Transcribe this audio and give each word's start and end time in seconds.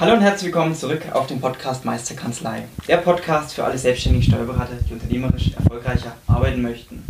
Hallo 0.00 0.14
und 0.14 0.22
herzlich 0.22 0.46
willkommen 0.46 0.74
zurück 0.74 1.02
auf 1.12 1.28
dem 1.28 1.40
Podcast 1.40 1.84
Meisterkanzlei. 1.84 2.64
Der 2.88 2.96
Podcast 2.96 3.54
für 3.54 3.62
alle 3.62 3.78
selbstständigen 3.78 4.26
Steuerberater, 4.26 4.72
die 4.88 4.92
unternehmerisch 4.92 5.52
erfolgreicher 5.52 6.16
arbeiten 6.26 6.62
möchten. 6.62 7.04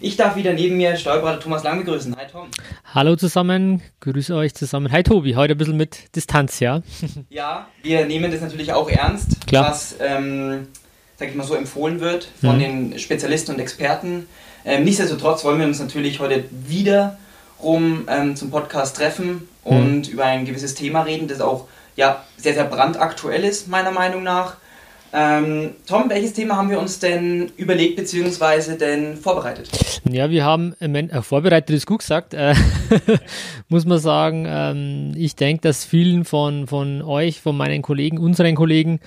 Ich 0.00 0.16
darf 0.16 0.36
wieder 0.36 0.52
neben 0.52 0.76
mir 0.76 0.96
Steuerberater 0.96 1.40
Thomas 1.40 1.64
Lang 1.64 1.84
begrüßen. 1.84 2.14
Hi 2.16 2.26
Tom. 2.30 2.46
Hallo 2.94 3.16
zusammen, 3.16 3.82
grüße 3.98 4.36
euch 4.36 4.54
zusammen. 4.54 4.92
Hi 4.92 5.02
Tobi, 5.02 5.34
heute 5.34 5.54
ein 5.54 5.58
bisschen 5.58 5.76
mit 5.76 6.14
Distanz, 6.14 6.60
ja? 6.60 6.82
ja, 7.30 7.66
wir 7.82 8.06
nehmen 8.06 8.30
das 8.30 8.42
natürlich 8.42 8.72
auch 8.72 8.88
ernst, 8.88 9.44
Klar. 9.48 9.68
was, 9.68 9.96
ähm, 9.98 10.68
sag 11.16 11.30
ich 11.30 11.34
mal 11.34 11.44
so, 11.44 11.56
empfohlen 11.56 11.98
wird 11.98 12.28
von 12.40 12.56
mhm. 12.56 12.60
den 12.60 12.98
Spezialisten 13.00 13.56
und 13.56 13.60
Experten. 13.60 14.28
Ähm, 14.64 14.84
nichtsdestotrotz 14.84 15.44
wollen 15.44 15.58
wir 15.58 15.66
uns 15.66 15.80
natürlich 15.80 16.20
heute 16.20 16.44
wiederum 16.52 18.06
ähm, 18.08 18.36
zum 18.36 18.52
Podcast 18.52 18.96
treffen 18.96 19.48
und 19.66 20.06
mhm. 20.06 20.12
über 20.12 20.24
ein 20.24 20.44
gewisses 20.44 20.74
Thema 20.74 21.02
reden, 21.02 21.28
das 21.28 21.40
auch 21.40 21.66
ja, 21.96 22.24
sehr, 22.36 22.54
sehr 22.54 22.64
brandaktuell 22.64 23.44
ist, 23.44 23.68
meiner 23.68 23.90
Meinung 23.90 24.22
nach. 24.22 24.56
Ähm, 25.12 25.70
Tom, 25.86 26.10
welches 26.10 26.34
Thema 26.34 26.56
haben 26.56 26.68
wir 26.68 26.78
uns 26.78 26.98
denn 26.98 27.50
überlegt 27.56 27.96
bzw. 27.96 28.76
denn 28.76 29.16
vorbereitet? 29.16 29.70
Ja, 30.08 30.30
wir 30.30 30.44
haben 30.44 30.74
äh, 30.80 31.22
vorbereitet, 31.22 31.74
ist 31.74 31.86
gut 31.86 32.00
gesagt, 32.00 32.34
äh, 32.34 32.54
muss 33.68 33.86
man 33.86 33.98
sagen. 33.98 34.44
Ähm, 34.46 35.12
ich 35.16 35.34
denke, 35.34 35.62
dass 35.62 35.84
vielen 35.84 36.24
von, 36.24 36.66
von 36.66 37.02
euch, 37.02 37.40
von 37.40 37.56
meinen 37.56 37.82
Kollegen, 37.82 38.18
unseren 38.18 38.54
Kollegen, 38.54 39.00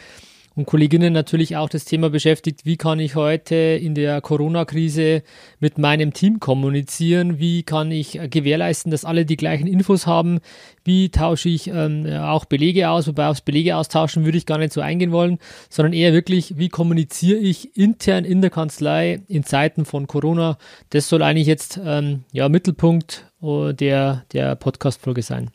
und 0.59 0.65
Kolleginnen 0.65 1.13
natürlich 1.13 1.55
auch 1.55 1.69
das 1.69 1.85
Thema 1.85 2.09
beschäftigt, 2.09 2.65
wie 2.65 2.75
kann 2.75 2.99
ich 2.99 3.15
heute 3.15 3.55
in 3.55 3.95
der 3.95 4.19
Corona-Krise 4.19 5.23
mit 5.61 5.77
meinem 5.77 6.11
Team 6.11 6.41
kommunizieren, 6.41 7.39
wie 7.39 7.63
kann 7.63 7.91
ich 7.91 8.19
gewährleisten, 8.29 8.91
dass 8.91 9.05
alle 9.05 9.25
die 9.25 9.37
gleichen 9.37 9.67
Infos 9.67 10.05
haben, 10.05 10.39
wie 10.83 11.11
tausche 11.11 11.47
ich 11.47 11.69
ähm, 11.69 12.05
auch 12.07 12.43
Belege 12.43 12.89
aus, 12.89 13.07
wobei 13.07 13.27
aufs 13.27 13.39
Belege 13.39 13.77
austauschen 13.77 14.25
würde 14.25 14.37
ich 14.37 14.45
gar 14.45 14.57
nicht 14.57 14.73
so 14.73 14.81
eingehen 14.81 15.13
wollen, 15.13 15.39
sondern 15.69 15.93
eher 15.93 16.11
wirklich, 16.11 16.57
wie 16.57 16.67
kommuniziere 16.67 17.39
ich 17.39 17.77
intern 17.77 18.25
in 18.25 18.41
der 18.41 18.49
Kanzlei 18.49 19.21
in 19.29 19.45
Zeiten 19.45 19.85
von 19.85 20.07
Corona. 20.07 20.57
Das 20.89 21.07
soll 21.07 21.23
eigentlich 21.23 21.47
jetzt 21.47 21.79
ähm, 21.81 22.25
ja, 22.33 22.49
Mittelpunkt 22.49 23.31
äh, 23.41 23.73
der, 23.73 24.25
der 24.33 24.55
Podcast-Folge 24.57 25.21
sein. 25.21 25.51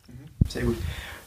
Sehr 0.48 0.62
gut. 0.62 0.77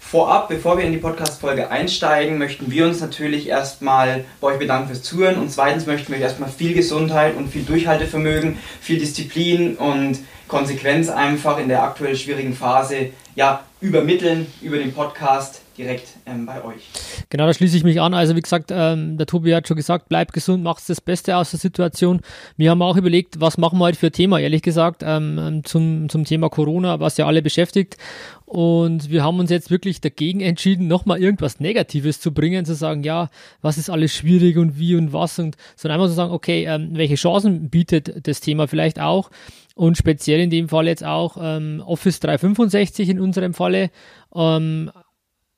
Vorab, 0.10 0.48
bevor 0.48 0.78
wir 0.78 0.86
in 0.86 0.94
die 0.94 1.00
Podcast-Folge 1.00 1.70
einsteigen, 1.70 2.38
möchten 2.38 2.72
wir 2.72 2.86
uns 2.86 3.02
natürlich 3.02 3.50
erstmal 3.50 4.24
bei 4.40 4.48
euch 4.48 4.58
bedanken 4.58 4.88
fürs 4.88 5.04
Zuhören. 5.04 5.36
Und 5.36 5.52
zweitens 5.52 5.86
möchten 5.86 6.08
wir 6.08 6.18
euch 6.18 6.24
erstmal 6.24 6.50
viel 6.50 6.74
Gesundheit 6.74 7.36
und 7.36 7.50
viel 7.50 7.64
Durchhaltevermögen, 7.64 8.58
viel 8.80 9.00
Disziplin 9.00 9.76
und 9.76 10.20
Konsequenz 10.48 11.10
einfach 11.10 11.60
in 11.60 11.68
der 11.68 11.84
aktuell 11.84 12.16
schwierigen 12.16 12.54
Phase 12.54 13.10
ja, 13.36 13.66
übermitteln 13.82 14.48
über 14.62 14.78
den 14.78 14.94
Podcast 14.94 15.60
direkt 15.78 16.08
ähm, 16.26 16.46
bei 16.46 16.64
euch. 16.64 16.90
Genau, 17.30 17.46
da 17.46 17.54
schließe 17.54 17.78
ich 17.78 17.84
mich 17.84 18.02
an. 18.02 18.14
Also 18.14 18.36
wie 18.36 18.42
gesagt, 18.42 18.72
ähm, 18.74 19.18
der 19.18 19.28
Tobi 19.28 19.54
hat 19.54 19.68
schon 19.68 19.78
gesagt, 19.78 20.10
bleib 20.10 20.34
gesund, 20.34 20.64
macht 20.64 20.88
das 20.90 21.02
Beste 21.02 21.38
aus 21.38 21.52
der 21.52 21.60
Situation. 21.60 22.22
Wir 22.58 22.72
haben 22.72 22.82
auch 22.82 22.98
überlegt, 22.98 23.40
was 23.40 23.58
machen 23.58 23.80
wir 23.80 23.86
heute 23.86 24.00
für 24.00 24.12
Thema, 24.12 24.40
ehrlich 24.40 24.62
gesagt, 24.62 25.04
ähm, 25.06 25.62
zum, 25.64 26.10
zum 26.10 26.26
Thema 26.26 26.50
Corona, 26.50 27.00
was 27.00 27.18
ja 27.18 27.28
alle 27.28 27.42
beschäftigt. 27.42 27.98
Und 28.46 29.10
wir 29.10 29.24
haben 29.24 29.40
uns 29.40 29.52
jetzt 29.52 29.70
wirklich 29.70 30.00
dagegen 30.00 30.40
entschieden, 30.40 30.88
nochmal 30.88 31.22
irgendwas 31.22 31.60
Negatives 31.60 32.22
zu 32.22 32.34
bringen, 32.34 32.66
zu 32.66 32.76
sagen, 32.76 33.04
ja, 33.04 33.30
was 33.62 33.78
ist 33.78 33.90
alles 33.90 34.14
schwierig 34.14 34.58
und 34.58 34.80
wie 34.80 34.96
und 34.96 35.12
was 35.12 35.38
und 35.38 35.58
sondern 35.76 36.00
einfach 36.00 36.10
zu 36.10 36.16
sagen, 36.16 36.32
okay, 36.32 36.66
ähm, 36.66 36.92
welche 36.94 37.16
Chancen 37.16 37.70
bietet 37.70 38.26
das 38.26 38.40
Thema 38.40 38.68
vielleicht 38.68 39.00
auch 39.00 39.30
und 39.78 39.98
speziell 39.98 40.40
in 40.40 40.50
dem 40.50 40.70
Fall 40.70 40.88
jetzt 40.88 41.04
auch 41.04 41.38
ähm, 41.40 41.84
Office 41.86 42.20
365 42.20 43.10
in 43.10 43.20
unserem 43.20 43.54
Falle. 43.54 43.92
Ähm, 44.34 44.92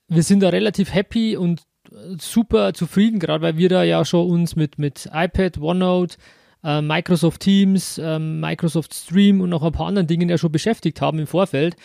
wir 0.09 0.24
sind 0.24 0.42
da 0.42 0.50
relativ 0.50 0.94
happy 0.94 1.38
und 1.38 1.62
äh, 1.92 2.16
super 2.20 2.74
zufrieden, 2.74 3.20
gerade 3.20 3.44
weil 3.44 3.58
wir 3.58 3.70
da 3.70 3.84
ja 3.84 4.03
schon 4.03 4.30
uns 4.30 4.56
mit, 4.56 4.80
mit 4.80 5.09
iPad, 5.14 5.59
OneNote, 5.59 6.18
äh, 6.64 6.81
Microsoft 6.81 7.42
Teams, 7.42 7.97
äh, 7.97 8.20
Microsoft 8.20 8.94
Stream 8.94 9.42
und 9.42 9.50
noch 9.50 9.64
ein 9.64 9.72
paar 9.72 9.88
anderen 9.88 10.08
Dingen 10.08 10.30
ja 10.30 10.38
schon 10.38 10.52
beschäftigt 10.52 11.02
haben 11.02 11.20
im 11.20 11.28
Vorfeld. 11.28 11.75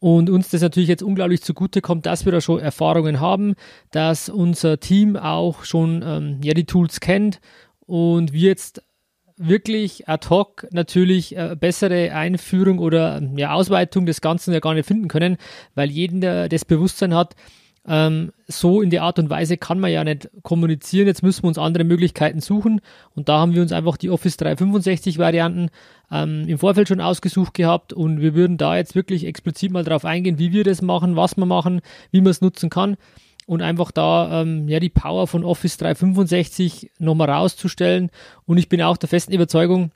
Und 0.00 0.30
uns 0.30 0.50
das 0.50 0.62
natürlich 0.62 0.88
jetzt 0.88 1.02
unglaublich 1.02 1.42
zugute 1.42 1.80
kommt, 1.80 2.06
dass 2.06 2.24
wir 2.24 2.30
da 2.30 2.40
schon 2.40 2.60
Erfahrungen 2.60 3.18
haben, 3.18 3.54
dass 3.90 4.28
unser 4.28 4.78
Team 4.78 5.16
auch 5.16 5.64
schon 5.64 6.04
ähm, 6.06 6.40
ja, 6.42 6.54
die 6.54 6.66
Tools 6.66 7.00
kennt 7.00 7.40
und 7.84 8.32
wir 8.32 8.48
jetzt 8.48 8.82
wirklich 9.38 10.08
ad 10.08 10.28
hoc 10.28 10.66
natürlich 10.70 11.36
äh, 11.36 11.56
bessere 11.58 12.12
Einführung 12.12 12.78
oder 12.78 13.22
ja, 13.36 13.52
Ausweitung 13.52 14.06
des 14.06 14.20
Ganzen 14.20 14.52
ja 14.52 14.60
gar 14.60 14.74
nicht 14.74 14.86
finden 14.86 15.08
können, 15.08 15.36
weil 15.74 15.90
jeder 15.90 16.48
das 16.48 16.64
Bewusstsein 16.64 17.14
hat, 17.14 17.34
ähm, 17.88 18.32
so 18.46 18.82
in 18.82 18.90
der 18.90 19.02
Art 19.02 19.18
und 19.18 19.30
Weise 19.30 19.56
kann 19.56 19.80
man 19.80 19.90
ja 19.90 20.04
nicht 20.04 20.28
kommunizieren. 20.42 21.06
Jetzt 21.06 21.22
müssen 21.22 21.42
wir 21.44 21.48
uns 21.48 21.58
andere 21.58 21.84
Möglichkeiten 21.84 22.40
suchen. 22.40 22.82
Und 23.14 23.30
da 23.30 23.38
haben 23.38 23.54
wir 23.54 23.62
uns 23.62 23.72
einfach 23.72 23.96
die 23.96 24.10
Office 24.10 24.36
365 24.36 25.18
Varianten 25.18 25.70
ähm, 26.10 26.44
im 26.46 26.58
Vorfeld 26.58 26.88
schon 26.88 27.00
ausgesucht 27.00 27.54
gehabt. 27.54 27.94
Und 27.94 28.20
wir 28.20 28.34
würden 28.34 28.58
da 28.58 28.76
jetzt 28.76 28.94
wirklich 28.94 29.24
explizit 29.24 29.72
mal 29.72 29.84
darauf 29.84 30.04
eingehen, 30.04 30.38
wie 30.38 30.52
wir 30.52 30.64
das 30.64 30.82
machen, 30.82 31.16
was 31.16 31.38
wir 31.38 31.46
machen, 31.46 31.80
wie 32.10 32.20
man 32.20 32.30
es 32.30 32.42
nutzen 32.42 32.68
kann. 32.68 32.96
Und 33.48 33.62
einfach 33.62 33.92
da 33.92 34.42
ähm, 34.42 34.68
ja 34.68 34.78
die 34.78 34.90
Power 34.90 35.26
von 35.26 35.42
Office 35.42 35.78
365 35.78 36.90
nochmal 36.98 37.30
rauszustellen. 37.30 38.10
Und 38.44 38.58
ich 38.58 38.68
bin 38.68 38.82
auch 38.82 38.98
der 38.98 39.08
festen 39.08 39.32
Überzeugung, 39.32 39.90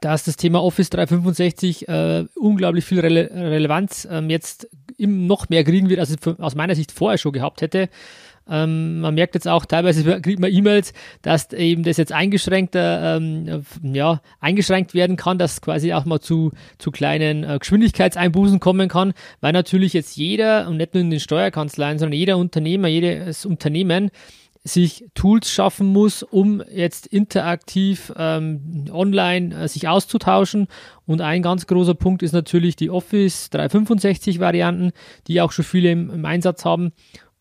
dass 0.00 0.22
das 0.22 0.36
Thema 0.36 0.62
Office 0.62 0.88
365 0.90 1.88
äh, 1.88 2.26
unglaublich 2.36 2.84
viel 2.84 3.00
Rele 3.00 3.28
Relevanz 3.34 4.06
ähm, 4.08 4.30
jetzt 4.30 4.68
im 4.98 5.26
noch 5.26 5.48
mehr 5.48 5.64
kriegen 5.64 5.88
wird, 5.88 5.98
als 5.98 6.10
es 6.10 6.38
aus 6.38 6.54
meiner 6.54 6.76
Sicht 6.76 6.92
vorher 6.92 7.18
schon 7.18 7.32
gehabt 7.32 7.60
hätte. 7.60 7.88
Ähm, 8.50 9.00
man 9.00 9.14
merkt 9.14 9.34
jetzt 9.34 9.48
auch 9.48 9.64
teilweise 9.64 10.20
kriegt 10.20 10.40
man 10.40 10.52
E-Mails, 10.52 10.92
dass 11.22 11.52
eben 11.52 11.84
das 11.84 11.96
jetzt 11.96 12.12
eingeschränkter, 12.12 13.16
ähm, 13.16 13.62
ja, 13.82 14.20
eingeschränkt 14.40 14.92
werden 14.94 15.16
kann, 15.16 15.38
dass 15.38 15.60
quasi 15.60 15.92
auch 15.92 16.04
mal 16.04 16.20
zu, 16.20 16.50
zu 16.78 16.90
kleinen 16.90 17.44
äh, 17.44 17.58
Geschwindigkeitseinbußen 17.58 18.60
kommen 18.60 18.88
kann, 18.88 19.12
weil 19.40 19.52
natürlich 19.52 19.92
jetzt 19.92 20.16
jeder 20.16 20.66
und 20.68 20.76
nicht 20.76 20.94
nur 20.94 21.02
in 21.02 21.10
den 21.10 21.20
Steuerkanzleien, 21.20 21.98
sondern 21.98 22.18
jeder 22.18 22.36
Unternehmer, 22.36 22.88
jedes 22.88 23.46
Unternehmen 23.46 24.10
sich 24.62 25.06
Tools 25.14 25.50
schaffen 25.50 25.86
muss, 25.86 26.22
um 26.22 26.62
jetzt 26.70 27.06
interaktiv 27.06 28.12
ähm, 28.16 28.84
online 28.90 29.54
äh, 29.54 29.68
sich 29.68 29.88
auszutauschen. 29.88 30.66
Und 31.06 31.22
ein 31.22 31.42
ganz 31.42 31.66
großer 31.66 31.94
Punkt 31.94 32.22
ist 32.22 32.32
natürlich 32.32 32.76
die 32.76 32.90
Office 32.90 33.48
365 33.50 34.38
Varianten, 34.38 34.92
die 35.26 35.40
auch 35.40 35.52
schon 35.52 35.64
viele 35.64 35.90
im, 35.90 36.10
im 36.10 36.24
Einsatz 36.24 36.64
haben. 36.64 36.92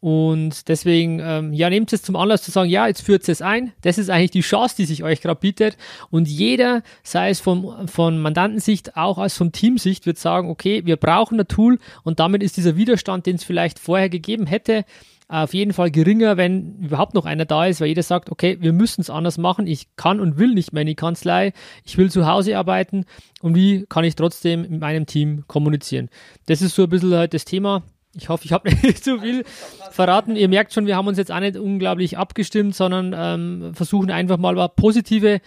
Und 0.01 0.69
deswegen, 0.69 1.19
ähm, 1.19 1.51
ja, 1.51 1.69
nehmt 1.69 1.91
es 1.91 2.01
zum 2.01 2.15
Anlass 2.15 2.43
zu 2.43 2.51
sagen, 2.51 2.69
ja, 2.69 2.87
jetzt 2.87 3.01
führt 3.01 3.27
es 3.27 3.41
ein. 3.41 3.73
Das 3.81 3.97
ist 3.97 4.09
eigentlich 4.09 4.31
die 4.31 4.41
Chance, 4.41 4.75
die 4.77 4.85
sich 4.85 5.03
euch 5.03 5.19
gerade 5.19 5.39
bietet. 5.39 5.77
Und 6.09 6.27
jeder, 6.29 6.83
sei 7.03 7.29
es 7.29 7.41
von, 7.41 7.87
von 7.89 8.17
Mandantensicht, 8.17 8.95
auch 8.95 9.17
als 9.17 9.35
von 9.35 9.51
Teamsicht, 9.51 10.05
wird 10.05 10.17
sagen, 10.17 10.49
okay, 10.49 10.85
wir 10.85 10.95
brauchen 10.95 11.39
ein 11.39 11.47
Tool 11.47 11.79
und 12.03 12.21
damit 12.21 12.43
ist 12.43 12.55
dieser 12.55 12.77
Widerstand, 12.77 13.25
den 13.25 13.35
es 13.35 13.43
vielleicht 13.43 13.77
vorher 13.77 14.09
gegeben 14.09 14.45
hätte, 14.45 14.85
auf 15.29 15.53
jeden 15.53 15.73
Fall 15.73 15.91
geringer, 15.91 16.37
wenn 16.37 16.79
überhaupt 16.79 17.13
noch 17.13 17.25
einer 17.25 17.45
da 17.45 17.67
ist, 17.67 17.81
weil 17.81 17.89
jeder 17.89 18.01
sagt, 18.01 18.31
okay, 18.31 18.57
wir 18.61 18.73
müssen 18.73 19.01
es 19.01 19.11
anders 19.11 19.37
machen, 19.37 19.67
ich 19.67 19.95
kann 19.95 20.19
und 20.19 20.39
will 20.39 20.55
nicht 20.55 20.73
mehr 20.73 20.81
in 20.81 20.87
die 20.87 20.95
Kanzlei, 20.95 21.53
ich 21.85 21.99
will 21.99 22.09
zu 22.09 22.25
Hause 22.25 22.57
arbeiten 22.57 23.05
und 23.41 23.53
wie 23.53 23.85
kann 23.87 24.03
ich 24.03 24.15
trotzdem 24.15 24.61
mit 24.61 24.81
meinem 24.81 25.05
Team 25.05 25.43
kommunizieren. 25.45 26.09
Das 26.47 26.63
ist 26.63 26.73
so 26.73 26.83
ein 26.83 26.89
bisschen 26.89 27.13
halt 27.13 27.35
das 27.35 27.45
Thema. 27.45 27.83
Ich 28.15 28.29
hoffe, 28.29 28.45
ich 28.45 28.53
habe 28.53 28.69
nicht 28.83 29.03
zu 29.03 29.19
viel 29.19 29.43
verraten. 29.91 30.35
Ihr 30.35 30.49
merkt 30.49 30.73
schon, 30.73 30.85
wir 30.85 30.95
haben 30.95 31.07
uns 31.07 31.17
jetzt 31.17 31.31
auch 31.31 31.39
nicht 31.39 31.57
unglaublich 31.57 32.17
abgestimmt, 32.17 32.75
sondern 32.75 33.15
ähm, 33.15 33.73
versuchen 33.75 34.11
einfach 34.11 34.37
mal 34.37 34.69
positive 34.69 35.41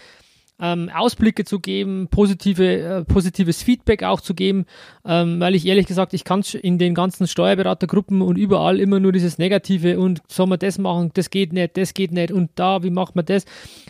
ähm, 0.63 0.91
Ausblicke 0.95 1.45
zu 1.45 1.59
geben, 1.59 2.07
positive, 2.09 2.65
äh, 2.65 3.05
positives 3.05 3.63
Feedback 3.63 4.05
auch 4.05 4.21
zu 4.21 4.33
geben, 4.33 4.67
ähm, 5.05 5.41
weil 5.41 5.57
ich 5.57 5.67
ehrlich 5.67 5.87
gesagt, 5.87 6.15
ich 6.15 6.23
kann 6.23 6.43
in 6.63 6.79
den 6.79 6.95
ganzen 6.95 7.27
Steuerberatergruppen 7.27 8.23
und 8.23 8.37
überall 8.37 8.79
immer 8.79 9.01
nur 9.01 9.11
dieses 9.11 9.39
Negative 9.39 9.99
und 9.99 10.23
soll 10.29 10.47
man 10.47 10.61
das 10.61 10.79
machen, 10.79 11.11
das 11.15 11.31
geht 11.31 11.53
nicht, 11.53 11.77
das 11.77 11.95
geht 11.95 12.13
nicht 12.13 12.31
und 12.31 12.51
da, 12.55 12.85
wie 12.85 12.91
macht 12.91 13.17
man 13.17 13.25
das? 13.25 13.45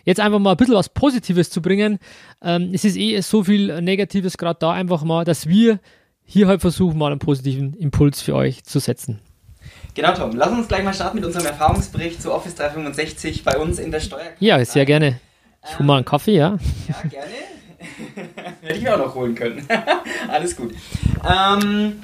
Jetzt 0.05 0.19
einfach 0.19 0.39
mal 0.39 0.53
ein 0.53 0.57
bisschen 0.57 0.75
was 0.75 0.89
Positives 0.89 1.51
zu 1.51 1.61
bringen. 1.61 1.99
Ähm, 2.43 2.71
es 2.73 2.87
ist 2.87 2.97
eh 2.97 3.21
so 3.21 3.45
viel 3.45 3.83
Negatives 3.83 4.39
gerade 4.39 4.59
da, 4.59 4.73
einfach 4.73 5.05
mal, 5.05 5.27
dass 5.27 5.47
wir 5.47 5.79
hier 6.33 6.49
halt 6.49 6.61
versuchen, 6.61 6.99
mal 6.99 7.11
einen 7.11 7.19
positiven 7.19 7.75
Impuls 7.75 8.23
für 8.23 8.35
euch 8.35 8.65
zu 8.65 8.79
setzen. 8.79 9.21
Genau, 9.95 10.15
Tom. 10.15 10.35
Lass 10.35 10.51
uns 10.51 10.69
gleich 10.69 10.83
mal 10.83 10.95
starten 10.95 11.17
mit 11.17 11.27
unserem 11.27 11.45
Erfahrungsbericht 11.47 12.23
zu 12.23 12.33
Office 12.33 12.55
365 12.55 13.45
bei 13.45 13.59
uns 13.59 13.79
in 13.79 13.91
der 13.91 14.01
Steuerkanzlei. 14.01 14.37
Ja, 14.47 14.65
sehr 14.65 14.87
gerne. 14.87 15.21
Ich 15.69 15.79
hole 15.79 15.87
mal 15.87 15.97
einen 15.97 16.05
Kaffee, 16.07 16.37
ja. 16.37 16.57
Ja, 16.89 17.09
gerne. 17.09 17.31
Hätte 18.63 18.75
ich 18.79 18.83
mir 18.83 18.95
auch 18.95 18.99
noch 19.07 19.15
holen 19.15 19.35
können. 19.35 19.67
Alles 20.29 20.57
gut. 20.57 20.73
Ähm, 21.29 22.03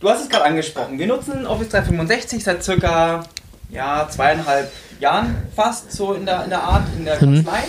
du 0.00 0.08
hast 0.10 0.22
es 0.24 0.28
gerade 0.28 0.44
angesprochen. 0.46 0.98
Wir 0.98 1.06
nutzen 1.06 1.46
Office 1.46 1.68
365 1.68 2.42
seit 2.42 2.64
circa 2.64 3.22
ja, 3.70 4.08
zweieinhalb 4.10 4.72
Jahren 4.98 5.36
fast 5.54 5.92
so 5.92 6.14
in 6.14 6.26
der, 6.26 6.42
in 6.44 6.50
der 6.50 6.62
Art, 6.64 6.84
in 6.98 7.04
der 7.04 7.14
Mhm. 7.16 7.44
Kanzlei. 7.44 7.62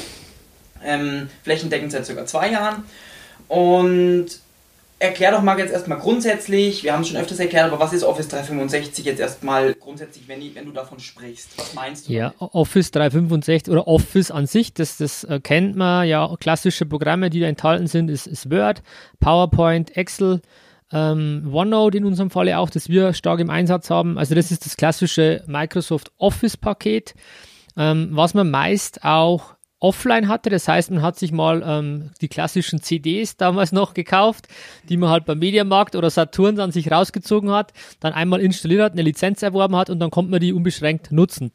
Ähm, 0.84 1.30
flächendeckend 1.44 1.92
seit 1.92 2.06
circa 2.06 2.26
zwei 2.26 2.50
Jahren. 2.52 2.84
Und 3.48 4.28
erklär 5.00 5.32
doch 5.32 5.42
mal 5.42 5.58
jetzt 5.58 5.72
erstmal 5.72 5.98
grundsätzlich, 5.98 6.84
wir 6.84 6.94
haben 6.94 7.02
es 7.02 7.08
schon 7.08 7.18
öfters 7.18 7.40
erklärt, 7.40 7.72
aber 7.72 7.80
was 7.80 7.94
ist 7.94 8.04
Office 8.04 8.28
365 8.28 9.06
jetzt 9.06 9.20
erstmal 9.20 9.74
grundsätzlich, 9.74 10.28
wenn, 10.28 10.42
ich, 10.42 10.54
wenn 10.56 10.66
du 10.66 10.72
davon 10.72 11.00
sprichst? 11.00 11.58
Was 11.58 11.74
meinst 11.74 12.08
du? 12.08 12.14
Ja, 12.14 12.34
Office 12.40 12.92
365 12.92 13.72
oder 13.72 13.88
Office 13.88 14.30
an 14.30 14.46
sich, 14.46 14.74
das, 14.74 14.98
das 14.98 15.24
äh, 15.24 15.40
kennt 15.40 15.76
man 15.76 16.08
ja. 16.08 16.30
Klassische 16.40 16.86
Programme, 16.86 17.30
die 17.30 17.40
da 17.40 17.48
enthalten 17.48 17.88
sind, 17.88 18.10
ist, 18.10 18.28
ist 18.28 18.52
Word, 18.52 18.84
PowerPoint, 19.20 19.96
Excel, 19.96 20.42
ähm, 20.92 21.50
OneNote 21.52 21.98
in 21.98 22.06
unserem 22.06 22.30
Falle 22.30 22.58
auch, 22.60 22.70
das 22.70 22.90
wir 22.90 23.14
stark 23.14 23.40
im 23.40 23.50
Einsatz 23.50 23.90
haben. 23.90 24.18
Also 24.18 24.36
das 24.36 24.52
ist 24.52 24.66
das 24.66 24.76
klassische 24.76 25.44
Microsoft 25.48 26.12
Office-Paket, 26.18 27.14
ähm, 27.78 28.10
was 28.12 28.34
man 28.34 28.52
meist 28.52 29.04
auch 29.04 29.56
offline 29.80 30.28
hatte. 30.28 30.50
Das 30.50 30.68
heißt, 30.68 30.92
man 30.92 31.02
hat 31.02 31.18
sich 31.18 31.32
mal 31.32 31.64
ähm, 31.66 32.12
die 32.22 32.28
klassischen 32.28 32.82
CDs 32.82 33.38
damals 33.38 33.72
noch 33.72 33.94
gekauft, 33.94 34.48
die 34.90 34.98
man 34.98 35.10
halt 35.10 35.26
beim 35.26 35.40
Mediamarkt 35.40 35.96
oder 35.96 36.10
Saturn 36.10 36.56
dann 36.56 36.72
sich 36.72 36.92
rausgezogen 36.92 37.52
hat, 37.52 37.74
dann 38.00 38.14
einmal 38.14 38.42
installiert 38.42 38.82
hat, 38.82 38.92
eine 38.94 39.04
Lizenz 39.04 39.42
erworben 39.42 39.76
hat 39.76 39.90
und 39.90 40.00
dann 40.00 40.12
konnte 40.12 40.32
man 40.32 40.40
die 40.40 40.54
unbeschränkt 40.54 41.12
nutzen. 41.12 41.52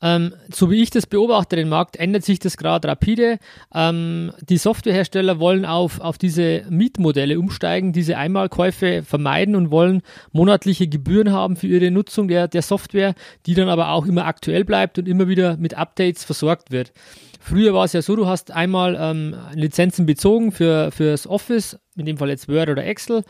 Ähm, 0.00 0.34
so 0.52 0.70
wie 0.70 0.82
ich 0.82 0.90
das 0.90 1.06
beobachte, 1.06 1.56
den 1.56 1.68
Markt, 1.68 1.96
ändert 1.96 2.24
sich 2.24 2.38
das 2.38 2.56
gerade 2.56 2.88
rapide. 2.88 3.38
Ähm, 3.74 4.32
die 4.40 4.56
Softwarehersteller 4.56 5.38
wollen 5.38 5.64
auf, 5.64 6.00
auf 6.00 6.18
diese 6.18 6.64
Mietmodelle 6.70 7.38
umsteigen, 7.38 7.92
diese 7.92 8.16
Einmalkäufe 8.16 9.02
vermeiden 9.02 9.56
und 9.56 9.70
wollen 9.70 10.02
monatliche 10.32 10.88
Gebühren 10.88 11.32
haben 11.32 11.56
für 11.56 11.66
ihre 11.66 11.90
Nutzung 11.90 12.28
der, 12.28 12.48
der 12.48 12.62
Software, 12.62 13.14
die 13.46 13.54
dann 13.54 13.68
aber 13.68 13.90
auch 13.90 14.06
immer 14.06 14.26
aktuell 14.26 14.64
bleibt 14.64 14.98
und 14.98 15.08
immer 15.08 15.28
wieder 15.28 15.56
mit 15.56 15.74
Updates 15.74 16.24
versorgt 16.24 16.70
wird. 16.70 16.92
Früher 17.40 17.72
war 17.72 17.84
es 17.84 17.92
ja 17.92 18.02
so, 18.02 18.16
du 18.16 18.26
hast 18.26 18.50
einmal 18.50 18.96
ähm, 19.00 19.34
Lizenzen 19.54 20.06
bezogen 20.06 20.52
für 20.52 20.90
fürs 20.90 21.26
Office, 21.26 21.78
in 21.96 22.06
dem 22.06 22.18
Fall 22.18 22.28
jetzt 22.28 22.48
Word 22.48 22.68
oder 22.68 22.84
Excel, 22.84 23.24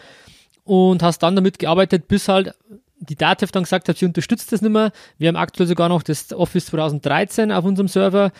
und 0.64 1.02
hast 1.02 1.20
dann 1.22 1.36
damit 1.36 1.58
gearbeitet, 1.58 2.08
bis 2.08 2.28
halt 2.28 2.54
die 3.08 3.16
Datev 3.16 3.50
dann 3.52 3.64
gesagt 3.64 3.88
hat, 3.88 3.96
sie 3.96 4.06
unterstützt 4.06 4.52
das 4.52 4.62
nicht 4.62 4.72
mehr. 4.72 4.92
Wir 5.18 5.28
haben 5.28 5.36
aktuell 5.36 5.66
sogar 5.66 5.88
noch 5.88 6.02
das 6.02 6.32
Office 6.32 6.66
2013 6.66 7.52
auf 7.52 7.64
unserem 7.64 7.88
Server 7.88 8.32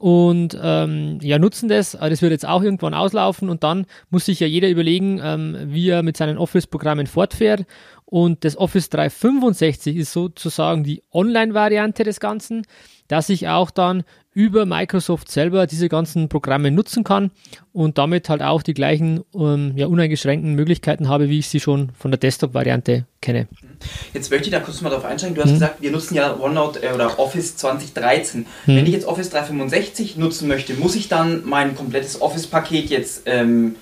und 0.00 0.58
ähm, 0.62 1.18
ja, 1.20 1.38
nutzen 1.38 1.68
das. 1.68 1.94
Aber 1.94 2.08
das 2.08 2.22
wird 2.22 2.32
jetzt 2.32 2.46
auch 2.46 2.62
irgendwann 2.62 2.94
auslaufen 2.94 3.50
und 3.50 3.62
dann 3.62 3.84
muss 4.08 4.24
sich 4.24 4.40
ja 4.40 4.46
jeder 4.46 4.70
überlegen, 4.70 5.20
ähm, 5.22 5.56
wie 5.66 5.90
er 5.90 6.02
mit 6.02 6.16
seinen 6.16 6.38
Office-Programmen 6.38 7.06
fortfährt. 7.06 7.66
Und 8.06 8.44
das 8.44 8.56
Office 8.56 8.88
365 8.88 9.96
ist 9.96 10.12
sozusagen 10.12 10.84
die 10.84 11.02
Online-Variante 11.12 12.02
des 12.02 12.18
Ganzen, 12.18 12.66
dass 13.08 13.28
ich 13.28 13.48
auch 13.48 13.70
dann 13.70 14.04
über 14.40 14.64
Microsoft 14.64 15.30
selber 15.30 15.66
diese 15.66 15.88
ganzen 15.88 16.28
Programme 16.28 16.70
nutzen 16.70 17.04
kann 17.04 17.30
und 17.72 17.98
damit 17.98 18.28
halt 18.30 18.42
auch 18.42 18.62
die 18.62 18.72
gleichen 18.74 19.22
ähm, 19.34 19.72
ja, 19.76 19.86
uneingeschränkten 19.86 20.54
Möglichkeiten 20.54 21.08
habe, 21.08 21.28
wie 21.28 21.38
ich 21.40 21.48
sie 21.48 21.60
schon 21.60 21.90
von 21.98 22.10
der 22.10 22.18
Desktop-Variante 22.18 23.04
kenne. 23.20 23.48
Jetzt 24.14 24.30
möchte 24.30 24.46
ich 24.46 24.52
da 24.52 24.60
kurz 24.60 24.80
mal 24.80 24.88
drauf 24.90 25.04
einsteigen. 25.04 25.34
Du 25.34 25.40
Mhm. 25.42 25.44
hast 25.44 25.52
gesagt, 25.52 25.82
wir 25.82 25.90
nutzen 25.90 26.14
ja 26.14 26.34
OneNote 26.38 26.82
äh, 26.82 26.92
oder 26.94 27.18
Office 27.18 27.56
2013. 27.56 28.40
Mhm. 28.40 28.76
Wenn 28.76 28.86
ich 28.86 28.92
jetzt 28.92 29.06
Office 29.06 29.28
365 29.30 30.16
nutzen 30.16 30.48
möchte, 30.48 30.72
muss 30.74 30.94
ich 30.96 31.08
dann 31.08 31.42
mein 31.46 31.74
komplettes 31.76 32.20
Office-Paket 32.22 32.88
jetzt 32.90 33.22
ähm, 33.26 33.76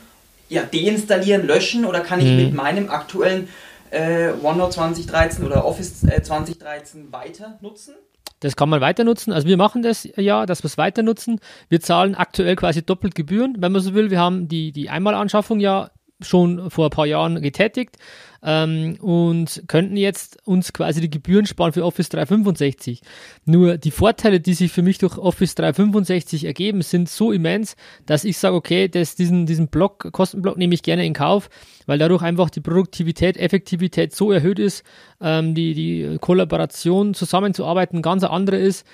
ja, 0.48 0.62
deinstallieren, 0.62 1.46
löschen 1.46 1.84
oder 1.84 2.00
kann 2.00 2.20
ich 2.20 2.26
Mhm. 2.30 2.36
mit 2.36 2.54
meinem 2.54 2.90
aktuellen 2.90 3.48
äh, 3.90 4.30
OneNote 4.42 4.72
2013 4.74 5.44
oder 5.46 5.64
Office 5.64 6.02
äh, 6.04 6.20
2013 6.22 7.12
weiter 7.12 7.58
nutzen? 7.62 7.94
Das 8.40 8.56
kann 8.56 8.68
man 8.68 8.80
weiter 8.80 9.04
nutzen. 9.04 9.32
Also 9.32 9.48
wir 9.48 9.56
machen 9.56 9.82
das 9.82 10.08
ja, 10.16 10.46
dass 10.46 10.62
wir 10.62 10.68
es 10.68 10.78
weiter 10.78 11.02
nutzen. 11.02 11.40
Wir 11.68 11.80
zahlen 11.80 12.14
aktuell 12.14 12.56
quasi 12.56 12.82
doppelt 12.84 13.14
Gebühren, 13.14 13.56
wenn 13.58 13.72
man 13.72 13.80
so 13.80 13.94
will. 13.94 14.10
Wir 14.10 14.20
haben 14.20 14.48
die, 14.48 14.72
die 14.72 14.90
Einmalanschaffung 14.90 15.60
ja 15.60 15.90
schon 16.20 16.70
vor 16.70 16.86
ein 16.86 16.90
paar 16.90 17.06
Jahren 17.06 17.40
getätigt 17.42 17.96
ähm, 18.42 18.96
und 19.00 19.64
könnten 19.66 19.96
jetzt 19.96 20.38
uns 20.46 20.72
quasi 20.72 21.00
die 21.00 21.10
Gebühren 21.10 21.46
sparen 21.46 21.72
für 21.72 21.84
Office 21.84 22.08
365. 22.08 23.00
Nur 23.44 23.78
die 23.78 23.90
Vorteile, 23.90 24.40
die 24.40 24.54
sich 24.54 24.72
für 24.72 24.82
mich 24.82 24.98
durch 24.98 25.18
Office 25.18 25.54
365 25.54 26.44
ergeben, 26.44 26.82
sind 26.82 27.08
so 27.08 27.32
immens, 27.32 27.76
dass 28.06 28.24
ich 28.24 28.38
sage, 28.38 28.56
okay, 28.56 28.88
das, 28.88 29.14
diesen, 29.14 29.46
diesen 29.46 29.68
Block, 29.68 30.12
Kostenblock 30.12 30.56
nehme 30.56 30.74
ich 30.74 30.82
gerne 30.82 31.04
in 31.04 31.14
Kauf, 31.14 31.50
weil 31.86 31.98
dadurch 31.98 32.22
einfach 32.22 32.50
die 32.50 32.60
Produktivität, 32.60 33.36
Effektivität 33.36 34.14
so 34.14 34.30
erhöht 34.30 34.58
ist, 34.58 34.84
ähm, 35.20 35.54
die, 35.54 35.74
die 35.74 36.18
Kollaboration 36.20 37.14
zusammenzuarbeiten 37.14 38.02
ganz 38.02 38.24
andere 38.24 38.58
ist. 38.58 38.86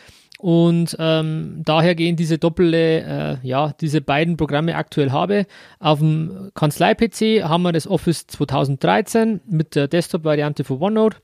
Und 0.44 0.94
ähm, 0.98 1.62
daher 1.64 1.94
gehen 1.94 2.16
diese 2.16 2.36
Doppel, 2.36 2.74
äh, 2.74 3.38
ja, 3.42 3.72
diese 3.80 4.02
beiden 4.02 4.36
Programme 4.36 4.74
aktuell 4.74 5.10
habe. 5.10 5.46
Auf 5.78 6.00
dem 6.00 6.50
Kanzlei-PC 6.52 7.44
haben 7.44 7.62
wir 7.62 7.72
das 7.72 7.86
Office 7.88 8.26
2013 8.26 9.40
mit 9.46 9.74
der 9.74 9.88
Desktop-Variante 9.88 10.62
für 10.64 10.78
OneNote. 10.78 11.16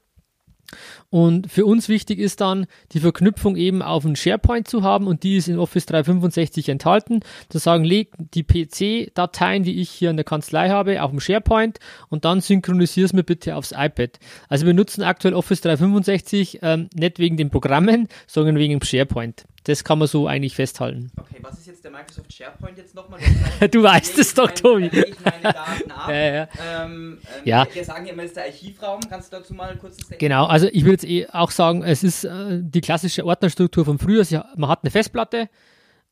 Und 1.10 1.50
für 1.50 1.66
uns 1.66 1.88
wichtig 1.88 2.18
ist 2.18 2.40
dann 2.40 2.66
die 2.92 3.00
Verknüpfung 3.00 3.56
eben 3.56 3.82
auf 3.82 4.04
einen 4.04 4.16
SharePoint 4.16 4.68
zu 4.68 4.82
haben 4.82 5.06
und 5.06 5.22
die 5.22 5.36
ist 5.36 5.48
in 5.48 5.58
Office 5.58 5.86
365 5.86 6.68
enthalten. 6.68 7.20
Zu 7.48 7.58
sagen, 7.58 7.84
leg 7.84 8.12
die 8.18 8.44
PC-Dateien, 8.44 9.64
die 9.64 9.80
ich 9.80 9.90
hier 9.90 10.10
in 10.10 10.16
der 10.16 10.24
Kanzlei 10.24 10.70
habe, 10.70 11.02
auf 11.02 11.10
dem 11.10 11.20
SharePoint 11.20 11.78
und 12.08 12.24
dann 12.24 12.40
synchronisier 12.40 13.04
es 13.04 13.12
mir 13.12 13.24
bitte 13.24 13.56
aufs 13.56 13.72
iPad. 13.72 14.18
Also 14.48 14.66
wir 14.66 14.74
nutzen 14.74 15.02
aktuell 15.02 15.34
Office 15.34 15.60
365 15.62 16.60
ähm, 16.62 16.88
nicht 16.94 17.18
wegen 17.18 17.36
den 17.36 17.50
Programmen, 17.50 18.08
sondern 18.26 18.56
wegen 18.56 18.78
dem 18.78 18.82
SharePoint. 18.82 19.44
Das 19.64 19.84
kann 19.84 19.98
man 19.98 20.08
so 20.08 20.26
eigentlich 20.26 20.54
festhalten. 20.54 21.12
Okay, 21.18 21.36
was 21.42 21.58
ist 21.58 21.66
jetzt 21.66 21.84
der 21.84 21.90
Microsoft 21.90 22.32
SharePoint 22.32 22.78
jetzt 22.78 22.94
nochmal? 22.94 23.20
Du 23.70 23.82
weißt 23.82 24.18
es 24.18 24.32
doch, 24.32 24.50
Tobi. 24.50 24.86
Ich 24.92 25.14
meine 25.22 25.42
Daten 25.42 25.90
ab. 25.90 26.08
Ja, 26.08 26.14
ja. 26.14 26.48
Ähm, 26.84 27.18
ähm, 27.18 27.18
Ja. 27.44 27.66
Wir 27.72 27.84
sagen 27.84 28.06
ja 28.06 28.14
immer, 28.14 28.22
ist 28.22 28.36
der 28.36 28.44
Archivraum. 28.44 29.00
Kannst 29.08 29.32
du 29.32 29.36
dazu 29.36 29.52
mal 29.52 29.70
ein 29.70 29.78
kurzes 29.78 29.98
Statement 29.98 30.18
Genau, 30.20 30.46
also 30.46 30.66
ich 30.72 30.84
würde 30.84 30.92
jetzt 30.92 31.04
eh 31.04 31.26
auch 31.30 31.50
sagen, 31.50 31.82
es 31.82 32.02
ist 32.02 32.24
äh, 32.24 32.58
die 32.62 32.80
klassische 32.80 33.24
Ordnerstruktur 33.26 33.84
von 33.84 33.98
früher. 33.98 34.24
Man 34.56 34.70
hat 34.70 34.80
eine 34.82 34.90
Festplatte, 34.90 35.50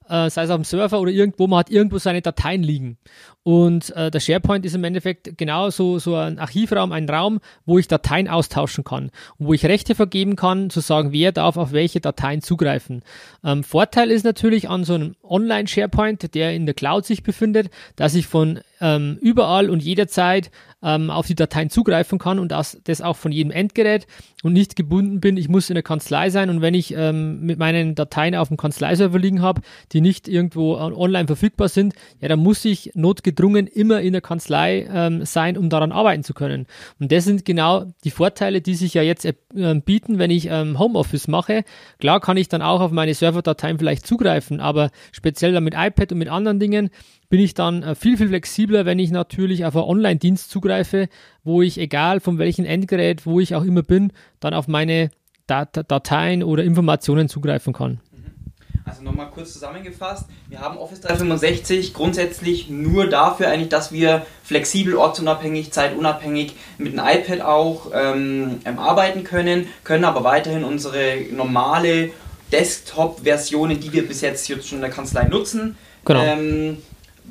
äh, 0.09 0.31
sei 0.31 0.43
es 0.45 0.51
auf 0.51 0.57
dem 0.57 0.65
Server 0.65 1.01
oder 1.01 1.11
irgendwo, 1.11 1.47
man 1.47 1.61
hat 1.61 1.71
irgendwo 1.71 1.99
seine 1.99 2.23
Dateien 2.23 2.63
liegen. 2.63 2.99
Und 3.43 3.95
äh, 3.97 4.11
der 4.11 4.21
SharePoint 4.21 4.65
ist 4.67 4.75
im 4.75 4.85
Endeffekt 4.85 5.39
genau 5.39 5.71
so, 5.71 5.99
so 5.99 6.17
ein 6.17 6.39
Archivraum, 6.39 6.93
ein 6.93 7.09
Raum, 7.09 7.41
wo 7.65 7.79
ich 7.79 7.89
Dateien 7.89 8.29
austauschen 8.29 8.85
kann 8.85 9.11
und 9.39 9.47
wo 9.47 9.55
ich 9.55 9.65
Rechte 9.65 9.95
vergeben 9.95 10.37
kann, 10.37 10.71
zu 10.71 10.81
sagen, 10.81 11.13
wer 11.13 11.33
darf 11.33 11.57
auf 11.57 11.73
welche 11.73 12.01
Dateien 12.01 12.43
zugreifen. 12.43 13.03
Ähm, 13.43 13.65
Vorteil 13.65 14.11
ist 14.11 14.25
natürlich 14.25 14.69
an 14.69 14.85
so 14.85 14.95
einem 14.95 15.15
Online-SharePoint, 15.23 16.35
der 16.35 16.55
in 16.55 16.67
der 16.67 16.75
Cloud 16.75 17.07
sich 17.07 17.23
befindet, 17.23 17.71
dass 17.97 18.15
ich 18.15 18.27
von 18.27 18.61
ähm, 18.81 19.19
überall 19.21 19.71
und 19.71 19.83
jederzeit 19.83 20.51
ähm, 20.83 21.11
auf 21.11 21.27
die 21.27 21.35
Dateien 21.35 21.71
zugreifen 21.71 22.19
kann 22.19 22.39
und 22.39 22.53
das, 22.53 22.81
das 22.85 23.01
auch 23.01 23.17
von 23.17 23.33
jedem 23.33 23.51
Endgerät 23.51 24.07
und 24.43 24.53
nicht 24.53 24.77
gebunden 24.77 25.21
bin, 25.21 25.37
ich 25.37 25.49
muss 25.49 25.71
in 25.71 25.75
der 25.75 25.83
Kanzlei 25.83 26.31
sein 26.31 26.51
und 26.51 26.61
wenn 26.61 26.75
ich 26.75 26.95
ähm, 26.95 27.41
mit 27.41 27.59
meinen 27.59 27.95
Dateien 27.95 28.35
auf 28.35 28.49
dem 28.49 28.57
Kanzleiserver 28.57 29.19
liegen 29.19 29.43
habe, 29.43 29.63
die 29.93 30.01
nicht 30.01 30.29
irgendwo 30.29 30.77
äh, 30.77 30.93
online 30.93 31.27
verfügbar 31.27 31.69
sind, 31.69 31.95
ja, 32.21 32.29
dann 32.29 32.39
muss 32.39 32.65
ich 32.65 32.93
notgedrungen 32.95 33.67
immer 33.67 34.01
in 34.01 34.13
der 34.13 34.23
Kanzlei 34.23 34.89
ähm, 34.93 35.25
sein, 35.25 35.59
um 35.59 35.69
daran 35.69 35.93
arbeiten 35.93 36.23
zu 36.23 36.35
können. 36.35 36.67
Und 37.01 37.11
das 37.11 37.25
sind 37.25 37.45
genau 37.45 37.87
die 38.05 38.11
Vorteile, 38.11 38.61
die 38.61 38.75
sich 38.75 38.95
ja 38.95 39.03
jetzt 39.03 39.25
äh, 39.25 39.35
bieten, 39.85 40.19
wenn 40.19 40.31
ich 40.31 40.47
ähm, 40.51 40.79
Homeoffice 40.79 41.29
mache. 41.29 41.65
Klar 41.99 42.21
kann 42.21 42.37
ich 42.37 42.49
dann 42.49 42.63
auch 42.63 42.81
auf 42.81 42.93
meine 42.93 43.15
Serverdateien 43.15 43.79
vielleicht 43.79 44.07
zugreifen, 44.07 44.61
aber 44.61 44.91
speziell 45.11 45.53
dann 45.53 45.65
mit 45.65 45.75
iPad 45.75 46.13
und 46.13 46.19
mit 46.19 46.29
anderen 46.29 46.61
Dingen 46.61 46.91
bin 47.29 47.41
ich 47.41 47.55
dann 47.55 47.83
äh, 47.83 47.95
viel, 47.95 48.17
viel 48.17 48.29
flexibler, 48.29 48.87
wenn 48.87 48.99
ich 48.99 49.11
natürlich 49.11 49.65
auf 49.65 49.77
einen 49.77 49.85
Online-Dienst 49.85 50.51
zugreife, 50.51 51.09
wo 51.45 51.63
ich, 51.63 51.79
egal 51.79 52.21
von 52.21 52.39
welchem 52.39 52.65
Endgerät, 52.65 53.27
wo 53.27 53.41
ich 53.41 53.55
auch 53.55 53.65
immer 53.65 53.83
bin, 53.83 54.13
dann 54.41 54.55
auf 54.55 54.69
meine 54.69 55.11
Dat 55.47 55.91
Dateien 55.91 56.43
oder 56.43 56.63
Informationen 56.63 57.29
zugreifen 57.29 57.73
kann. 57.73 58.01
Also 58.85 59.03
nochmal 59.03 59.29
kurz 59.31 59.53
zusammengefasst, 59.53 60.27
wir 60.49 60.61
haben 60.61 60.79
Office 60.79 61.03
365 61.03 61.93
grundsätzlich 61.93 62.71
nur 62.71 63.07
dafür 63.07 63.49
eigentlich, 63.49 63.69
dass 63.69 63.93
wir 63.93 64.25
flexibel, 64.43 64.95
ortsunabhängig, 64.95 65.73
zeitunabhängig 65.73 66.55
mit 66.79 66.95
dem 66.95 66.99
iPad 66.99 67.43
auch 67.43 67.91
ähm, 67.95 68.61
ähm, 68.65 68.79
arbeiten 68.79 69.25
können, 69.25 69.67
können 69.85 70.05
aber 70.05 70.25
weiterhin 70.25 70.65
unsere 70.65 71.19
normale 71.33 72.11
Desktop-Versionen, 72.51 73.79
die 73.79 73.93
wir 73.93 74.09
bis 74.09 74.23
jetzt 74.23 74.49
jetzt 74.49 74.69
schon 74.69 74.79
in 74.79 74.83
der 74.83 74.91
Kanzlei 74.91 75.25
nutzen, 75.25 75.77
Genau. 76.07 76.25
ähm, 76.25 76.79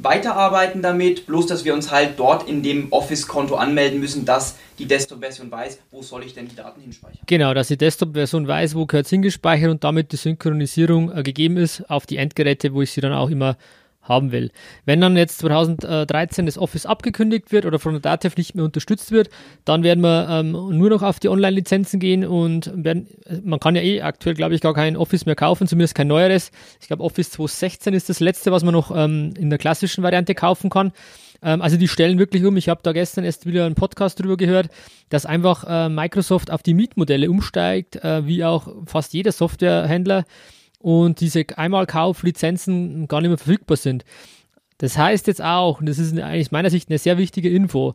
weiterarbeiten 0.02 0.82
damit, 0.82 1.26
bloß 1.26 1.48
dass 1.48 1.66
wir 1.66 1.74
uns 1.74 1.92
halt 1.92 2.18
dort 2.18 2.48
in 2.48 2.64
dem 2.64 2.92
Office-Konto 2.92 3.56
anmelden 3.56 4.00
müssen, 4.00 4.26
dass 4.26 4.58
die 4.80 4.86
Desktop-Version 4.86 5.50
weiß, 5.52 5.80
wo 5.92 6.02
soll 6.02 6.24
ich 6.24 6.34
denn 6.34 6.48
die 6.48 6.56
Daten 6.56 6.82
hinspeichern. 6.82 7.20
Genau, 7.26 7.54
dass 7.54 7.68
die 7.68 7.78
Desktop-Version 7.78 8.48
weiß, 8.48 8.76
wo 8.76 8.86
gehört 8.86 9.06
es 9.06 9.10
hingespeichert 9.10 9.72
und 9.72 9.84
damit 9.84 10.12
die 10.12 10.18
Synchronisierung 10.18 11.12
äh, 11.16 11.24
gegeben 11.24 11.58
ist 11.58 11.90
auf 11.90 12.06
die 12.06 12.18
Endgeräte, 12.18 12.74
wo 12.74 12.82
ich 12.82 12.92
sie 12.92 13.02
dann 13.02 13.14
auch 13.14 13.30
immer 13.30 13.58
haben 14.08 14.32
will. 14.32 14.52
Wenn 14.86 15.02
dann 15.02 15.18
jetzt 15.18 15.40
2013 15.40 16.46
das 16.46 16.58
Office 16.58 16.86
abgekündigt 16.86 17.52
wird 17.52 17.66
oder 17.66 17.80
von 17.80 17.94
der 17.94 18.02
Datev 18.02 18.36
nicht 18.38 18.56
mehr 18.56 18.66
unterstützt 18.66 19.12
wird, 19.12 19.30
dann 19.66 19.84
werden 19.84 20.02
wir 20.02 20.28
ähm, 20.30 20.52
nur 20.52 20.90
noch 20.90 21.04
auf 21.04 21.20
die 21.20 21.30
Online-Lizenzen 21.30 22.00
gehen 22.00 22.26
und 22.26 22.72
werden, 22.74 23.08
man 23.44 23.60
kann 23.60 23.76
ja 23.76 23.82
eh 23.82 24.02
aktuell, 24.02 24.36
glaube 24.36 24.56
ich, 24.56 24.62
gar 24.62 24.74
kein 24.74 24.98
Office 24.98 25.26
mehr 25.26 25.36
kaufen, 25.36 25.68
zumindest 25.68 25.96
kein 25.96 26.08
neueres. 26.08 26.52
Ich 26.82 26.88
glaube, 26.88 27.04
Office 27.04 27.32
2016 27.32 27.94
ist 27.94 28.10
das 28.10 28.20
letzte, 28.20 28.52
was 28.52 28.64
man 28.64 28.74
noch 28.74 28.96
ähm, 28.96 29.34
in 29.38 29.50
der 29.50 29.60
klassischen 29.60 30.04
Variante 30.04 30.36
kaufen 30.36 30.70
kann. 30.70 30.92
Ähm, 31.42 31.62
also 31.62 31.78
die 31.78 31.88
stellen 31.88 32.20
wirklich 32.20 32.44
um. 32.46 32.58
Ich 32.58 32.70
habe 32.70 32.82
da 32.84 32.92
gestern 32.92 33.24
erst 33.24 33.46
wieder 33.46 33.66
einen 33.66 33.76
Podcast 33.76 34.20
drüber 34.20 34.38
gehört, 34.38 34.70
dass 35.10 35.26
einfach 35.26 35.64
äh, 35.68 35.90
Microsoft 35.90 36.52
auf 36.52 36.64
die 36.64 36.74
Mietmodelle 36.74 37.30
umsteigt, 37.30 37.98
äh, 38.04 38.26
wie 38.26 38.44
auch 38.44 38.68
fast 38.86 39.14
jeder 39.14 39.32
Softwarehändler 39.32 40.26
und 40.88 41.20
diese 41.20 41.46
Einmalkauflizenzen 41.58 43.10
gar 43.10 43.20
nicht 43.20 43.28
mehr 43.28 43.38
verfügbar 43.38 43.76
sind. 43.76 44.06
Das 44.78 44.98
heißt 44.98 45.28
jetzt 45.28 45.44
auch, 45.44 45.82
und 45.82 45.90
das 45.90 46.00
ist 46.00 46.18
eigentlich 46.18 46.52
meiner 46.52 46.70
Sicht 46.70 46.90
eine 46.90 46.98
sehr 46.98 47.18
wichtige 47.18 47.50
Info, 47.50 47.94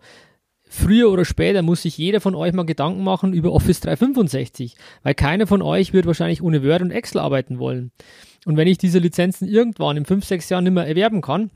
früher 0.62 1.10
oder 1.10 1.24
später 1.24 1.62
muss 1.62 1.80
sich 1.80 1.96
jeder 1.96 2.20
von 2.20 2.34
euch 2.34 2.52
mal 2.52 2.66
Gedanken 2.66 3.02
machen 3.02 3.32
über 3.32 3.52
Office 3.52 3.80
365, 3.80 4.74
weil 5.04 5.14
keiner 5.14 5.46
von 5.46 5.62
euch 5.62 5.94
wird 5.94 6.04
wahrscheinlich 6.04 6.42
ohne 6.42 6.62
Word 6.62 6.82
und 6.82 6.90
Excel 6.90 7.22
arbeiten 7.22 7.58
wollen. 7.58 7.92
Und 8.44 8.58
wenn 8.58 8.68
ich 8.68 8.76
diese 8.76 8.98
Lizenzen 8.98 9.48
irgendwann 9.48 9.96
in 9.96 10.04
5, 10.04 10.26
6 10.26 10.50
Jahren 10.50 10.64
nicht 10.64 10.74
mehr 10.74 10.86
erwerben 10.86 11.22
kann, 11.22 11.50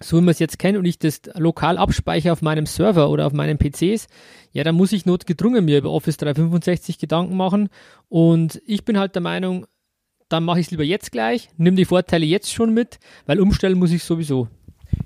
so 0.00 0.18
wie 0.18 0.20
man 0.20 0.32
es 0.32 0.40
jetzt 0.40 0.58
kennt 0.58 0.76
und 0.76 0.84
ich 0.84 0.98
das 0.98 1.22
lokal 1.36 1.78
abspeichere 1.78 2.34
auf 2.34 2.42
meinem 2.42 2.66
Server 2.66 3.08
oder 3.08 3.26
auf 3.26 3.32
meinen 3.32 3.56
PCs, 3.56 4.08
ja, 4.52 4.62
dann 4.62 4.74
muss 4.74 4.92
ich 4.92 5.06
notgedrungen 5.06 5.64
mir 5.64 5.78
über 5.78 5.90
Office 5.90 6.18
365 6.18 6.98
Gedanken 6.98 7.34
machen. 7.34 7.70
Und 8.10 8.60
ich 8.66 8.84
bin 8.84 8.98
halt 8.98 9.14
der 9.14 9.22
Meinung, 9.22 9.66
dann 10.28 10.44
mache 10.44 10.60
ich 10.60 10.66
es 10.66 10.70
lieber 10.70 10.84
jetzt 10.84 11.12
gleich, 11.12 11.48
nimm 11.56 11.76
die 11.76 11.84
Vorteile 11.84 12.26
jetzt 12.26 12.52
schon 12.52 12.74
mit, 12.74 12.98
weil 13.26 13.40
umstellen 13.40 13.78
muss 13.78 13.92
ich 13.92 14.02
sowieso. 14.02 14.48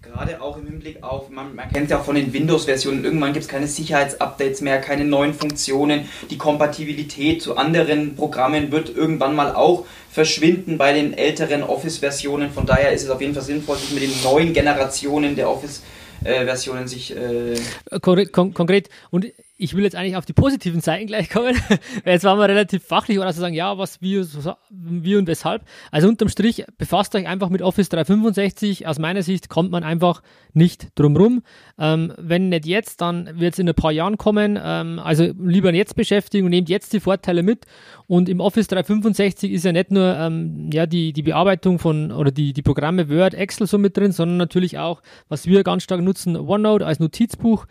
Gerade 0.03 0.41
auch 0.41 0.57
im 0.59 0.67
Hinblick 0.67 1.03
auf, 1.03 1.31
man, 1.31 1.55
man 1.55 1.69
kennt 1.71 1.85
es 1.85 1.91
ja 1.91 2.01
auch 2.01 2.05
von 2.05 2.15
den 2.15 2.33
Windows-Versionen, 2.33 3.05
irgendwann 3.05 3.33
gibt 3.33 3.45
es 3.45 3.49
keine 3.49 3.67
Sicherheitsupdates 3.67 4.61
mehr, 4.61 4.81
keine 4.81 5.05
neuen 5.05 5.35
Funktionen. 5.35 6.09
Die 6.31 6.39
Kompatibilität 6.39 7.43
zu 7.43 7.57
anderen 7.57 8.15
Programmen 8.15 8.73
wird 8.73 8.95
irgendwann 8.95 9.35
mal 9.35 9.55
auch 9.55 9.87
verschwinden 10.11 10.79
bei 10.79 10.93
den 10.93 11.15
älteren 11.15 11.63
Office-Versionen. 11.63 12.51
Von 12.51 12.67
daher 12.67 12.93
ist 12.93 13.05
es 13.05 13.11
auf 13.11 13.21
jeden 13.21 13.35
Fall 13.35 13.43
sinnvoll, 13.43 13.77
sich 13.77 13.93
mit 13.93 14.03
den 14.03 14.23
neuen 14.23 14.53
Generationen 14.53 15.35
der 15.35 15.51
Office-Versionen 15.51 16.87
sich. 16.87 17.17
Äh 17.17 17.55
konkret, 18.01 18.33
kon 18.33 18.55
konkret. 18.55 18.89
Und 19.11 19.27
ich 19.61 19.77
will 19.77 19.85
jetzt 19.85 19.95
eigentlich 19.95 20.17
auf 20.17 20.25
die 20.25 20.33
positiven 20.33 20.81
Seiten 20.81 21.07
gleich 21.07 21.29
kommen. 21.29 21.55
jetzt 22.05 22.25
waren 22.25 22.39
wir 22.39 22.49
relativ 22.49 22.83
fachlich 22.83 23.19
oder 23.19 23.27
also 23.27 23.41
sagen, 23.41 23.55
ja, 23.55 23.77
was, 23.77 24.01
wie, 24.01 24.25
wie 24.71 25.17
und 25.17 25.27
weshalb. 25.27 25.63
Also 25.91 26.09
unterm 26.09 26.29
Strich, 26.29 26.65
befasst 26.79 27.15
euch 27.15 27.29
einfach 27.29 27.51
mit 27.51 27.61
Office 27.61 27.91
365. 27.91 28.87
Aus 28.87 28.99
meiner 28.99 29.23
Sicht 29.23 29.51
kommt 29.51 29.71
man 29.71 29.85
einfach 29.85 30.23
nicht 30.55 30.89
drum 30.95 31.17
rum. 31.17 31.43
Ähm, 31.79 32.13
wenn 32.17 32.49
nicht 32.49 32.65
jetzt, 32.65 33.03
dann 33.03 33.39
wird 33.39 33.53
es 33.53 33.59
in 33.59 33.69
ein 33.69 33.75
paar 33.75 33.93
Jahren 33.93 34.17
kommen. 34.17 34.59
Ähm, 34.63 34.99
also 34.99 35.31
lieber 35.39 35.73
jetzt 35.75 35.95
beschäftigen 35.95 36.47
und 36.47 36.51
nehmt 36.51 36.71
jetzt 36.71 36.95
die 36.95 37.01
Vorteile 37.01 37.43
mit. 37.43 37.67
Und 38.07 38.31
im 38.31 38.41
Office 38.41 38.67
365 38.69 39.53
ist 39.53 39.65
ja 39.65 39.73
nicht 39.73 39.91
nur 39.91 40.17
ähm, 40.17 40.71
ja, 40.73 40.87
die, 40.87 41.13
die 41.13 41.23
Bearbeitung 41.23 41.79
von 41.79 42.13
oder 42.13 42.31
die, 42.31 42.55
die 42.55 42.63
Programme 42.63 43.11
Word, 43.11 43.35
Excel 43.35 43.67
so 43.67 43.77
mit 43.77 43.97
drin, 43.97 44.13
sondern 44.13 44.39
natürlich 44.39 44.79
auch, 44.79 45.03
was 45.29 45.47
wir 45.47 45.63
ganz 45.65 45.83
stark 45.83 46.01
nutzen, 46.01 46.37
OneNote 46.37 46.87
als 46.87 46.99
Notizbuch 46.99 47.67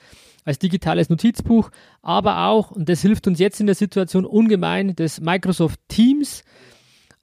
als 0.49 0.57
digitales 0.57 1.09
Notizbuch, 1.09 1.69
aber 2.01 2.47
auch, 2.47 2.71
und 2.71 2.89
das 2.89 3.03
hilft 3.03 3.27
uns 3.27 3.37
jetzt 3.37 3.59
in 3.59 3.67
der 3.67 3.75
Situation 3.75 4.25
ungemein, 4.25 4.95
das 4.95 5.21
Microsoft 5.21 5.79
Teams, 5.89 6.43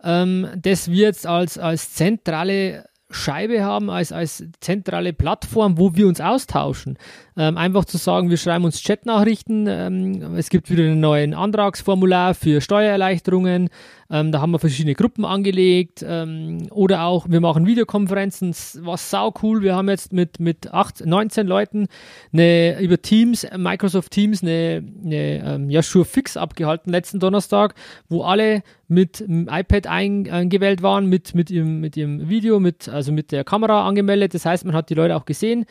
ähm, 0.02 0.47
das 0.56 0.88
wir 0.88 1.09
jetzt 1.09 1.26
als, 1.26 1.59
als 1.59 1.92
zentrale 1.92 2.88
Scheibe 3.11 3.64
haben, 3.64 3.90
als, 3.90 4.12
als 4.12 4.45
zentrale 4.61 5.12
Plattform, 5.12 5.76
wo 5.76 5.97
wir 5.97 6.06
uns 6.06 6.21
austauschen. 6.21 6.99
Ähm, 7.38 7.58
einfach 7.58 7.84
zu 7.84 7.98
sagen, 7.98 8.30
wir 8.30 8.38
schreiben 8.38 8.64
uns 8.64 8.82
Chatnachrichten, 8.82 9.66
ähm, 9.68 10.36
es 10.36 10.48
gibt 10.48 10.70
wieder 10.70 10.84
ein 10.84 11.00
neues 11.00 11.34
Antragsformular 11.34 12.34
für 12.34 12.62
Steuererleichterungen, 12.62 13.68
ähm, 14.08 14.30
da 14.32 14.40
haben 14.40 14.52
wir 14.52 14.58
verschiedene 14.58 14.94
Gruppen 14.94 15.24
angelegt 15.24 16.04
ähm, 16.06 16.68
oder 16.70 17.04
auch 17.04 17.26
wir 17.28 17.40
machen 17.40 17.66
Videokonferenzen, 17.66 18.54
was 18.80 19.10
sau 19.10 19.34
cool. 19.42 19.62
Wir 19.62 19.74
haben 19.74 19.88
jetzt 19.88 20.12
mit, 20.12 20.38
mit 20.38 20.72
8, 20.72 21.04
19 21.04 21.46
Leuten 21.46 21.88
eine, 22.32 22.80
über 22.80 23.02
Teams, 23.02 23.46
Microsoft 23.56 24.12
Teams, 24.12 24.42
eine, 24.42 24.84
eine 25.04 25.44
ähm, 25.44 25.70
ja, 25.70 25.82
Sure 25.82 26.04
Fix 26.04 26.36
abgehalten 26.36 26.90
letzten 26.90 27.18
Donnerstag, 27.18 27.74
wo 28.08 28.22
alle 28.22 28.62
mit 28.88 29.20
dem 29.20 29.48
iPad 29.50 29.88
ein, 29.88 30.30
eingewählt 30.30 30.82
waren, 30.82 31.06
mit, 31.06 31.34
mit, 31.34 31.50
ihrem, 31.50 31.80
mit 31.80 31.96
ihrem 31.96 32.28
Video, 32.28 32.60
mit, 32.60 32.88
also 32.88 33.10
mit 33.10 33.32
der 33.32 33.42
Kamera 33.42 33.86
angemeldet. 33.86 34.34
Das 34.34 34.46
heißt, 34.46 34.64
man 34.64 34.74
hat 34.74 34.88
die 34.88 34.94
Leute 34.94 35.16
auch 35.16 35.24
gesehen. 35.24 35.66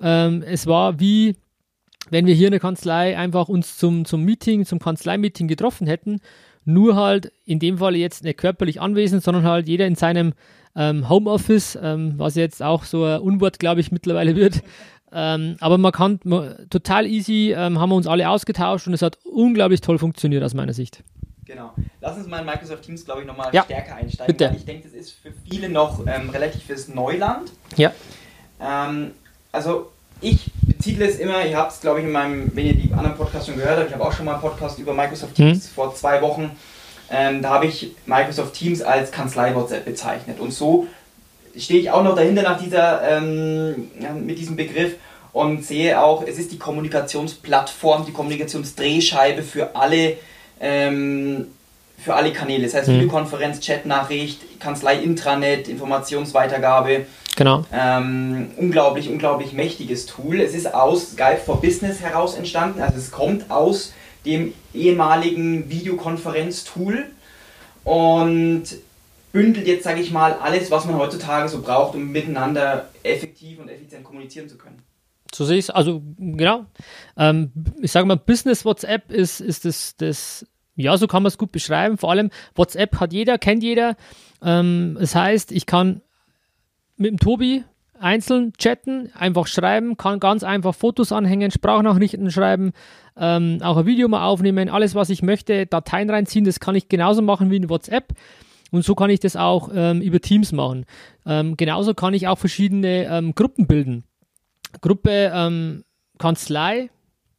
Ähm, 0.00 0.42
es 0.46 0.66
war 0.66 1.00
wie 1.00 1.36
wenn 2.08 2.26
wir 2.26 2.34
hier 2.34 2.48
in 2.48 2.52
der 2.52 2.60
Kanzlei 2.60 3.16
einfach 3.16 3.48
uns 3.48 3.76
zum, 3.76 4.04
zum 4.04 4.24
Meeting, 4.24 4.64
zum 4.64 4.80
Kanzleimeeting 4.80 5.46
getroffen 5.46 5.86
hätten 5.86 6.20
nur 6.64 6.96
halt 6.96 7.32
in 7.44 7.58
dem 7.58 7.78
Fall 7.78 7.96
jetzt 7.96 8.24
nicht 8.24 8.38
körperlich 8.38 8.80
anwesend, 8.80 9.22
sondern 9.22 9.44
halt 9.44 9.68
jeder 9.68 9.86
in 9.86 9.94
seinem 9.94 10.34
ähm, 10.76 11.08
Homeoffice, 11.08 11.78
ähm, 11.80 12.14
was 12.16 12.36
jetzt 12.36 12.62
auch 12.62 12.84
so 12.84 13.04
ein 13.04 13.20
Unwort, 13.20 13.58
glaube 13.58 13.80
ich, 13.80 13.92
mittlerweile 13.92 14.36
wird. 14.36 14.62
Ähm, 15.12 15.56
aber 15.58 15.76
man 15.76 15.90
kann 15.90 16.20
man, 16.22 16.54
total 16.70 17.04
easy, 17.04 17.52
ähm, 17.52 17.80
haben 17.80 17.90
wir 17.90 17.96
uns 17.96 18.06
alle 18.06 18.28
ausgetauscht 18.30 18.86
und 18.86 18.94
es 18.94 19.02
hat 19.02 19.18
unglaublich 19.24 19.80
toll 19.80 19.98
funktioniert 19.98 20.44
aus 20.44 20.54
meiner 20.54 20.72
Sicht. 20.72 21.02
Genau. 21.44 21.74
Lass 22.00 22.16
uns 22.16 22.28
mal 22.28 22.38
in 22.38 22.46
Microsoft 22.46 22.84
Teams, 22.84 23.04
glaube 23.04 23.22
ich, 23.22 23.26
nochmal 23.26 23.52
ja. 23.52 23.64
stärker 23.64 23.96
einsteigen. 23.96 24.32
Bitte. 24.32 24.50
Weil 24.50 24.56
ich 24.58 24.66
denke, 24.66 24.84
das 24.84 24.92
ist 24.92 25.10
für 25.10 25.32
viele 25.50 25.68
noch 25.68 26.06
ähm, 26.06 26.30
relativ 26.30 26.62
fürs 26.62 26.86
Neuland. 26.86 27.50
Ja. 27.76 27.92
Ähm, 28.60 29.10
also 29.52 29.90
ich 30.20 30.50
beziehe 30.62 31.02
es 31.04 31.18
immer, 31.18 31.44
ihr 31.44 31.56
habt 31.56 31.72
es, 31.72 31.80
glaube 31.80 32.00
ich, 32.00 32.06
in 32.06 32.12
meinem, 32.12 32.50
wenn 32.54 32.66
ihr 32.66 32.74
die 32.74 32.92
anderen 32.92 33.16
Podcasts 33.16 33.46
schon 33.46 33.56
gehört 33.56 33.78
habt, 33.78 33.88
ich 33.88 33.94
habe 33.94 34.04
auch 34.04 34.12
schon 34.12 34.26
mal 34.26 34.34
einen 34.34 34.42
Podcast 34.42 34.78
über 34.78 34.92
Microsoft 34.92 35.34
Teams 35.34 35.64
mhm. 35.64 35.74
vor 35.74 35.94
zwei 35.94 36.20
Wochen. 36.22 36.50
Ähm, 37.10 37.42
da 37.42 37.50
habe 37.50 37.66
ich 37.66 37.92
Microsoft 38.06 38.54
Teams 38.54 38.82
als 38.82 39.10
Kanzlei-WhatsApp 39.10 39.84
bezeichnet. 39.84 40.38
Und 40.38 40.52
so 40.52 40.86
stehe 41.56 41.80
ich 41.80 41.90
auch 41.90 42.04
noch 42.04 42.14
dahinter 42.14 42.42
nach 42.42 42.60
dieser, 42.60 43.02
ähm, 43.18 43.90
mit 44.24 44.38
diesem 44.38 44.56
Begriff 44.56 44.94
und 45.32 45.64
sehe 45.64 46.00
auch, 46.00 46.24
es 46.26 46.38
ist 46.38 46.52
die 46.52 46.58
Kommunikationsplattform, 46.58 48.04
die 48.06 48.12
Kommunikationsdrehscheibe 48.12 49.42
für 49.42 49.74
alle, 49.74 50.16
ähm, 50.60 51.46
für 51.98 52.14
alle 52.14 52.32
Kanäle. 52.32 52.64
Das 52.64 52.74
heißt 52.74 52.88
mhm. 52.88 52.94
Videokonferenz, 52.94 53.60
Chatnachricht, 53.64 54.60
Kanzlei-Intranet, 54.60 55.68
Informationsweitergabe. 55.68 57.06
Genau. 57.36 57.64
Ähm, 57.72 58.50
unglaublich, 58.56 59.08
unglaublich 59.08 59.52
mächtiges 59.52 60.06
Tool. 60.06 60.40
Es 60.40 60.54
ist 60.54 60.74
aus 60.74 61.12
Skype 61.12 61.38
for 61.44 61.60
Business 61.60 62.00
heraus 62.00 62.34
entstanden, 62.34 62.80
also 62.82 62.98
es 62.98 63.10
kommt 63.10 63.50
aus 63.50 63.92
dem 64.24 64.52
ehemaligen 64.74 65.70
Videokonferenz-Tool 65.70 67.06
und 67.84 68.64
bündelt 69.32 69.66
jetzt, 69.66 69.84
sage 69.84 70.00
ich 70.00 70.10
mal, 70.10 70.34
alles, 70.34 70.70
was 70.70 70.84
man 70.84 70.96
heutzutage 70.96 71.48
so 71.48 71.62
braucht, 71.62 71.94
um 71.94 72.10
miteinander 72.10 72.90
effektiv 73.02 73.60
und 73.60 73.68
effizient 73.68 74.04
kommunizieren 74.04 74.48
zu 74.48 74.58
können. 74.58 74.82
So 75.32 75.44
sehe 75.44 75.58
ich 75.58 75.66
es, 75.66 75.70
also 75.70 76.02
genau. 76.18 76.66
Ähm, 77.16 77.52
ich 77.80 77.92
sage 77.92 78.06
mal, 78.06 78.16
Business 78.16 78.64
WhatsApp 78.64 79.12
ist, 79.12 79.40
ist 79.40 79.64
das, 79.64 79.96
das, 79.96 80.44
ja, 80.74 80.96
so 80.96 81.06
kann 81.06 81.22
man 81.22 81.28
es 81.28 81.38
gut 81.38 81.52
beschreiben. 81.52 81.98
Vor 81.98 82.10
allem 82.10 82.30
WhatsApp 82.56 82.98
hat 82.98 83.12
jeder, 83.12 83.38
kennt 83.38 83.62
jeder. 83.62 83.96
Ähm, 84.42 84.96
das 84.98 85.14
heißt, 85.14 85.52
ich 85.52 85.66
kann 85.66 86.02
mit 87.00 87.10
dem 87.10 87.18
Tobi 87.18 87.64
einzeln 87.98 88.52
chatten, 88.58 89.10
einfach 89.14 89.46
schreiben, 89.46 89.96
kann 89.96 90.20
ganz 90.20 90.42
einfach 90.42 90.74
Fotos 90.74 91.12
anhängen, 91.12 91.50
Sprachnachrichten 91.50 92.30
schreiben, 92.30 92.72
ähm, 93.16 93.58
auch 93.62 93.78
ein 93.78 93.86
Video 93.86 94.08
mal 94.08 94.24
aufnehmen, 94.24 94.68
alles 94.68 94.94
was 94.94 95.10
ich 95.10 95.22
möchte, 95.22 95.66
Dateien 95.66 96.10
reinziehen, 96.10 96.44
das 96.44 96.60
kann 96.60 96.74
ich 96.74 96.88
genauso 96.88 97.22
machen 97.22 97.50
wie 97.50 97.56
in 97.56 97.68
WhatsApp. 97.68 98.12
Und 98.70 98.84
so 98.84 98.94
kann 98.94 99.10
ich 99.10 99.18
das 99.18 99.34
auch 99.34 99.70
ähm, 99.74 100.00
über 100.00 100.20
Teams 100.20 100.52
machen. 100.52 100.86
Ähm, 101.26 101.56
genauso 101.56 101.92
kann 101.92 102.14
ich 102.14 102.28
auch 102.28 102.38
verschiedene 102.38 103.06
ähm, 103.06 103.34
Gruppen 103.34 103.66
bilden. 103.66 104.04
Gruppe 104.80 105.32
ähm, 105.34 105.84
Kanzlei, 106.18 106.90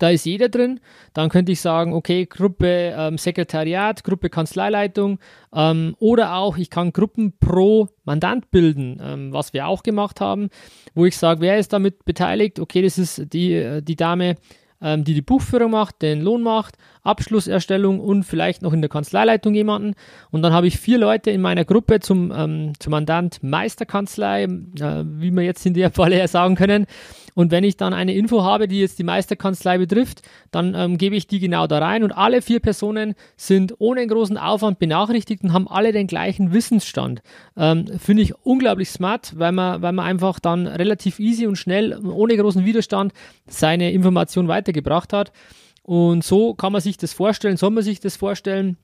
da 0.02 0.10
ist 0.10 0.26
jeder 0.26 0.50
drin. 0.50 0.80
Dann 1.14 1.30
könnte 1.30 1.52
ich 1.52 1.62
sagen, 1.62 1.94
okay, 1.94 2.26
Gruppe 2.26 2.94
ähm, 2.98 3.18
Sekretariat, 3.18 4.04
Gruppe 4.04 4.30
Kanzleileitung 4.30 5.20
ähm, 5.54 5.96
oder 6.00 6.36
auch 6.36 6.58
ich 6.58 6.70
kann 6.70 6.92
Gruppen 6.92 7.34
pro 7.40 7.88
Mandant 8.04 8.50
bilden, 8.52 9.00
ähm, 9.02 9.34
was 9.34 9.54
wir 9.54 9.68
auch 9.68 9.84
gemacht 9.84 10.22
haben, 10.22 10.50
wo 10.96 11.06
ich 11.06 11.18
sage, 11.18 11.42
wer 11.42 11.58
ist 11.58 11.74
damit 11.74 12.06
beteiligt? 12.06 12.60
Okay, 12.60 12.82
das 12.82 12.98
ist 12.98 13.34
die, 13.34 13.54
äh, 13.54 13.82
die 13.82 13.96
Dame, 13.96 14.38
ähm, 14.82 15.04
die 15.04 15.14
die 15.14 15.22
Buchführung 15.22 15.72
macht, 15.72 16.02
den 16.02 16.22
Lohn 16.22 16.42
macht, 16.42 16.78
Abschlusserstellung 17.04 18.00
und 18.00 18.24
vielleicht 18.24 18.62
noch 18.62 18.74
in 18.74 18.82
der 18.82 18.90
Kanzleileitung 18.90 19.54
jemanden. 19.54 19.96
Und 20.30 20.42
dann 20.42 20.54
habe 20.54 20.68
ich 20.68 20.78
vier 20.78 20.98
Leute 20.98 21.32
in 21.32 21.42
meiner 21.42 21.66
Gruppe 21.66 22.00
zum, 22.00 22.32
ähm, 22.36 22.74
zum 22.80 22.92
Mandant 22.92 23.42
Meisterkanzlei, 23.42 24.44
äh, 24.44 25.04
wie 25.06 25.32
wir 25.32 25.44
jetzt 25.44 25.66
in 25.66 25.74
der 25.74 25.92
Falle 25.92 26.18
ja 26.18 26.28
sagen 26.28 26.56
können. 26.56 26.86
Und 27.34 27.52
wenn 27.52 27.64
ich 27.64 27.78
dann 27.78 27.94
eine 27.94 28.14
Info 28.14 28.44
habe, 28.44 28.68
die 28.68 28.80
jetzt 28.80 29.00
die 29.00 29.04
Meisterkanzlei 29.04 29.78
betrifft, 29.78 30.22
dann 30.52 30.76
ähm, 30.76 30.98
gebe 30.98 31.16
ich 31.16 31.28
die 31.28 31.40
genau 31.40 31.68
da 31.68 31.80
rein. 31.80 32.04
Und 32.04 32.12
alle 32.12 32.42
vier 32.42 32.60
Personen 32.60 33.16
sind 33.38 33.76
ohne 33.80 34.06
großen 34.06 34.38
Aufwand 34.38 34.80
benachrichtigt 34.80 35.44
und 35.44 35.54
haben 35.54 35.68
alle 35.68 35.92
den 35.92 36.08
gleichen 36.08 36.54
Wissensstand. 36.54 37.22
Ähm, 37.58 37.88
Finde 38.00 38.24
ich 38.24 38.36
unglaublich 38.44 38.90
smart, 38.90 39.34
weil 39.38 39.52
man, 39.54 39.82
weil 39.82 39.94
man 39.94 40.06
einfach 40.06 40.40
dann 40.40 40.68
relativ 40.68 41.20
easy 41.20 41.48
und 41.48 41.56
schnell, 41.56 41.98
ohne 42.06 42.36
großen 42.36 42.66
Widerstand, 42.66 43.14
seine 43.48 43.92
Information 43.92 44.48
weitergebracht 44.48 45.14
hat. 45.14 45.32
Und 45.84 46.24
so 46.24 46.54
kann 46.54 46.72
man 46.72 46.82
sich 46.82 46.98
das 46.98 47.14
vorstellen, 47.14 47.58
soll 47.58 47.72
man 47.72 47.84
sich 47.84 48.00
das 48.00 48.16
vorstellen. 48.16 48.78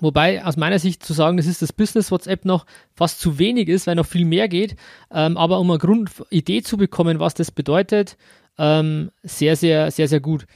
Wobei 0.00 0.44
aus 0.44 0.56
meiner 0.56 0.80
Sicht 0.80 1.04
zu 1.04 1.12
sagen, 1.12 1.36
das 1.36 1.46
ist 1.46 1.62
das 1.62 1.72
Business 1.72 2.10
WhatsApp 2.10 2.44
noch 2.44 2.66
fast 2.94 3.20
zu 3.20 3.38
wenig 3.38 3.68
ist, 3.68 3.86
weil 3.86 3.94
noch 3.94 4.06
viel 4.06 4.24
mehr 4.24 4.48
geht. 4.48 4.74
Ähm, 5.12 5.36
aber 5.36 5.60
um 5.60 5.70
eine 5.70 5.78
Grundidee 5.78 6.62
zu 6.62 6.76
bekommen, 6.76 7.20
was 7.20 7.34
das 7.34 7.52
bedeutet, 7.52 8.16
ähm, 8.58 9.10
sehr, 9.22 9.54
sehr, 9.54 9.90
sehr, 9.92 10.08
sehr 10.08 10.20
gut. 10.20 10.46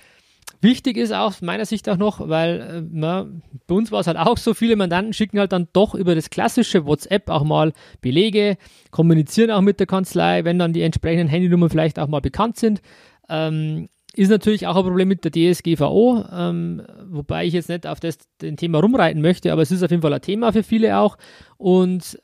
Wichtig 0.61 0.97
ist 0.97 1.13
aus 1.13 1.41
meiner 1.41 1.67
Sicht 1.67 1.89
auch 1.89 1.99
noch, 1.99 2.29
weil 2.29 2.61
äh, 2.61 2.83
na, 2.91 3.29
bei 3.69 3.75
uns 3.77 3.93
war 3.93 4.01
es 4.01 4.09
halt 4.09 4.17
auch 4.17 4.37
so, 4.39 4.55
viele 4.55 4.75
Mandanten 4.75 5.13
schicken 5.13 5.39
halt 5.39 5.53
dann 5.53 5.69
doch 5.73 5.95
über 5.95 6.17
das 6.17 6.31
klassische 6.31 6.85
WhatsApp 6.85 7.31
auch 7.31 7.45
mal 7.45 7.73
Belege, 8.01 8.57
kommunizieren 8.91 9.53
auch 9.53 9.61
mit 9.61 9.79
der 9.79 9.87
Kanzlei, 9.87 10.45
wenn 10.45 10.59
dann 10.59 10.73
die 10.73 10.83
entsprechenden 10.83 11.29
Handynummern 11.29 11.71
vielleicht 11.71 12.01
auch 12.01 12.09
mal 12.09 12.21
bekannt 12.21 12.57
sind. 12.57 12.83
Ähm, 13.29 13.89
ist 14.19 14.31
natürlich 14.31 14.67
auch 14.67 14.77
ein 14.77 14.83
Problem 14.83 15.09
mit 15.09 15.25
der 15.25 15.31
DSGVO, 15.31 16.25
ähm, 16.33 16.83
wobei 17.09 17.47
ich 17.47 17.55
jetzt 17.55 17.69
nicht 17.69 17.87
auf 17.87 18.01
das 18.01 18.19
den 18.43 18.57
Thema 18.57 18.81
rumreiten 18.81 19.23
möchte, 19.23 19.53
aber 19.53 19.63
es 19.63 19.71
ist 19.71 19.83
auf 19.85 19.91
jeden 19.91 20.03
Fall 20.03 20.13
ein 20.13 20.21
Thema 20.21 20.53
für 20.53 20.65
viele 20.65 20.99
auch. 20.99 21.17
Und 21.57 22.19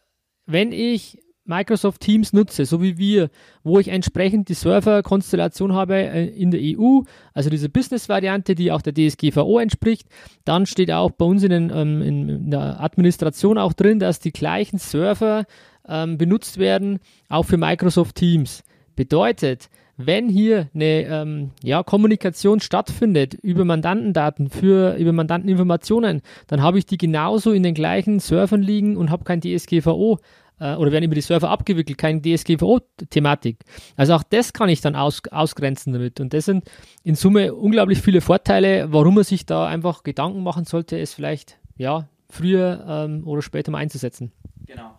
wenn 0.45 0.73
ich 0.73 1.19
Microsoft 1.45 2.01
Teams 2.01 2.33
nutze, 2.33 2.65
so 2.65 2.83
wie 2.83 2.99
wir, 2.99 3.31
wo 3.63 3.79
ich 3.79 3.89
entsprechend 3.89 4.49
die 4.49 4.55
Serverkonstellation 4.55 5.73
habe 5.75 5.95
äh, 5.95 6.27
in 6.27 6.51
der 6.51 6.61
EU, 6.61 7.03
also 7.33 7.49
diese 7.49 7.69
Business-Variante, 7.69 8.57
die 8.57 8.73
auch 8.73 8.83
der 8.83 8.95
DSGVO 8.95 9.61
entspricht, 9.61 10.09
dann 10.45 10.67
steht 10.67 10.91
auch 10.91 11.13
bei 11.13 11.25
uns 11.27 11.45
in, 11.45 11.51
den, 11.51 11.71
ähm, 11.73 12.03
in 12.03 12.51
der 12.51 12.81
Administration 12.81 13.57
auch 13.57 13.73
drin, 13.73 14.01
dass 14.01 14.19
die 14.19 14.33
gleichen 14.33 14.79
Server 14.79 15.45
ähm, 15.87 16.19
benutzt 16.19 16.59
werden, 16.59 16.99
auch 17.29 17.45
für 17.45 17.59
Microsoft 17.59 18.17
Teams. 18.17 18.65
Bedeutet, 18.97 19.69
wenn 19.97 20.29
hier 20.29 20.69
eine 20.75 21.03
ähm, 21.03 21.51
ja, 21.63 21.83
Kommunikation 21.83 22.61
stattfindet 22.61 23.35
über 23.35 23.65
Mandantendaten, 23.65 24.49
für, 24.51 24.97
über 24.97 25.13
Mandanteninformationen, 25.13 26.23
dann 26.47 26.63
habe 26.63 26.79
ich 26.79 26.87
die 26.87 26.99
genauso 26.99 27.53
in 27.53 27.63
den 27.63 27.75
gleichen 27.75 28.21
Servern 28.21 28.63
liegen 28.63 28.97
und 28.97 29.11
habe 29.11 29.25
kein 29.25 29.41
DSGVO 29.41 30.19
äh, 30.59 30.75
oder 30.75 30.93
werden 30.93 31.05
über 31.05 31.15
die 31.15 31.21
Server 31.21 31.51
abgewickelt, 31.51 31.99
keine 31.99 32.21
DSGVO-Thematik. 32.21 33.59
Also 33.97 34.15
auch 34.15 34.23
das 34.23 34.53
kann 34.53 34.69
ich 34.69 34.81
dann 34.81 34.97
aus, 34.97 35.23
ausgrenzen 35.31 35.93
damit. 35.93 36.21
Und 36.21 36.35
das 36.35 36.47
sind 36.47 36.65
in 37.03 37.15
Summe 37.15 37.55
unglaublich 37.55 38.01
viele 38.01 38.21
Vorteile, 38.21 38.93
warum 38.93 39.15
man 39.15 39.25
sich 39.25 39.47
da 39.47 39.67
einfach 39.67 40.03
Gedanken 40.03 40.43
machen 40.43 40.65
sollte, 40.65 40.99
es 40.99 41.15
vielleicht 41.15 41.59
ja, 41.77 42.09
früher 42.29 42.85
ähm, 42.89 43.27
oder 43.27 43.43
später 43.43 43.71
mal 43.71 43.79
einzusetzen. 43.79 44.33
Genau 44.67 44.99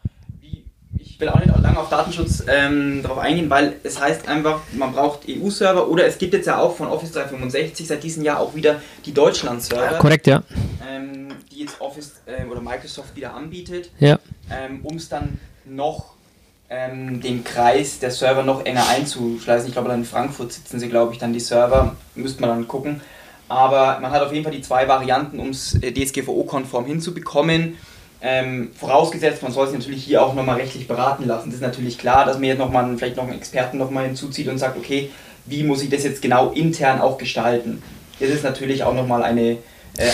ich 1.00 1.20
will 1.20 1.30
auch 1.30 1.40
nicht 1.40 1.48
lange 1.62 1.80
auf 1.80 1.90
Datenschutz 1.90 2.44
ähm, 2.48 3.02
darauf 3.02 3.20
eingehen, 3.20 3.50
weil 3.50 3.78
es 3.84 4.02
heißt 4.02 4.28
einfach, 4.28 4.62
man 4.74 4.92
braucht 4.92 5.22
EU-Server 5.30 5.88
oder 5.88 6.06
es 6.06 6.18
gibt 6.18 6.34
jetzt 6.34 6.46
ja 6.46 6.60
auch 6.60 6.76
von 6.76 6.88
Office 6.88 7.14
365 7.14 7.88
seit 7.88 8.04
diesem 8.04 8.24
Jahr 8.24 8.40
auch 8.40 8.54
wieder 8.54 8.82
die 9.06 9.14
Deutschland-Server. 9.14 9.94
Ja, 9.94 9.98
korrekt, 9.98 10.28
ja. 10.28 10.44
Ähm, 10.90 11.30
die 11.52 11.62
jetzt 11.62 11.80
Office 11.80 12.14
äh, 12.26 12.46
oder 12.46 12.62
Microsoft 12.62 13.16
wieder 13.16 13.34
anbietet, 13.34 13.92
ja. 14.00 14.20
ähm, 14.52 14.82
um 14.84 14.98
es 14.98 15.08
dann 15.08 15.40
noch 15.66 16.16
ähm, 16.70 17.22
den 17.22 17.44
Kreis 17.44 18.00
der 18.00 18.12
Server 18.12 18.44
noch 18.44 18.66
enger 18.66 18.88
einzuschleißen. 18.90 19.68
Ich 19.68 19.74
glaube, 19.74 19.90
dann 19.90 20.00
in 20.00 20.06
Frankfurt 20.06 20.52
sitzen 20.52 20.80
sie, 20.80 20.90
glaube 20.90 21.14
ich, 21.14 21.20
dann 21.20 21.34
die 21.34 21.40
Server, 21.40 21.96
müsste 22.16 22.42
man 22.42 22.50
dann 22.50 22.68
gucken. 22.68 23.02
Aber 23.48 24.00
man 24.00 24.12
hat 24.12 24.24
auf 24.24 24.34
jeden 24.34 24.44
Fall 24.44 24.54
die 24.54 24.62
zwei 24.62 24.88
Varianten, 24.88 25.40
um 25.40 25.50
es 25.50 25.76
äh, 25.82 25.92
DSGVO-konform 25.92 26.86
hinzubekommen. 26.86 27.78
Ähm, 28.22 28.72
vorausgesetzt, 28.74 29.44
man 29.44 29.52
soll 29.52 29.68
sich 29.68 29.78
natürlich 29.78 30.04
hier 30.04 30.24
auch 30.24 30.34
nochmal 30.34 30.58
rechtlich 30.58 30.88
beraten 30.88 31.26
lassen. 31.26 31.50
Das 31.50 31.56
ist 31.56 31.62
natürlich 31.62 31.98
klar, 31.98 32.26
dass 32.26 32.38
man 32.38 32.46
jetzt 32.46 32.60
nochmal 32.60 32.98
vielleicht 32.98 33.18
noch 33.18 33.24
einen 33.24 33.38
Experten 33.38 33.78
nochmal 33.78 34.06
hinzuzieht 34.06 34.48
und 34.48 34.58
sagt, 34.58 34.78
okay, 34.78 35.10
wie 35.46 35.64
muss 35.64 35.84
ich 35.84 35.90
das 35.90 36.04
jetzt 36.04 36.22
genau 36.22 36.52
intern 36.52 37.02
auch 37.02 37.18
gestalten? 37.18 37.84
Das 38.20 38.30
ist 38.30 38.44
natürlich 38.44 38.84
auch 38.84 38.94
nochmal 38.94 39.24
eine, 39.24 39.52
äh, 39.52 39.58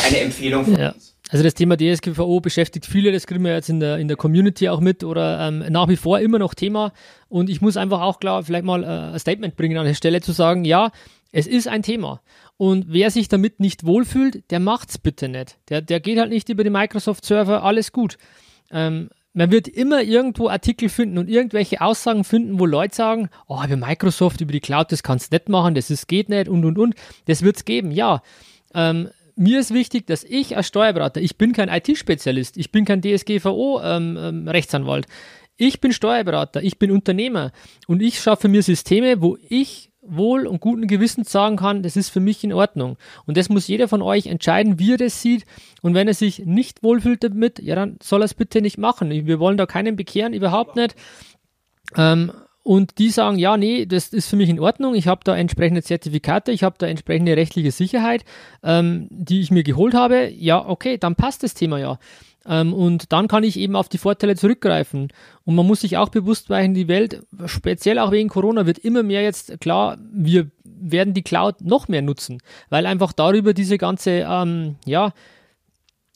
eine 0.08 0.20
Empfehlung 0.20 0.66
von 0.66 0.78
ja. 0.78 0.92
uns. 0.92 1.12
Also 1.30 1.46
das 1.46 1.54
Thema 1.54 1.78
DSGVO 1.78 2.42
beschäftigt 2.42 2.86
viele, 2.86 3.14
das 3.14 3.26
kriegen 3.26 3.46
wir 3.46 3.54
jetzt 3.54 3.70
in 3.70 3.80
der, 3.80 3.98
in 3.98 4.10
der 4.10 4.18
Community 4.18 4.68
auch 4.68 4.82
mit 4.82 5.06
oder 5.06 5.48
ähm, 5.48 5.64
nach 5.70 5.88
wie 5.88 5.96
vor 5.96 6.20
immer 6.20 6.40
noch 6.40 6.54
Thema. 6.54 6.92
Und 7.30 7.50
ich 7.50 7.62
muss 7.62 7.78
einfach 7.78 8.02
auch 8.02 8.20
klar 8.20 8.44
vielleicht 8.44 8.66
mal 8.66 8.84
äh, 8.84 9.14
ein 9.14 9.20
Statement 9.20 9.56
bringen 9.56 9.78
an 9.78 9.86
der 9.86 9.94
Stelle 9.94 10.20
zu 10.20 10.34
sagen, 10.34 10.66
ja, 10.66 10.92
es 11.32 11.48
ist 11.48 11.68
ein 11.68 11.84
Thema. 11.84 12.22
Und 12.58 12.86
wer 12.90 13.12
sich 13.12 13.28
damit 13.28 13.60
nicht 13.60 13.86
wohlfühlt, 13.86 14.50
der 14.52 14.60
macht's 14.60 14.98
bitte 14.98 15.30
nicht. 15.30 15.58
Der, 15.70 15.82
der 15.82 16.00
geht 16.00 16.20
halt 16.20 16.30
nicht 16.30 16.50
über 16.50 16.64
die 16.64 16.70
Microsoft-Server, 16.70 17.64
alles 17.64 17.92
gut. 17.92 18.18
Ähm, 18.70 19.10
man 19.34 19.52
wird 19.52 19.68
immer 19.68 20.02
irgendwo 20.02 20.50
Artikel 20.50 20.90
finden 20.90 21.18
und 21.18 21.30
irgendwelche 21.30 21.80
Aussagen 21.80 22.26
finden, 22.26 22.60
wo 22.60 22.66
Leute 22.66 22.96
sagen, 22.96 23.30
oh, 23.48 23.64
über 23.64 23.78
Microsoft, 23.78 24.42
über 24.42 24.52
die 24.52 24.60
Cloud, 24.60 24.92
das 24.92 25.04
kannst 25.04 25.32
du 25.32 25.36
nicht 25.36 25.48
machen, 25.48 25.74
das 25.74 25.90
ist, 25.90 26.08
geht 26.08 26.30
nicht 26.30 26.50
und 26.50 26.66
und 26.66 26.78
und. 26.78 26.96
Das 27.26 27.42
wird's 27.42 27.64
geben, 27.64 27.92
ja. 27.92 28.22
Ähm, 28.74 29.10
mir 29.38 29.60
ist 29.60 29.74
wichtig, 29.74 30.08
dass 30.08 30.26
ich 30.26 30.58
als 30.58 30.68
Steuerberater, 30.68 31.22
ich 31.22 31.38
bin 31.38 31.54
kein 31.54 31.70
IT-Spezialist, 31.70 32.58
ich 32.58 32.72
bin 32.72 32.84
kein 32.84 33.02
DSGVO-Rechtsanwalt, 33.02 35.06
ähm, 35.06 35.12
ähm, 35.12 35.58
ich 35.58 35.80
bin 35.80 35.94
Steuerberater, 35.94 36.62
ich 36.62 36.78
bin 36.78 36.92
Unternehmer 36.92 37.54
und 37.88 38.02
ich 38.02 38.20
schaffe 38.20 38.50
mir 38.50 38.64
Systeme, 38.64 39.22
wo 39.22 39.38
ich 39.48 39.91
wohl 40.02 40.48
und 40.48 40.60
guten 40.60 40.88
Gewissens 40.88 41.32
sagen 41.32 41.58
kann, 41.58 41.84
das 41.84 41.96
ist 41.96 42.10
für 42.10 42.20
mich 42.20 42.44
in 42.44 42.54
Ordnung. 42.54 42.98
Und 43.26 43.38
das 43.38 43.50
muss 43.50 43.68
jeder 43.68 43.88
von 43.88 44.02
euch 44.02 44.28
entscheiden, 44.28 44.80
wie 44.80 44.94
er 44.94 44.98
das 44.98 45.22
sieht. 45.22 45.46
Und 45.82 45.94
wenn 45.94 46.08
er 46.08 46.14
sich 46.14 46.46
nicht 46.46 46.84
wohlfühlt 46.84 47.24
damit, 47.24 47.60
ja, 47.60 47.76
dann 47.76 47.98
soll 48.02 48.22
er 48.22 48.26
es 48.26 48.34
bitte 48.34 48.62
nicht 48.62 48.78
machen. 48.78 49.10
Wir 49.10 49.40
wollen 49.40 49.58
da 49.58 49.66
keinen 49.66 49.96
bekehren, 49.96 50.34
überhaupt 50.34 50.76
nicht. 50.76 50.96
Ähm, 51.96 52.32
und 52.64 53.00
die 53.00 53.10
sagen, 53.10 53.40
ja, 53.40 53.58
nee, 53.58 53.86
das 53.86 54.10
ist 54.10 54.30
für 54.30 54.36
mich 54.36 54.50
in 54.50 54.60
Ordnung, 54.60 54.94
ich 54.94 55.08
habe 55.08 55.22
da 55.24 55.36
entsprechende 55.36 55.82
Zertifikate, 55.82 56.52
ich 56.52 56.64
habe 56.64 56.76
da 56.78 56.86
entsprechende 56.86 57.36
rechtliche 57.36 57.72
Sicherheit, 57.72 58.24
ähm, 58.64 59.08
die 59.10 59.42
ich 59.42 59.50
mir 59.50 59.64
geholt 59.64 59.96
habe, 59.96 60.30
ja, 60.30 60.64
okay, 60.68 60.98
dann 60.98 61.16
passt 61.16 61.42
das 61.42 61.56
Thema 61.56 61.80
ja. 61.80 61.98
Ähm, 62.46 62.74
und 62.74 63.12
dann 63.12 63.28
kann 63.28 63.44
ich 63.44 63.58
eben 63.58 63.76
auf 63.76 63.90
die 63.90 63.98
Vorteile 63.98 64.36
zurückgreifen. 64.36 65.10
Und 65.46 65.56
man 65.56 65.68
muss 65.68 65.82
sich 65.82 65.98
auch 65.98 66.10
bewusst 66.10 66.50
machen, 66.50 66.74
die 66.74 66.88
Welt, 66.88 67.24
speziell 67.46 68.00
auch 68.00 68.12
wegen 68.12 68.30
Corona, 68.30 68.66
wird 68.66 68.80
immer 68.80 69.04
mehr 69.04 69.22
jetzt 69.22 69.60
klar, 69.60 69.98
wir 70.12 70.50
werden 70.64 71.14
die 71.14 71.24
Cloud 71.24 71.62
noch 71.62 71.88
mehr 71.88 72.02
nutzen, 72.02 72.40
weil 72.70 72.86
einfach 72.86 73.14
darüber 73.14 73.54
diese 73.54 73.78
ganze, 73.78 74.26
ähm, 74.28 74.76
ja, 74.86 75.14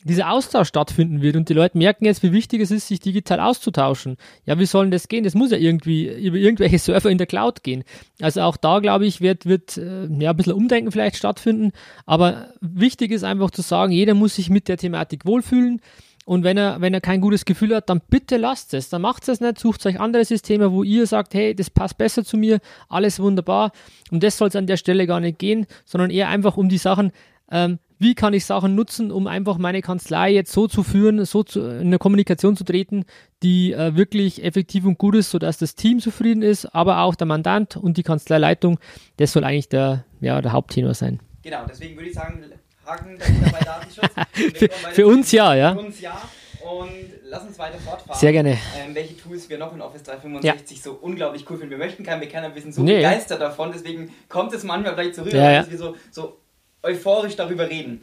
dieser 0.05 0.29
Austausch 0.29 0.67
stattfinden 0.67 1.23
wird 1.23 1.35
und 1.35 1.49
die 1.49 1.53
Leute 1.53 1.79
merken 1.79 2.05
jetzt, 2.05 2.21
wie 2.21 2.31
wichtig 2.31 2.61
es 2.61 2.69
ist, 2.69 2.87
sich 2.87 2.99
digital 2.99 3.39
auszutauschen. 3.39 4.17
Ja, 4.45 4.59
wie 4.59 4.67
sollen 4.67 4.91
das 4.91 5.07
gehen? 5.07 5.23
Das 5.23 5.33
muss 5.33 5.49
ja 5.49 5.57
irgendwie 5.57 6.07
über 6.07 6.37
irgendwelche 6.37 6.77
Server 6.79 7.09
in 7.09 7.17
der 7.17 7.25
Cloud 7.25 7.63
gehen. 7.63 7.83
Also 8.21 8.41
auch 8.41 8.55
da, 8.55 8.79
glaube 8.79 9.07
ich, 9.07 9.19
wird, 9.19 9.47
wird 9.47 9.77
äh, 9.77 10.05
ja, 10.19 10.29
ein 10.29 10.37
bisschen 10.37 10.53
Umdenken 10.53 10.91
vielleicht 10.91 11.15
stattfinden. 11.15 11.71
Aber 12.05 12.49
wichtig 12.61 13.11
ist 13.11 13.23
einfach 13.23 13.49
zu 13.49 13.63
sagen, 13.63 13.91
jeder 13.91 14.13
muss 14.13 14.35
sich 14.35 14.51
mit 14.51 14.67
der 14.67 14.77
Thematik 14.77 15.25
wohlfühlen. 15.25 15.81
Und 16.25 16.43
wenn 16.43 16.57
er, 16.57 16.81
wenn 16.81 16.93
er 16.93 17.01
kein 17.01 17.21
gutes 17.21 17.45
Gefühl 17.45 17.75
hat, 17.75 17.89
dann 17.89 18.01
bitte 18.09 18.37
lasst 18.37 18.73
es. 18.73 18.89
Dann 18.89 19.03
macht 19.03 19.27
es 19.29 19.39
nicht, 19.39 19.59
sucht 19.59 19.85
euch 19.85 19.99
andere 19.99 20.25
Systeme, 20.25 20.71
wo 20.71 20.83
ihr 20.83 21.05
sagt, 21.05 21.35
hey, 21.35 21.55
das 21.55 21.69
passt 21.69 21.97
besser 21.99 22.25
zu 22.25 22.35
mir, 22.35 22.59
alles 22.89 23.19
wunderbar. 23.19 23.71
Und 24.11 24.23
das 24.23 24.37
soll 24.37 24.47
es 24.47 24.55
an 24.55 24.65
der 24.65 24.77
Stelle 24.77 25.05
gar 25.05 25.19
nicht 25.19 25.37
gehen, 25.37 25.67
sondern 25.85 26.09
eher 26.09 26.27
einfach 26.29 26.57
um 26.57 26.67
die 26.67 26.79
Sachen, 26.79 27.11
ähm, 27.51 27.77
wie 27.99 28.15
kann 28.15 28.33
ich 28.33 28.43
Sachen 28.45 28.75
nutzen, 28.75 29.11
um 29.11 29.27
einfach 29.27 29.57
meine 29.57 29.81
Kanzlei 29.81 30.31
jetzt 30.33 30.51
so 30.51 30.67
zu 30.67 30.83
führen, 30.83 31.23
so 31.25 31.43
zu, 31.43 31.61
in 31.61 31.87
eine 31.87 31.99
Kommunikation 31.99 32.57
zu 32.57 32.63
treten, 32.63 33.05
die 33.43 33.71
äh, 33.71 33.95
wirklich 33.95 34.43
effektiv 34.43 34.85
und 34.85 34.97
gut 34.97 35.15
ist, 35.15 35.29
sodass 35.29 35.59
das 35.59 35.75
Team 35.75 35.99
zufrieden 35.99 36.41
ist, 36.41 36.65
aber 36.73 37.01
auch 37.01 37.15
der 37.15 37.27
Mandant 37.27 37.77
und 37.77 37.97
die 37.97 38.03
Kanzleileitung. 38.03 38.79
Das 39.17 39.31
soll 39.31 39.43
eigentlich 39.43 39.69
der, 39.69 40.05
ja, 40.19 40.41
der 40.41 40.51
Haupttenor 40.51 40.93
sein. 40.93 41.19
Genau, 41.43 41.65
deswegen 41.69 41.95
würde 41.95 42.09
ich 42.09 42.15
sagen, 42.15 42.43
Haken 42.85 43.17
dahinter 43.17 43.51
bei 43.51 43.59
Datenschutz. 43.59 44.09
für, 44.57 44.69
für 44.69 45.07
uns 45.07 45.31
ja, 45.31 45.55
ja. 45.55 45.73
Für 45.73 45.79
uns 45.79 46.01
ja. 46.01 46.21
Und 46.61 46.89
lass 47.23 47.43
uns 47.43 47.59
weiter 47.59 47.77
fortfahren. 47.77 48.19
Sehr 48.19 48.31
gerne. 48.31 48.57
Ähm, 48.77 48.95
welche 48.95 49.15
Tools 49.15 49.49
wir 49.49 49.57
noch 49.57 49.73
in 49.73 49.81
Office 49.81 50.03
365 50.03 50.77
ja. 50.77 50.83
so 50.83 50.97
unglaublich 50.99 51.45
cool 51.49 51.57
finden. 51.57 51.71
Wir 51.71 51.77
möchten 51.77 52.03
kein 52.03 52.19
Bekenner, 52.19 52.53
wir 52.53 52.61
sind 52.61 52.73
so 52.73 52.81
nee, 52.81 52.97
begeistert 52.97 53.39
ja. 53.39 53.47
davon, 53.49 53.71
deswegen 53.71 54.11
kommt 54.29 54.51
es 54.53 54.63
manchmal 54.63 54.95
so 55.13 55.21
rüber, 55.21 55.37
ja, 55.37 55.59
dass 55.59 55.69
wir 55.69 55.77
so, 55.77 55.95
so 56.11 56.37
euphorisch 56.81 57.35
darüber 57.35 57.69
reden. 57.69 58.01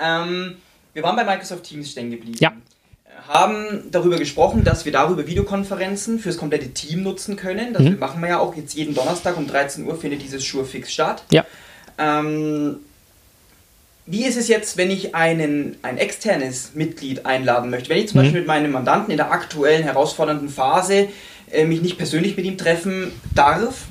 Ähm, 0.00 0.56
wir 0.92 1.02
waren 1.02 1.14
bei 1.14 1.24
Microsoft 1.24 1.64
Teams 1.64 1.90
stehen 1.90 2.10
geblieben. 2.10 2.38
Ja. 2.40 2.52
Haben 3.28 3.90
darüber 3.90 4.16
gesprochen, 4.16 4.64
dass 4.64 4.84
wir 4.84 4.92
darüber 4.92 5.26
Videokonferenzen 5.26 6.18
fürs 6.18 6.36
komplette 6.36 6.70
Team 6.72 7.02
nutzen 7.02 7.36
können. 7.36 7.72
Das 7.74 7.82
mhm. 7.82 7.98
machen 7.98 8.20
wir 8.22 8.30
ja 8.30 8.38
auch 8.40 8.56
jetzt 8.56 8.74
jeden 8.74 8.94
Donnerstag 8.94 9.36
um 9.36 9.46
13 9.46 9.86
Uhr 9.86 9.96
findet 9.96 10.22
dieses 10.22 10.44
Sure 10.44 10.64
Fix 10.64 10.92
statt. 10.92 11.22
Ja. 11.30 11.44
Ähm, 11.98 12.80
wie 14.10 14.26
ist 14.26 14.36
es 14.36 14.48
jetzt, 14.48 14.76
wenn 14.76 14.90
ich 14.90 15.14
einen, 15.14 15.76
ein 15.82 15.96
externes 15.96 16.72
Mitglied 16.74 17.26
einladen 17.26 17.70
möchte? 17.70 17.90
Wenn 17.90 17.98
ich 17.98 18.08
zum 18.08 18.18
mhm. 18.18 18.24
Beispiel 18.24 18.40
mit 18.40 18.48
meinem 18.48 18.72
Mandanten 18.72 19.12
in 19.12 19.16
der 19.16 19.30
aktuellen 19.30 19.84
herausfordernden 19.84 20.48
Phase 20.48 21.08
äh, 21.52 21.64
mich 21.64 21.80
nicht 21.80 21.96
persönlich 21.96 22.36
mit 22.36 22.44
ihm 22.44 22.58
treffen 22.58 23.12
darf 23.34 23.86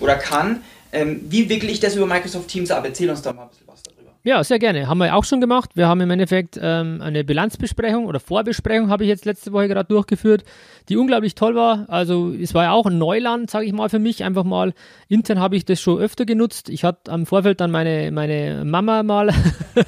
oder 0.00 0.16
kann, 0.16 0.62
ähm, 0.92 1.20
wie 1.28 1.48
wickle 1.48 1.70
ich 1.70 1.78
das 1.78 1.94
über 1.94 2.06
Microsoft 2.06 2.48
Teams 2.48 2.72
ab? 2.72 2.84
Erzähl 2.84 3.10
uns 3.10 3.22
da 3.22 3.32
mal 3.32 3.44
ein 3.44 3.48
bisschen 3.50 3.68
was. 3.68 3.82
Ja, 4.22 4.44
sehr 4.44 4.58
gerne. 4.58 4.86
Haben 4.86 4.98
wir 4.98 5.16
auch 5.16 5.24
schon 5.24 5.40
gemacht. 5.40 5.70
Wir 5.76 5.88
haben 5.88 6.02
im 6.02 6.10
Endeffekt 6.10 6.58
ähm, 6.60 7.00
eine 7.00 7.24
Bilanzbesprechung 7.24 8.04
oder 8.04 8.20
Vorbesprechung 8.20 8.90
habe 8.90 9.04
ich 9.04 9.08
jetzt 9.08 9.24
letzte 9.24 9.50
Woche 9.52 9.66
gerade 9.66 9.88
durchgeführt, 9.88 10.44
die 10.90 10.98
unglaublich 10.98 11.34
toll 11.34 11.54
war. 11.54 11.86
Also 11.88 12.30
es 12.30 12.52
war 12.52 12.64
ja 12.64 12.72
auch 12.72 12.84
ein 12.84 12.98
Neuland, 12.98 13.50
sage 13.50 13.64
ich 13.64 13.72
mal, 13.72 13.88
für 13.88 13.98
mich. 13.98 14.22
Einfach 14.22 14.44
mal, 14.44 14.74
intern 15.08 15.40
habe 15.40 15.56
ich 15.56 15.64
das 15.64 15.80
schon 15.80 15.98
öfter 15.98 16.26
genutzt. 16.26 16.68
Ich 16.68 16.84
hatte 16.84 17.10
am 17.10 17.24
Vorfeld 17.24 17.62
dann 17.62 17.70
meine, 17.70 18.10
meine 18.10 18.62
Mama 18.66 19.02
mal 19.02 19.30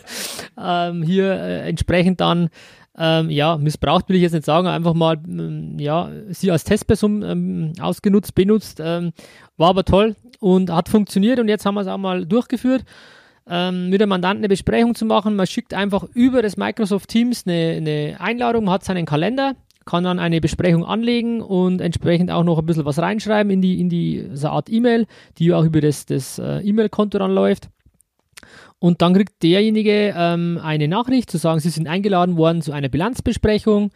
ähm, 0.58 1.02
hier 1.02 1.30
äh, 1.32 1.68
entsprechend 1.68 2.22
dann 2.22 2.48
ähm, 2.96 3.28
ja, 3.28 3.58
missbraucht 3.58 4.08
will 4.08 4.16
ich 4.16 4.22
jetzt 4.22 4.32
nicht 4.32 4.44
sagen, 4.46 4.66
einfach 4.66 4.94
mal 4.94 5.18
ähm, 5.26 5.78
ja, 5.78 6.10
sie 6.30 6.50
als 6.50 6.64
Testperson 6.64 7.22
ähm, 7.22 7.72
ausgenutzt, 7.80 8.34
benutzt, 8.34 8.80
ähm, 8.82 9.12
war 9.56 9.70
aber 9.70 9.84
toll 9.84 10.14
und 10.40 10.70
hat 10.70 10.88
funktioniert 10.88 11.38
und 11.38 11.48
jetzt 11.48 11.64
haben 11.64 11.74
wir 11.74 11.82
es 11.82 11.86
auch 11.86 11.98
mal 11.98 12.26
durchgeführt 12.26 12.84
ähm, 13.48 13.90
mit 13.90 14.00
dem 14.00 14.08
Mandanten 14.08 14.40
eine 14.40 14.48
Besprechung 14.48 14.94
zu 14.94 15.04
machen. 15.04 15.36
Man 15.36 15.46
schickt 15.46 15.74
einfach 15.74 16.04
über 16.14 16.42
das 16.42 16.56
Microsoft 16.56 17.08
Teams 17.08 17.44
eine, 17.46 17.74
eine 17.76 18.16
Einladung, 18.20 18.70
hat 18.70 18.84
seinen 18.84 19.06
Kalender, 19.06 19.54
kann 19.84 20.04
dann 20.04 20.18
eine 20.18 20.40
Besprechung 20.40 20.84
anlegen 20.84 21.40
und 21.40 21.80
entsprechend 21.80 22.30
auch 22.30 22.44
noch 22.44 22.58
ein 22.58 22.66
bisschen 22.66 22.84
was 22.84 22.98
reinschreiben 22.98 23.50
in 23.50 23.60
die, 23.60 23.80
in 23.80 23.88
die 23.88 24.28
so 24.32 24.48
Art 24.48 24.70
E-Mail, 24.70 25.06
die 25.38 25.52
auch 25.52 25.64
über 25.64 25.80
das, 25.80 26.06
das 26.06 26.38
äh, 26.38 26.58
E-Mail-Konto 26.60 27.18
läuft. 27.26 27.68
Und 28.78 29.00
dann 29.00 29.14
kriegt 29.14 29.42
derjenige 29.42 30.12
ähm, 30.16 30.58
eine 30.60 30.88
Nachricht 30.88 31.30
zu 31.30 31.38
sagen, 31.38 31.60
sie 31.60 31.70
sind 31.70 31.86
eingeladen 31.86 32.36
worden 32.36 32.62
zu 32.62 32.72
einer 32.72 32.88
Bilanzbesprechung 32.88 33.92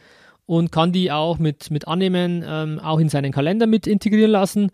und 0.46 0.70
kann 0.70 0.92
die 0.92 1.10
auch 1.10 1.38
mit, 1.38 1.72
mit 1.72 1.88
Annehmen 1.88 2.44
ähm, 2.46 2.78
auch 2.78 3.00
in 3.00 3.08
seinen 3.08 3.32
Kalender 3.32 3.66
mit 3.66 3.86
integrieren 3.88 4.30
lassen. 4.30 4.70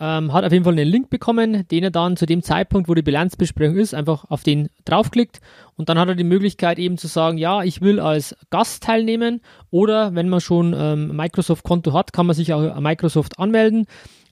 Ähm, 0.00 0.32
hat 0.32 0.44
auf 0.44 0.52
jeden 0.52 0.64
Fall 0.64 0.74
einen 0.74 0.88
Link 0.88 1.10
bekommen, 1.10 1.66
den 1.68 1.82
er 1.82 1.90
dann 1.90 2.16
zu 2.16 2.24
dem 2.24 2.42
Zeitpunkt, 2.42 2.88
wo 2.88 2.94
die 2.94 3.02
Bilanzbesprechung 3.02 3.76
ist, 3.76 3.94
einfach 3.94 4.26
auf 4.30 4.44
den 4.44 4.68
draufklickt. 4.84 5.40
Und 5.76 5.88
dann 5.88 5.98
hat 5.98 6.08
er 6.08 6.14
die 6.14 6.22
Möglichkeit 6.24 6.78
eben 6.78 6.98
zu 6.98 7.08
sagen, 7.08 7.36
ja, 7.36 7.64
ich 7.64 7.80
will 7.80 7.98
als 7.98 8.36
Gast 8.50 8.84
teilnehmen. 8.84 9.40
Oder 9.70 10.14
wenn 10.14 10.28
man 10.28 10.40
schon 10.40 10.72
ähm, 10.76 11.16
Microsoft-Konto 11.16 11.92
hat, 11.94 12.12
kann 12.12 12.26
man 12.26 12.36
sich 12.36 12.52
auch 12.52 12.78
Microsoft 12.80 13.40
anmelden, 13.40 13.86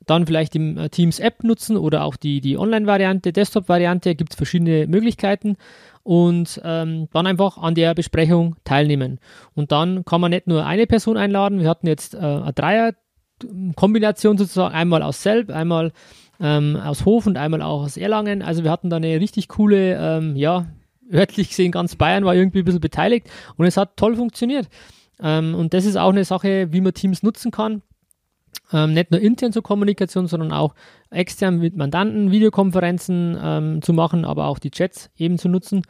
dann 0.07 0.25
vielleicht 0.25 0.55
die 0.55 0.77
äh, 0.77 0.89
Teams-App 0.89 1.43
nutzen 1.43 1.77
oder 1.77 2.05
auch 2.05 2.15
die, 2.15 2.41
die 2.41 2.57
Online-Variante, 2.57 3.33
Desktop-Variante, 3.33 4.15
gibt 4.15 4.35
es 4.35 4.37
verschiedene 4.37 4.87
Möglichkeiten. 4.87 5.57
Und 6.05 6.61
ähm, 6.63 7.09
dann 7.13 7.27
einfach 7.27 7.59
an 7.59 7.75
der 7.75 7.93
Besprechung 7.95 8.55
teilnehmen. 8.63 9.19
Und 9.55 9.73
dann 9.73 10.05
kann 10.05 10.21
man 10.21 10.31
nicht 10.31 10.47
nur 10.47 10.65
eine 10.65 10.87
Person 10.87 11.17
einladen, 11.17 11.59
wir 11.59 11.69
hatten 11.69 11.89
jetzt 11.89 12.15
äh, 12.15 12.19
eine 12.19 12.53
Dreier- 12.53 12.93
Kombination 13.75 14.39
sozusagen, 14.39 14.75
einmal 14.75 15.03
aus 15.03 15.23
Selb, 15.23 15.51
einmal 15.51 15.93
ähm, 16.41 16.77
aus 16.77 17.05
Hof 17.05 17.27
und 17.27 17.37
einmal 17.37 17.63
auch 17.63 17.83
aus 17.83 17.97
Erlangen. 17.97 18.43
Also 18.43 18.65
wir 18.65 18.71
hatten 18.71 18.91
da 18.91 18.97
eine 18.97 19.21
richtig 19.21 19.49
coole, 19.49 19.97
ähm, 20.01 20.37
ja, 20.37 20.67
örtlich 21.13 21.51
gesehen 21.51 21.73
ganz 21.73 21.97
Bayern 21.97 22.25
war 22.25 22.35
irgendwie 22.35 22.61
ein 22.61 22.65
bisschen 22.65 22.81
beteiligt 22.81 23.29
und 23.57 23.67
es 23.67 23.77
hat 23.77 23.97
toll 23.97 24.17
funktioniert. 24.17 24.69
Ähm, 25.21 25.55
und 25.55 25.73
das 25.73 25.85
ist 25.85 25.97
auch 25.97 26.11
eine 26.11 26.25
Sache, 26.25 26.73
wie 26.73 26.81
man 26.81 26.95
Teams 26.95 27.23
nutzen 27.23 27.51
kann. 27.51 27.83
Ähm, 28.73 28.95
nicht 28.95 29.13
nur 29.13 29.21
intern 29.21 29.53
zur 29.53 29.63
Kommunikation, 29.63 30.27
sondern 30.27 30.53
auch 30.53 30.75
extern 31.11 31.59
mit 31.59 31.77
Mandanten 31.77 32.33
Videokonferenzen 32.33 33.39
ähm, 33.41 33.83
zu 33.83 33.93
machen, 33.93 34.25
aber 34.25 34.47
auch 34.47 34.59
die 34.59 34.71
Chats 34.71 35.11
eben 35.17 35.39
zu 35.39 35.49
nutzen. 35.49 35.83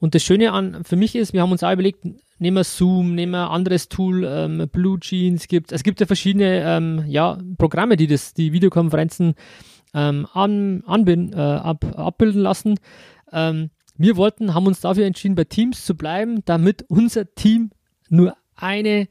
Und 0.00 0.14
das 0.14 0.22
Schöne 0.22 0.52
an 0.52 0.84
für 0.84 0.96
mich 0.96 1.14
ist, 1.14 1.32
wir 1.32 1.42
haben 1.42 1.52
uns 1.52 1.62
auch 1.62 1.72
überlegt, 1.72 2.04
nehmen 2.38 2.56
wir 2.56 2.64
Zoom, 2.64 3.14
nehmen 3.14 3.32
wir 3.32 3.46
ein 3.46 3.54
anderes 3.54 3.88
Tool, 3.88 4.24
ähm, 4.24 4.68
Blue 4.70 4.98
Jeans 5.00 5.48
gibt 5.48 5.72
es 5.72 5.82
gibt 5.82 6.00
ja 6.00 6.06
verschiedene 6.06 6.62
ähm, 6.64 7.04
ja, 7.06 7.38
Programme, 7.58 7.96
die 7.96 8.06
das, 8.06 8.34
die 8.34 8.52
Videokonferenzen 8.52 9.34
ähm, 9.94 10.26
an, 10.32 10.82
anbinden, 10.86 11.32
äh, 11.32 11.40
ab, 11.40 11.84
abbilden 11.96 12.40
lassen. 12.40 12.78
Ähm, 13.32 13.70
wir 13.96 14.16
wollten, 14.16 14.54
haben 14.54 14.66
uns 14.66 14.80
dafür 14.80 15.06
entschieden, 15.06 15.36
bei 15.36 15.44
Teams 15.44 15.84
zu 15.84 15.96
bleiben, 15.96 16.44
damit 16.44 16.84
unser 16.88 17.32
Team 17.34 17.70
nur 18.08 18.36
eine 18.56 19.08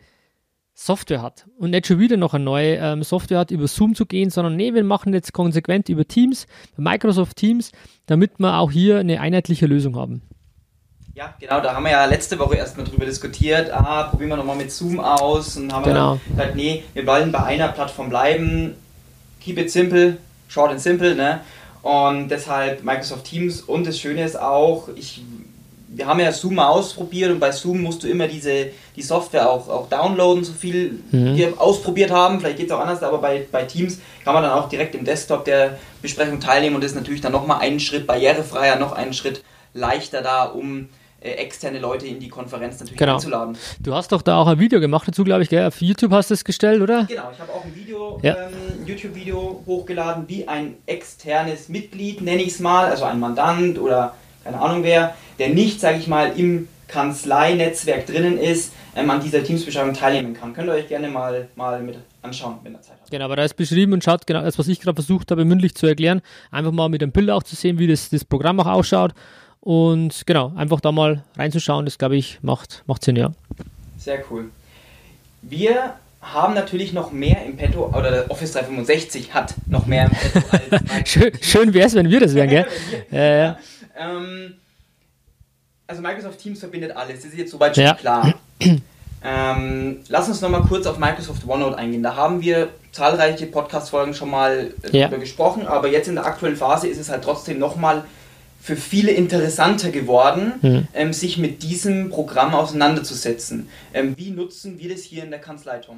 Software 0.73 1.21
hat 1.21 1.47
und 1.57 1.69
nicht 1.69 1.87
schon 1.87 1.99
wieder 1.99 2.17
noch 2.17 2.33
eine 2.33 2.43
neue 2.43 2.77
ähm, 2.77 3.03
Software 3.03 3.39
hat, 3.39 3.51
über 3.51 3.67
Zoom 3.67 3.95
zu 3.95 4.05
gehen, 4.05 4.29
sondern 4.29 4.55
nee, 4.55 4.73
wir 4.73 4.83
machen 4.83 5.13
jetzt 5.13 5.31
konsequent 5.31 5.87
über 5.87 6.05
Teams, 6.05 6.47
Microsoft 6.77 7.37
Teams, 7.37 7.71
damit 8.07 8.39
wir 8.39 8.57
auch 8.57 8.71
hier 8.71 8.97
eine 8.97 9.21
einheitliche 9.21 9.67
Lösung 9.67 9.95
haben. 9.95 10.23
Ja, 11.15 11.31
genau, 11.39 11.61
da 11.61 11.75
haben 11.75 11.83
wir 11.83 11.91
ja 11.91 12.05
letzte 12.05 12.39
Woche 12.39 12.55
erstmal 12.55 12.87
drüber 12.87 13.05
diskutiert. 13.05 13.69
Ah, 13.71 14.03
probieren 14.03 14.29
wir 14.29 14.37
nochmal 14.37 14.55
mit 14.55 14.71
Zoom 14.71 14.99
aus 14.99 15.57
und 15.57 15.71
haben 15.71 15.83
genau. 15.83 16.19
gesagt, 16.27 16.55
nee, 16.55 16.83
wir 16.95 17.05
wollen 17.05 17.31
bei 17.31 17.43
einer 17.43 17.67
Plattform 17.67 18.09
bleiben. 18.09 18.73
Keep 19.39 19.59
it 19.59 19.71
simple, 19.71 20.17
short 20.47 20.71
and 20.71 20.81
simple, 20.81 21.13
ne? 21.13 21.41
Und 21.83 22.29
deshalb 22.29 22.83
Microsoft 22.83 23.25
Teams 23.25 23.61
und 23.61 23.85
das 23.85 23.99
Schöne 23.99 24.23
ist 24.23 24.39
auch, 24.39 24.87
ich, 24.95 25.21
wir 25.89 26.07
haben 26.07 26.19
ja 26.19 26.31
Zoom 26.31 26.55
mal 26.55 26.69
ausprobiert 26.69 27.29
und 27.29 27.39
bei 27.39 27.51
Zoom 27.51 27.81
musst 27.81 28.01
du 28.01 28.07
immer 28.07 28.27
diese, 28.27 28.71
die 28.95 29.03
Software 29.03 29.51
auch, 29.51 29.69
auch 29.69 29.89
downloaden, 29.89 30.43
so 30.43 30.53
viel 30.53 30.99
mhm. 31.11 31.35
wir 31.35 31.61
ausprobiert 31.61 32.09
haben. 32.09 32.39
Vielleicht 32.39 32.57
geht 32.57 32.67
es 32.67 32.71
auch 32.71 32.79
anders, 32.79 33.03
aber 33.03 33.19
bei, 33.19 33.45
bei 33.51 33.65
Teams 33.65 33.99
kann 34.23 34.33
man 34.33 34.41
dann 34.41 34.53
auch 34.53 34.67
direkt 34.67 34.95
im 34.95 35.05
Desktop 35.05 35.45
der 35.45 35.77
Besprechung 36.01 36.39
teilnehmen 36.39 36.75
und 36.75 36.83
das 36.83 36.93
ist 36.93 36.97
natürlich 36.97 37.21
dann 37.21 37.33
nochmal 37.33 37.59
einen 37.59 37.79
Schritt 37.79 38.07
barrierefreier, 38.07 38.77
noch 38.77 38.93
einen 38.93 39.13
Schritt 39.13 39.43
leichter 39.75 40.23
da, 40.23 40.45
um 40.45 40.89
externe 41.23 41.79
Leute 41.79 42.07
in 42.07 42.19
die 42.19 42.29
Konferenz 42.29 42.79
natürlich 42.79 42.97
genau. 42.97 43.15
einzuladen. 43.15 43.57
Du 43.79 43.93
hast 43.93 44.11
doch 44.11 44.21
da 44.21 44.37
auch 44.37 44.47
ein 44.47 44.59
Video 44.59 44.79
gemacht 44.79 45.07
dazu, 45.07 45.23
glaube 45.23 45.43
ich, 45.43 45.49
gell? 45.49 45.65
Auf 45.65 45.81
YouTube 45.81 46.11
hast 46.11 46.29
du 46.29 46.33
es 46.33 46.43
gestellt, 46.43 46.81
oder? 46.81 47.05
Genau, 47.05 47.29
ich 47.31 47.39
habe 47.39 47.51
auch 47.51 47.63
ein 47.63 47.75
Video, 47.75 48.19
ja. 48.21 48.35
ähm, 48.35 48.85
YouTube-Video 48.85 49.63
hochgeladen, 49.65 50.25
wie 50.27 50.47
ein 50.47 50.75
externes 50.85 51.69
Mitglied, 51.69 52.21
nenne 52.21 52.41
ich 52.41 52.49
es 52.49 52.59
mal, 52.59 52.85
also 52.85 53.05
ein 53.05 53.19
Mandant 53.19 53.79
oder 53.79 54.15
keine 54.43 54.59
Ahnung 54.59 54.83
wer, 54.83 55.15
der 55.39 55.49
nicht, 55.49 55.79
sage 55.79 55.97
ich 55.97 56.07
mal, 56.07 56.33
im 56.37 56.67
Kanzleinetzwerk 56.87 58.05
drinnen 58.05 58.37
ist, 58.37 58.73
ähm, 58.95 59.09
an 59.09 59.21
dieser 59.21 59.43
Teamsbeschreibung 59.43 59.93
teilnehmen 59.93 60.33
kann. 60.33 60.53
Könnt 60.53 60.67
ihr 60.67 60.73
euch 60.73 60.87
gerne 60.87 61.07
mal, 61.07 61.47
mal 61.55 61.81
mit 61.81 61.97
anschauen, 62.21 62.57
wenn 62.63 62.73
ihr 62.73 62.81
Zeit 62.81 62.97
habt. 62.99 63.09
Genau, 63.09 63.25
aber 63.25 63.35
da 63.35 63.43
ist 63.43 63.55
beschrieben 63.55 63.93
und 63.93 64.03
schaut 64.03 64.27
genau 64.27 64.41
das, 64.43 64.59
was 64.59 64.67
ich 64.67 64.79
gerade 64.79 64.95
versucht 64.95 65.31
habe, 65.31 65.45
mündlich 65.45 65.75
zu 65.75 65.87
erklären. 65.87 66.21
Einfach 66.51 66.71
mal 66.71 66.89
mit 66.89 67.01
dem 67.01 67.11
Bild 67.11 67.31
auch 67.31 67.43
zu 67.43 67.55
sehen, 67.55 67.79
wie 67.79 67.87
das, 67.87 68.09
das 68.09 68.25
Programm 68.25 68.59
auch 68.59 68.67
ausschaut. 68.67 69.13
Und 69.63 70.23
genau, 70.25 70.51
einfach 70.57 70.81
da 70.81 70.91
mal 70.91 71.23
reinzuschauen, 71.37 71.85
das 71.85 71.97
glaube 71.97 72.17
ich 72.17 72.39
macht, 72.41 72.83
macht 72.85 73.01
Sinn, 73.01 73.15
ja. 73.15 73.31
Sehr 73.97 74.21
cool. 74.29 74.49
Wir 75.41 75.93
haben 76.21 76.53
natürlich 76.53 76.91
noch 76.91 77.13
mehr 77.13 77.45
im 77.45 77.55
Petto, 77.55 77.87
oder 77.87 78.11
der 78.11 78.31
Office 78.31 78.51
365 78.51 79.33
hat 79.33 79.55
noch 79.67 79.85
mehr 79.85 80.07
im 80.07 80.11
Petto 80.11 80.77
Schön, 81.05 81.31
schön 81.41 81.73
wäre 81.73 81.87
es, 81.87 81.95
wenn 81.95 82.09
wir 82.09 82.19
das 82.19 82.35
wären, 82.35 82.49
gell? 82.49 82.67
ja, 83.11 83.23
ja. 83.23 83.57
Ähm, 83.97 84.55
also 85.87 86.01
Microsoft 86.01 86.39
Teams 86.39 86.59
verbindet 86.59 86.91
alles, 86.97 87.21
das 87.21 87.31
ist 87.31 87.37
jetzt 87.37 87.51
soweit 87.51 87.73
schon 87.73 87.85
ja. 87.85 87.93
klar. 87.93 88.33
Ähm, 89.23 89.99
lass 90.09 90.27
uns 90.27 90.41
nochmal 90.41 90.63
kurz 90.63 90.85
auf 90.87 90.97
Microsoft 90.97 91.47
OneNote 91.47 91.77
eingehen. 91.77 92.03
Da 92.03 92.17
haben 92.17 92.41
wir 92.41 92.67
zahlreiche 92.91 93.45
Podcast-Folgen 93.45 94.13
schon 94.13 94.29
mal 94.29 94.73
äh, 94.83 94.97
ja. 94.97 95.07
darüber 95.07 95.19
gesprochen, 95.19 95.65
aber 95.65 95.87
jetzt 95.87 96.09
in 96.09 96.15
der 96.15 96.25
aktuellen 96.25 96.57
Phase 96.57 96.89
ist 96.89 96.97
es 96.97 97.07
halt 97.07 97.23
trotzdem 97.23 97.59
nochmal 97.59 98.03
für 98.63 98.77
viele 98.77 99.11
interessanter 99.11 99.91
geworden, 99.91 100.53
mhm. 100.61 100.87
ähm, 100.93 101.11
sich 101.11 101.37
mit 101.37 101.63
diesem 101.63 102.09
Programm 102.09 102.55
auseinanderzusetzen. 102.55 103.67
Ähm, 103.93 104.13
wie 104.15 104.29
nutzen 104.29 104.79
wir 104.79 104.89
das 104.89 105.01
hier 105.01 105.25
in 105.25 105.31
der 105.31 105.41
Kanzlei, 105.41 105.79
Tom? 105.79 105.97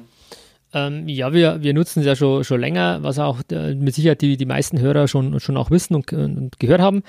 Ähm, 0.74 1.06
ja, 1.06 1.32
wir, 1.32 1.62
wir 1.62 1.74
nutzen 1.74 2.00
es 2.00 2.06
ja 2.06 2.16
schon, 2.16 2.42
schon 2.42 2.60
länger, 2.60 3.04
was 3.04 3.20
auch 3.20 3.38
äh, 3.52 3.76
mit 3.76 3.94
Sicherheit 3.94 4.20
die, 4.20 4.36
die 4.36 4.46
meisten 4.46 4.80
Hörer 4.80 5.06
schon, 5.06 5.38
schon 5.38 5.56
auch 5.56 5.70
wissen 5.70 5.94
und, 5.94 6.12
und 6.12 6.58
gehört 6.58 6.80
haben. 6.80 7.04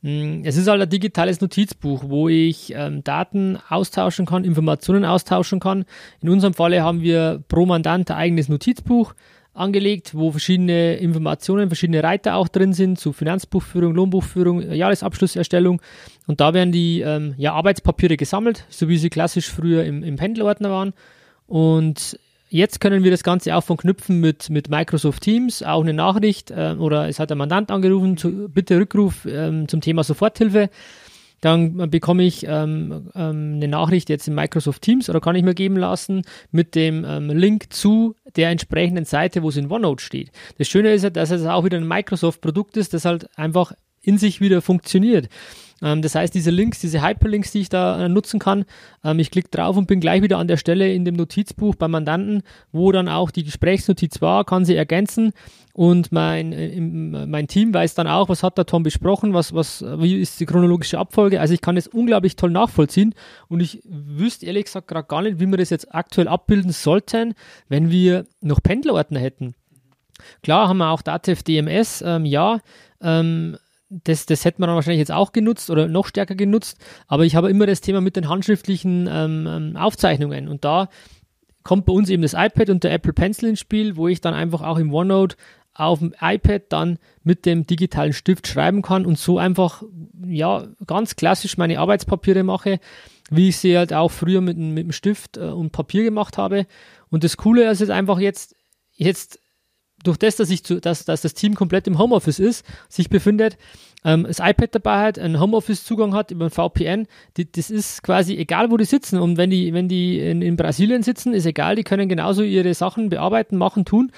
Mm, 0.00 0.44
es 0.44 0.56
ist 0.56 0.66
halt 0.66 0.80
ein 0.80 0.88
digitales 0.88 1.42
Notizbuch, 1.42 2.04
wo 2.06 2.30
ich 2.30 2.72
ähm, 2.74 3.04
Daten 3.04 3.58
austauschen 3.68 4.24
kann, 4.24 4.44
Informationen 4.44 5.04
austauschen 5.04 5.60
kann. 5.60 5.84
In 6.22 6.30
unserem 6.30 6.54
Falle 6.54 6.82
haben 6.82 7.02
wir 7.02 7.44
pro 7.48 7.66
Mandant 7.66 8.10
ein 8.10 8.16
eigenes 8.16 8.48
Notizbuch 8.48 9.12
angelegt, 9.54 10.14
wo 10.14 10.30
verschiedene 10.30 10.96
Informationen, 10.96 11.68
verschiedene 11.68 12.02
Reiter 12.02 12.36
auch 12.36 12.48
drin 12.48 12.72
sind 12.72 12.98
zu 12.98 13.12
Finanzbuchführung, 13.12 13.94
Lohnbuchführung, 13.94 14.72
Jahresabschlusserstellung. 14.72 15.80
Und 16.26 16.40
da 16.40 16.54
werden 16.54 16.72
die 16.72 17.00
ähm, 17.00 17.34
ja, 17.36 17.52
Arbeitspapiere 17.52 18.16
gesammelt, 18.16 18.64
so 18.70 18.88
wie 18.88 18.96
sie 18.96 19.10
klassisch 19.10 19.50
früher 19.50 19.84
im, 19.84 20.02
im 20.02 20.16
Pendelordner 20.16 20.70
waren. 20.70 20.94
Und 21.46 22.18
jetzt 22.48 22.80
können 22.80 23.04
wir 23.04 23.10
das 23.10 23.24
Ganze 23.24 23.54
auch 23.56 23.64
verknüpfen 23.64 24.20
mit, 24.20 24.48
mit 24.48 24.70
Microsoft 24.70 25.22
Teams, 25.22 25.62
auch 25.62 25.82
eine 25.82 25.92
Nachricht 25.92 26.50
äh, 26.50 26.74
oder 26.78 27.08
es 27.08 27.18
hat 27.18 27.30
ein 27.30 27.38
Mandant 27.38 27.70
angerufen, 27.70 28.16
zu, 28.16 28.48
bitte 28.48 28.78
Rückruf 28.78 29.26
ähm, 29.26 29.68
zum 29.68 29.80
Thema 29.80 30.04
Soforthilfe 30.04 30.70
dann 31.42 31.90
bekomme 31.90 32.22
ich 32.22 32.46
ähm, 32.46 33.10
ähm, 33.14 33.54
eine 33.56 33.68
Nachricht 33.68 34.08
jetzt 34.08 34.28
in 34.28 34.34
Microsoft 34.34 34.80
Teams 34.80 35.10
oder 35.10 35.20
kann 35.20 35.34
ich 35.34 35.42
mir 35.42 35.54
geben 35.54 35.76
lassen 35.76 36.22
mit 36.52 36.76
dem 36.76 37.04
ähm, 37.04 37.30
Link 37.30 37.72
zu 37.72 38.14
der 38.36 38.50
entsprechenden 38.50 39.04
Seite, 39.04 39.42
wo 39.42 39.48
es 39.48 39.56
in 39.56 39.70
OneNote 39.70 40.02
steht. 40.02 40.30
Das 40.58 40.68
Schöne 40.68 40.92
ist 40.92 41.02
ja, 41.02 41.10
dass 41.10 41.32
es 41.32 41.44
auch 41.44 41.64
wieder 41.64 41.78
ein 41.78 41.88
Microsoft-Produkt 41.88 42.76
ist, 42.76 42.94
das 42.94 43.04
halt 43.04 43.28
einfach 43.36 43.72
in 44.02 44.18
sich 44.18 44.40
wieder 44.40 44.62
funktioniert. 44.62 45.28
Ähm, 45.82 46.02
das 46.02 46.14
heißt, 46.14 46.34
diese 46.34 46.50
Links, 46.50 46.80
diese 46.80 47.02
Hyperlinks, 47.02 47.50
die 47.52 47.60
ich 47.60 47.68
da 47.68 48.04
äh, 48.04 48.08
nutzen 48.08 48.38
kann, 48.38 48.64
ähm, 49.04 49.18
ich 49.18 49.30
klicke 49.30 49.50
drauf 49.50 49.76
und 49.76 49.86
bin 49.86 50.00
gleich 50.00 50.22
wieder 50.22 50.38
an 50.38 50.48
der 50.48 50.56
Stelle 50.56 50.92
in 50.92 51.04
dem 51.04 51.16
Notizbuch 51.16 51.74
beim 51.74 51.90
Mandanten, 51.90 52.42
wo 52.70 52.92
dann 52.92 53.08
auch 53.08 53.30
die 53.30 53.44
Gesprächsnotiz 53.44 54.22
war, 54.22 54.44
kann 54.44 54.64
sie 54.64 54.76
ergänzen 54.76 55.32
und 55.74 56.12
mein, 56.12 56.52
äh, 56.52 56.80
mein 57.26 57.48
Team 57.48 57.72
weiß 57.72 57.94
dann 57.94 58.06
auch, 58.06 58.28
was 58.28 58.42
hat 58.42 58.58
der 58.58 58.66
Tom 58.66 58.82
besprochen, 58.82 59.32
was, 59.34 59.54
was, 59.54 59.82
wie 59.82 60.20
ist 60.20 60.38
die 60.38 60.46
chronologische 60.46 60.98
Abfolge. 60.98 61.40
Also 61.40 61.54
ich 61.54 61.60
kann 61.60 61.76
das 61.76 61.88
unglaublich 61.88 62.36
toll 62.36 62.50
nachvollziehen 62.50 63.14
und 63.48 63.60
ich 63.60 63.82
wüsste 63.84 64.46
ehrlich 64.46 64.66
gesagt 64.66 64.88
gerade 64.88 65.08
gar 65.08 65.22
nicht, 65.22 65.40
wie 65.40 65.46
wir 65.46 65.56
das 65.56 65.70
jetzt 65.70 65.94
aktuell 65.94 66.28
abbilden 66.28 66.72
sollten, 66.72 67.34
wenn 67.68 67.90
wir 67.90 68.26
noch 68.40 68.62
Pendlerordner 68.62 69.20
hätten. 69.20 69.54
Klar 70.42 70.68
haben 70.68 70.78
wir 70.78 70.90
auch 70.90 71.02
Datev 71.02 71.42
DMS, 71.42 72.02
ähm, 72.06 72.24
ja. 72.24 72.60
Ähm, 73.00 73.56
das, 74.04 74.26
das 74.26 74.44
hätte 74.44 74.60
man 74.60 74.68
dann 74.68 74.76
wahrscheinlich 74.76 75.00
jetzt 75.00 75.12
auch 75.12 75.32
genutzt 75.32 75.70
oder 75.70 75.88
noch 75.88 76.06
stärker 76.06 76.34
genutzt, 76.34 76.78
aber 77.06 77.24
ich 77.24 77.36
habe 77.36 77.50
immer 77.50 77.66
das 77.66 77.80
Thema 77.80 78.00
mit 78.00 78.16
den 78.16 78.28
handschriftlichen 78.28 79.08
ähm, 79.10 79.46
ähm 79.48 79.76
Aufzeichnungen 79.76 80.48
und 80.48 80.64
da 80.64 80.88
kommt 81.62 81.86
bei 81.86 81.92
uns 81.92 82.08
eben 82.08 82.22
das 82.22 82.34
iPad 82.34 82.70
und 82.70 82.84
der 82.84 82.92
Apple 82.92 83.12
Pencil 83.12 83.50
ins 83.50 83.60
Spiel, 83.60 83.96
wo 83.96 84.08
ich 84.08 84.20
dann 84.20 84.34
einfach 84.34 84.62
auch 84.62 84.78
im 84.78 84.92
OneNote 84.92 85.36
auf 85.74 86.00
dem 86.00 86.14
iPad 86.20 86.64
dann 86.68 86.98
mit 87.22 87.46
dem 87.46 87.66
digitalen 87.66 88.12
Stift 88.12 88.46
schreiben 88.46 88.82
kann 88.82 89.06
und 89.06 89.18
so 89.18 89.38
einfach, 89.38 89.82
ja, 90.26 90.66
ganz 90.86 91.16
klassisch 91.16 91.56
meine 91.56 91.78
Arbeitspapiere 91.78 92.42
mache, 92.42 92.78
wie 93.30 93.48
ich 93.48 93.56
sie 93.56 93.78
halt 93.78 93.92
auch 93.94 94.10
früher 94.10 94.40
mit, 94.40 94.58
mit 94.58 94.84
dem 94.84 94.92
Stift 94.92 95.38
äh, 95.38 95.40
und 95.40 95.72
Papier 95.72 96.02
gemacht 96.02 96.36
habe. 96.36 96.66
Und 97.10 97.24
das 97.24 97.36
Coole 97.38 97.70
ist 97.70 97.80
jetzt 97.80 97.90
einfach 97.90 98.18
jetzt, 98.18 98.54
jetzt 98.92 99.38
durch 100.02 100.18
das, 100.18 100.36
dass, 100.36 100.50
ich 100.50 100.64
zu, 100.64 100.80
dass, 100.80 101.04
dass 101.04 101.22
das 101.22 101.34
Team 101.34 101.54
komplett 101.54 101.86
im 101.86 101.98
Homeoffice 101.98 102.38
ist, 102.38 102.64
sich 102.88 103.08
befindet, 103.08 103.56
ähm, 104.04 104.24
das 104.24 104.40
iPad 104.40 104.74
dabei 104.74 105.06
hat, 105.06 105.18
einen 105.18 105.38
Homeoffice-Zugang 105.38 106.14
hat 106.14 106.30
über 106.30 106.46
ein 106.46 106.50
VPN, 106.50 107.06
die, 107.36 107.50
das 107.50 107.70
ist 107.70 108.02
quasi 108.02 108.36
egal, 108.36 108.70
wo 108.70 108.76
die 108.76 108.84
sitzen. 108.84 109.18
Und 109.18 109.36
wenn 109.36 109.50
die, 109.50 109.72
wenn 109.72 109.88
die 109.88 110.18
in, 110.18 110.42
in 110.42 110.56
Brasilien 110.56 111.02
sitzen, 111.02 111.32
ist 111.32 111.46
egal, 111.46 111.76
die 111.76 111.84
können 111.84 112.08
genauso 112.08 112.42
ihre 112.42 112.74
Sachen 112.74 113.10
bearbeiten, 113.10 113.56
machen, 113.56 113.84
tun. 113.84 114.10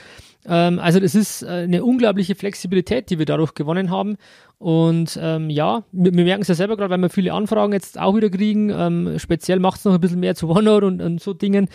Ähm, 0.47 0.79
also 0.79 1.01
das 1.01 1.15
ist 1.15 1.43
äh, 1.43 1.47
eine 1.47 1.85
unglaubliche 1.85 2.35
Flexibilität, 2.35 3.11
die 3.11 3.19
wir 3.19 3.27
dadurch 3.27 3.55
gewonnen 3.55 3.91
haben. 3.91 4.17
Und 4.59 5.19
ähm, 5.21 5.51
ja, 5.51 5.85
wir, 5.93 6.15
wir 6.15 6.25
merken 6.25 6.43
es 6.43 6.49
ja 6.49 6.55
selber 6.55 6.77
gerade, 6.77 6.91
weil 6.91 6.99
wir 6.99 7.11
viele 7.11 7.33
Anfragen 7.33 7.73
jetzt 7.73 7.99
auch 7.99 8.17
wieder 8.17 8.31
kriegen. 8.31 8.71
Ähm, 8.71 9.19
speziell 9.19 9.59
macht 9.59 9.79
es 9.79 9.85
noch 9.85 9.95
ein 9.95 10.01
bisschen 10.01 10.21
mehr 10.21 10.35
zu 10.35 10.49
OneNote 10.49 10.87
und, 10.87 11.03
und 11.03 11.21
so 11.21 11.35
Dingen. 11.35 11.69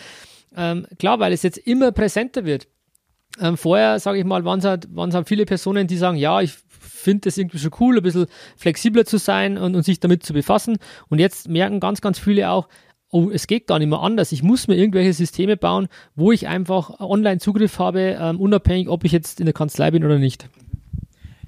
Ähm, 0.56 0.86
klar, 0.98 1.20
weil 1.20 1.32
es 1.32 1.42
jetzt 1.42 1.58
immer 1.58 1.92
präsenter 1.92 2.44
wird. 2.44 2.66
Ähm, 3.38 3.56
vorher, 3.56 3.98
sage 4.00 4.18
ich 4.18 4.24
mal, 4.24 4.44
waren 4.44 4.58
es 4.58 4.64
halt, 4.64 4.88
halt 4.96 5.28
viele 5.28 5.46
Personen, 5.46 5.86
die 5.86 5.96
sagen, 5.96 6.16
ja, 6.16 6.40
ich 6.40 6.52
finde 6.80 7.28
es 7.28 7.38
irgendwie 7.38 7.58
schon 7.58 7.70
cool, 7.80 7.96
ein 7.96 8.02
bisschen 8.02 8.26
flexibler 8.56 9.04
zu 9.04 9.18
sein 9.18 9.58
und, 9.58 9.74
und 9.74 9.82
sich 9.82 10.00
damit 10.00 10.24
zu 10.24 10.32
befassen. 10.32 10.78
Und 11.08 11.18
jetzt 11.18 11.48
merken 11.48 11.80
ganz, 11.80 12.00
ganz 12.00 12.18
viele 12.18 12.50
auch, 12.50 12.68
oh, 13.10 13.30
es 13.30 13.46
geht 13.46 13.66
gar 13.66 13.78
nicht 13.78 13.88
mehr 13.88 14.00
anders. 14.00 14.32
Ich 14.32 14.42
muss 14.42 14.68
mir 14.68 14.76
irgendwelche 14.76 15.12
Systeme 15.12 15.56
bauen, 15.56 15.88
wo 16.14 16.32
ich 16.32 16.48
einfach 16.48 17.00
Online-Zugriff 17.00 17.78
habe, 17.78 18.18
ähm, 18.20 18.40
unabhängig, 18.40 18.88
ob 18.88 19.04
ich 19.04 19.12
jetzt 19.12 19.40
in 19.40 19.46
der 19.46 19.54
Kanzlei 19.54 19.90
bin 19.90 20.04
oder 20.04 20.18
nicht. 20.18 20.48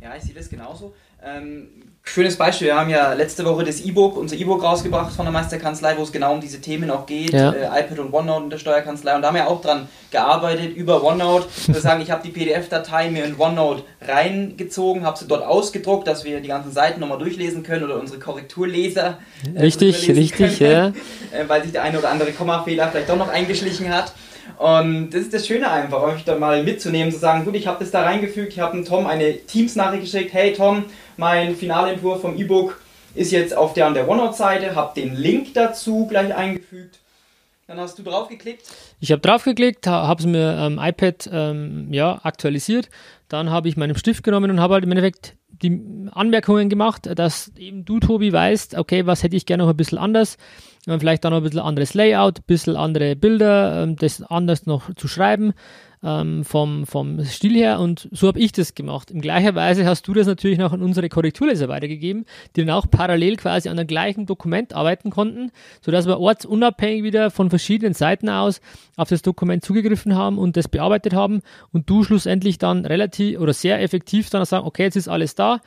Ja, 0.01 0.17
ich 0.17 0.23
sehe 0.23 0.35
das 0.35 0.49
genauso. 0.49 0.95
Ähm, 1.23 1.69
Schönes 2.05 2.37
Beispiel, 2.37 2.67
wir 2.67 2.77
haben 2.77 2.91
ja 2.91 3.13
letzte 3.13 3.45
Woche 3.45 3.63
das 3.63 3.81
E-Book, 3.81 4.17
unser 4.17 4.37
E-Book 4.37 4.63
rausgebracht 4.63 5.15
von 5.15 5.25
der 5.25 5.33
Meisterkanzlei, 5.33 5.97
wo 5.97 6.03
es 6.03 6.11
genau 6.11 6.35
um 6.35 6.41
diese 6.41 6.61
Themen 6.61 6.91
auch 6.91 7.07
geht, 7.07 7.33
ja. 7.33 7.53
äh, 7.53 7.81
iPad 7.81 8.01
und 8.01 8.13
OneNote 8.13 8.45
in 8.45 8.51
der 8.51 8.59
Steuerkanzlei 8.59 9.15
und 9.15 9.23
da 9.23 9.29
haben 9.29 9.37
wir 9.37 9.47
auch 9.47 9.63
dran 9.63 9.89
gearbeitet 10.11 10.77
über 10.77 11.05
OneNote. 11.05 11.47
Wir 11.69 11.81
sagen, 11.81 12.03
ich 12.03 12.11
habe 12.11 12.23
die 12.23 12.31
PDF-Datei 12.31 13.09
mir 13.09 13.25
in 13.25 13.39
OneNote 13.39 13.85
reingezogen, 14.01 15.05
habe 15.05 15.17
sie 15.17 15.29
dort 15.29 15.47
ausgedruckt, 15.47 16.09
dass 16.09 16.25
wir 16.25 16.41
die 16.41 16.49
ganzen 16.49 16.73
Seiten 16.73 16.99
nochmal 16.99 17.19
durchlesen 17.19 17.63
können 17.63 17.85
oder 17.85 18.01
unsere 18.01 18.19
Korrekturleser 18.19 19.19
äh, 19.55 19.61
richtig, 19.61 20.09
richtig, 20.09 20.59
können, 20.59 20.73
ja. 20.73 20.89
Äh, 21.33 21.49
weil 21.49 21.63
sich 21.63 21.73
der 21.73 21.83
eine 21.83 21.99
oder 21.99 22.11
andere 22.11 22.33
Kommafehler 22.33 22.89
vielleicht 22.89 23.09
doch 23.09 23.17
noch 23.17 23.29
eingeschlichen 23.29 23.89
hat. 23.89 24.13
Und 24.59 25.11
das 25.11 25.23
ist 25.23 25.35
das 25.35 25.47
Schöne 25.47 25.71
einfach, 25.71 26.03
euch 26.03 26.25
da 26.25 26.37
mal 26.37 26.63
mitzunehmen, 26.63 27.13
zu 27.13 27.19
sagen, 27.19 27.45
gut, 27.45 27.55
ich 27.55 27.67
habe 27.67 27.79
das 27.81 27.91
da 27.91 28.03
reingefügt, 28.03 28.53
ich 28.53 28.61
habe 28.61 28.77
dem 28.77 28.85
Tom 28.85 29.07
eine 29.07 29.39
Teams-Nachricht 29.39 30.03
geschickt, 30.03 30.33
hey 30.35 30.53
Tom, 30.53 30.85
mein 31.17 31.57
Finalentwurf 31.57 32.21
vom 32.21 32.37
E-Book 32.37 32.81
ist 33.15 33.33
jetzt 33.33 33.57
auf 33.57 33.75
der 33.75 33.87
an 33.87 33.95
der 33.95 34.09
OneNote-Seite, 34.09 34.75
habe 34.75 35.01
den 35.01 35.15
Link 35.15 35.55
dazu 35.55 36.07
gleich 36.07 36.35
eingefügt. 36.35 36.99
Dann 37.67 37.79
hast 37.79 37.99
du 37.99 38.03
draufgeklickt. 38.03 38.63
Ich 39.01 39.13
habe 39.13 39.23
draufgeklickt, 39.23 39.87
habe 39.87 40.21
es 40.21 40.27
mir 40.27 40.59
am 40.59 40.75
ähm, 40.75 40.85
iPad 40.85 41.31
ähm, 41.33 41.89
ja, 41.93 42.21
aktualisiert. 42.23 42.91
Dann 43.29 43.51
habe 43.51 43.69
ich 43.69 43.77
meinen 43.77 43.97
Stift 43.97 44.25
genommen 44.25 44.51
und 44.51 44.61
habe 44.61 44.75
halt 44.75 44.85
im 44.85 44.91
Endeffekt 44.91 45.37
die 45.49 45.81
Anmerkungen 46.13 46.69
gemacht, 46.69 47.09
dass 47.15 47.53
eben 47.57 47.85
du, 47.85 48.01
Tobi, 48.01 48.33
weißt, 48.33 48.77
okay, 48.77 49.07
was 49.07 49.23
hätte 49.23 49.37
ich 49.37 49.47
gerne 49.47 49.63
noch 49.63 49.71
ein 49.71 49.77
bisschen 49.77 49.99
anders. 49.99 50.37
Äh, 50.87 50.99
vielleicht 50.99 51.25
dann 51.25 51.33
noch 51.33 51.39
ein 51.39 51.45
bisschen 51.45 51.61
anderes 51.61 51.95
Layout, 51.95 52.41
ein 52.41 52.45
bisschen 52.47 52.77
andere 52.77 53.17
Bilder, 53.17 53.85
ähm, 53.85 53.97
das 53.97 54.23
anders 54.23 54.67
noch 54.67 54.93
zu 54.95 55.09
schreiben 55.09 55.55
ähm, 56.03 56.45
vom, 56.45 56.87
vom 56.87 57.25
Stil 57.25 57.55
her. 57.55 57.81
Und 57.81 58.09
so 58.13 58.29
habe 58.29 58.39
ich 58.39 58.53
das 58.53 58.75
gemacht. 58.75 59.11
In 59.11 59.21
gleicher 59.21 59.55
Weise 59.55 59.87
hast 59.87 60.07
du 60.09 60.15
das 60.15 60.27
natürlich 60.27 60.59
noch 60.59 60.73
an 60.73 60.83
unsere 60.83 61.09
Korrekturleser 61.09 61.69
weitergegeben, 61.69 62.27
die 62.57 62.65
dann 62.65 62.75
auch 62.75 62.91
parallel 62.91 63.37
quasi 63.37 63.69
an 63.69 63.77
dem 63.77 63.87
gleichen 63.87 64.27
Dokument 64.27 64.75
arbeiten 64.75 65.11
konnten, 65.11 65.53
sodass 65.81 66.07
wir 66.07 66.19
ortsunabhängig 66.19 67.03
wieder 67.05 67.31
von 67.31 67.51
verschiedenen 67.51 67.95
Seiten 67.95 68.29
aus 68.29 68.61
auf 68.97 69.09
das 69.09 69.23
Dokument 69.23 69.65
zugegriffen 69.65 70.15
haben 70.15 70.39
und 70.39 70.57
das 70.57 70.69
bearbeitet 70.69 71.15
haben. 71.15 71.43
Und 71.73 71.89
du 71.89 72.05
schlussendlich 72.05 72.59
dann 72.59 72.85
relativ 72.85 73.39
oder 73.39 73.53
sehr 73.53 73.81
effektiv 73.81 74.31
dann 74.31 74.45
sagen, 74.45 74.67
okay, 74.67 74.85
jetzt 74.85 74.97
ist 74.97 75.09
alles 75.09 75.35
da, 75.35 75.61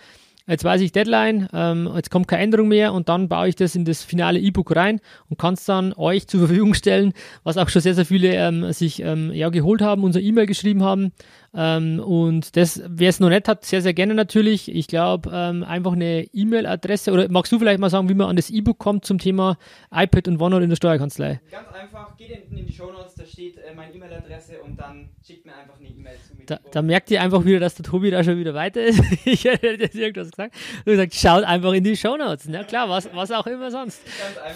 jetzt 0.47 0.63
weiß 0.63 0.81
ich 0.81 0.91
Deadline, 0.91 1.47
ähm, 1.53 1.89
jetzt 1.95 2.11
kommt 2.11 2.27
keine 2.27 2.43
Änderung 2.43 2.67
mehr 2.67 2.93
und 2.93 3.09
dann 3.09 3.27
baue 3.27 3.47
ich 3.49 3.55
das 3.55 3.75
in 3.75 3.85
das 3.85 4.03
finale 4.03 4.39
E-Book 4.39 4.75
rein 4.75 4.99
und 5.29 5.39
kann 5.39 5.55
es 5.55 5.65
dann 5.65 5.93
euch 5.93 6.27
zur 6.27 6.41
Verfügung 6.41 6.73
stellen, 6.73 7.13
was 7.43 7.57
auch 7.57 7.69
schon 7.69 7.81
sehr, 7.81 7.95
sehr 7.95 8.05
viele 8.05 8.33
ähm, 8.33 8.71
sich 8.71 9.01
ähm, 9.01 9.31
ja, 9.33 9.49
geholt 9.49 9.81
haben, 9.81 10.03
unser 10.03 10.21
E-Mail 10.21 10.45
geschrieben 10.45 10.83
haben. 10.83 11.11
Ähm, 11.55 11.99
und 11.99 12.55
das, 12.57 12.81
wer 12.85 13.09
es 13.09 13.19
noch 13.19 13.29
nicht 13.29 13.47
hat, 13.47 13.65
sehr, 13.65 13.81
sehr 13.81 13.93
gerne 13.93 14.13
natürlich. 14.13 14.73
Ich 14.73 14.87
glaube, 14.87 15.29
ähm, 15.33 15.63
einfach 15.63 15.93
eine 15.93 16.27
E-Mail-Adresse 16.33 17.11
oder 17.11 17.29
magst 17.29 17.51
du 17.51 17.59
vielleicht 17.59 17.79
mal 17.79 17.89
sagen, 17.89 18.09
wie 18.09 18.13
man 18.13 18.29
an 18.29 18.35
das 18.35 18.49
E-Book 18.49 18.77
kommt 18.77 19.05
zum 19.05 19.19
Thema 19.19 19.57
iPad 19.91 20.27
und 20.27 20.41
OneNote 20.41 20.63
in 20.63 20.69
der 20.69 20.77
Steuerkanzlei? 20.77 21.39
Ganz 21.51 21.67
einfach, 21.69 22.17
geht 22.17 22.29
hinten 22.29 22.57
in 22.57 22.65
die 22.65 22.73
Show 22.73 22.91
Notes, 22.91 23.15
da 23.15 23.25
steht 23.25 23.57
äh, 23.57 23.73
meine 23.75 23.93
E-Mail-Adresse 23.93 24.61
und 24.63 24.77
dann 24.79 25.09
schickt 25.25 25.45
mir 25.45 25.55
einfach 25.55 25.79
eine 25.79 25.87
E-Mail 25.87 26.15
zu. 26.27 26.35
Da, 26.45 26.59
da, 26.71 26.81
merkt 26.81 27.09
ihr 27.09 27.21
einfach 27.21 27.43
wieder, 27.45 27.59
dass 27.59 27.75
der 27.75 27.85
Tobi 27.85 28.11
da 28.11 28.23
schon 28.23 28.37
wieder 28.37 28.53
weiter 28.53 28.83
ist. 28.83 29.01
ich 29.25 29.45
hätte 29.45 29.67
jetzt 29.67 29.95
irgendwas 29.95 30.31
gesagt. 30.31 30.55
Du 30.85 30.91
hast 30.91 30.97
gesagt, 30.97 31.15
schaut 31.15 31.43
einfach 31.43 31.73
in 31.73 31.83
die 31.83 31.95
Show 31.95 32.17
Notes. 32.17 32.47
Na 32.47 32.63
klar, 32.63 32.89
was, 32.89 33.09
was 33.13 33.31
auch 33.31 33.47
immer 33.47 33.71
sonst. 33.71 34.01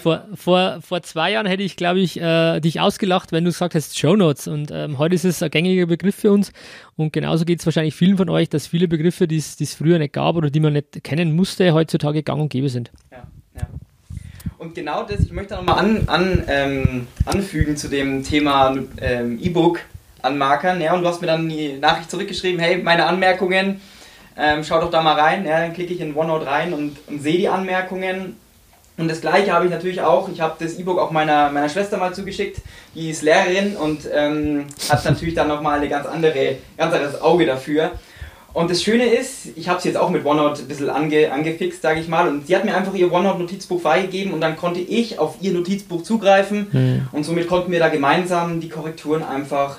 Vor, 0.02 0.26
vor, 0.34 0.80
vor 0.80 1.02
zwei 1.02 1.32
Jahren 1.32 1.46
hätte 1.46 1.62
ich, 1.62 1.76
glaube 1.76 2.00
ich, 2.00 2.20
äh, 2.20 2.60
dich 2.60 2.80
ausgelacht, 2.80 3.32
wenn 3.32 3.44
du 3.44 3.50
gesagt 3.50 3.74
hast 3.74 3.98
Show 3.98 4.16
Notes. 4.16 4.46
Und 4.46 4.70
ähm, 4.70 4.98
heute 4.98 5.14
ist 5.14 5.24
es 5.24 5.42
ein 5.42 5.50
gängiger 5.50 5.86
Begriff 5.86 6.14
für 6.14 6.30
uns. 6.30 6.52
Und 7.00 7.12
genauso 7.12 7.44
geht 7.44 7.60
es 7.60 7.66
wahrscheinlich 7.66 7.94
vielen 7.94 8.16
von 8.16 8.28
euch, 8.28 8.48
dass 8.48 8.66
viele 8.66 8.86
Begriffe, 8.86 9.26
die 9.26 9.36
es 9.36 9.74
früher 9.74 9.98
nicht 9.98 10.12
gab 10.12 10.36
oder 10.36 10.50
die 10.50 10.60
man 10.60 10.74
nicht 10.74 11.02
kennen 11.02 11.34
musste, 11.34 11.72
heutzutage 11.72 12.22
gang 12.22 12.40
und 12.40 12.50
gäbe 12.50 12.68
sind. 12.68 12.90
Ja, 13.10 13.26
ja. 13.56 13.66
Und 14.58 14.74
genau 14.74 15.04
das, 15.04 15.20
ich 15.20 15.32
möchte 15.32 15.54
nochmal 15.54 15.78
an, 15.78 16.02
an, 16.06 16.44
ähm, 16.46 17.06
anfügen 17.24 17.76
zu 17.76 17.88
dem 17.88 18.22
Thema 18.22 18.76
ähm, 19.00 19.38
E-Book 19.40 19.80
anmarkern. 20.20 20.80
Ja, 20.82 20.94
und 20.94 21.02
du 21.02 21.08
hast 21.08 21.22
mir 21.22 21.26
dann 21.28 21.48
die 21.48 21.78
Nachricht 21.78 22.10
zurückgeschrieben, 22.10 22.60
hey, 22.60 22.82
meine 22.82 23.06
Anmerkungen, 23.06 23.80
ähm, 24.36 24.62
schau 24.62 24.80
doch 24.80 24.90
da 24.90 25.00
mal 25.00 25.18
rein. 25.18 25.46
Ja, 25.46 25.60
dann 25.60 25.72
klicke 25.72 25.94
ich 25.94 26.00
in 26.00 26.14
OneNote 26.14 26.46
rein 26.46 26.74
und, 26.74 26.98
und 27.06 27.22
sehe 27.22 27.38
die 27.38 27.48
Anmerkungen 27.48 28.36
und 29.00 29.08
das 29.08 29.20
gleiche 29.20 29.52
habe 29.52 29.64
ich 29.64 29.70
natürlich 29.70 30.00
auch. 30.00 30.28
Ich 30.28 30.40
habe 30.40 30.54
das 30.58 30.78
E-Book 30.78 30.98
auch 30.98 31.10
meiner, 31.10 31.50
meiner 31.50 31.68
Schwester 31.68 31.96
mal 31.96 32.12
zugeschickt. 32.12 32.60
Die 32.94 33.10
ist 33.10 33.22
Lehrerin 33.22 33.76
und 33.76 34.08
ähm, 34.12 34.66
hat 34.88 35.04
natürlich 35.04 35.34
dann 35.34 35.48
nochmal 35.48 35.80
ein 35.80 35.88
ganz, 35.88 36.06
andere, 36.06 36.56
ganz 36.76 36.94
anderes 36.94 37.20
Auge 37.20 37.46
dafür. 37.46 37.92
Und 38.52 38.68
das 38.70 38.82
Schöne 38.82 39.04
ist, 39.04 39.56
ich 39.56 39.68
habe 39.68 39.80
sie 39.80 39.88
jetzt 39.88 39.96
auch 39.96 40.10
mit 40.10 40.24
OneNote 40.24 40.62
ein 40.62 40.68
bisschen 40.68 40.90
ange, 40.90 41.32
angefixt, 41.32 41.82
sage 41.82 42.00
ich 42.00 42.08
mal. 42.08 42.28
Und 42.28 42.48
sie 42.48 42.56
hat 42.56 42.64
mir 42.64 42.76
einfach 42.76 42.94
ihr 42.94 43.12
OneNote-Notizbuch 43.12 43.80
freigegeben 43.80 44.32
und 44.32 44.40
dann 44.40 44.56
konnte 44.56 44.80
ich 44.80 45.18
auf 45.20 45.36
ihr 45.40 45.52
Notizbuch 45.52 46.02
zugreifen. 46.02 46.66
Mhm. 46.72 47.08
Und 47.12 47.24
somit 47.24 47.46
konnten 47.46 47.70
wir 47.70 47.78
da 47.78 47.88
gemeinsam 47.88 48.60
die 48.60 48.68
Korrekturen 48.68 49.22
einfach 49.22 49.78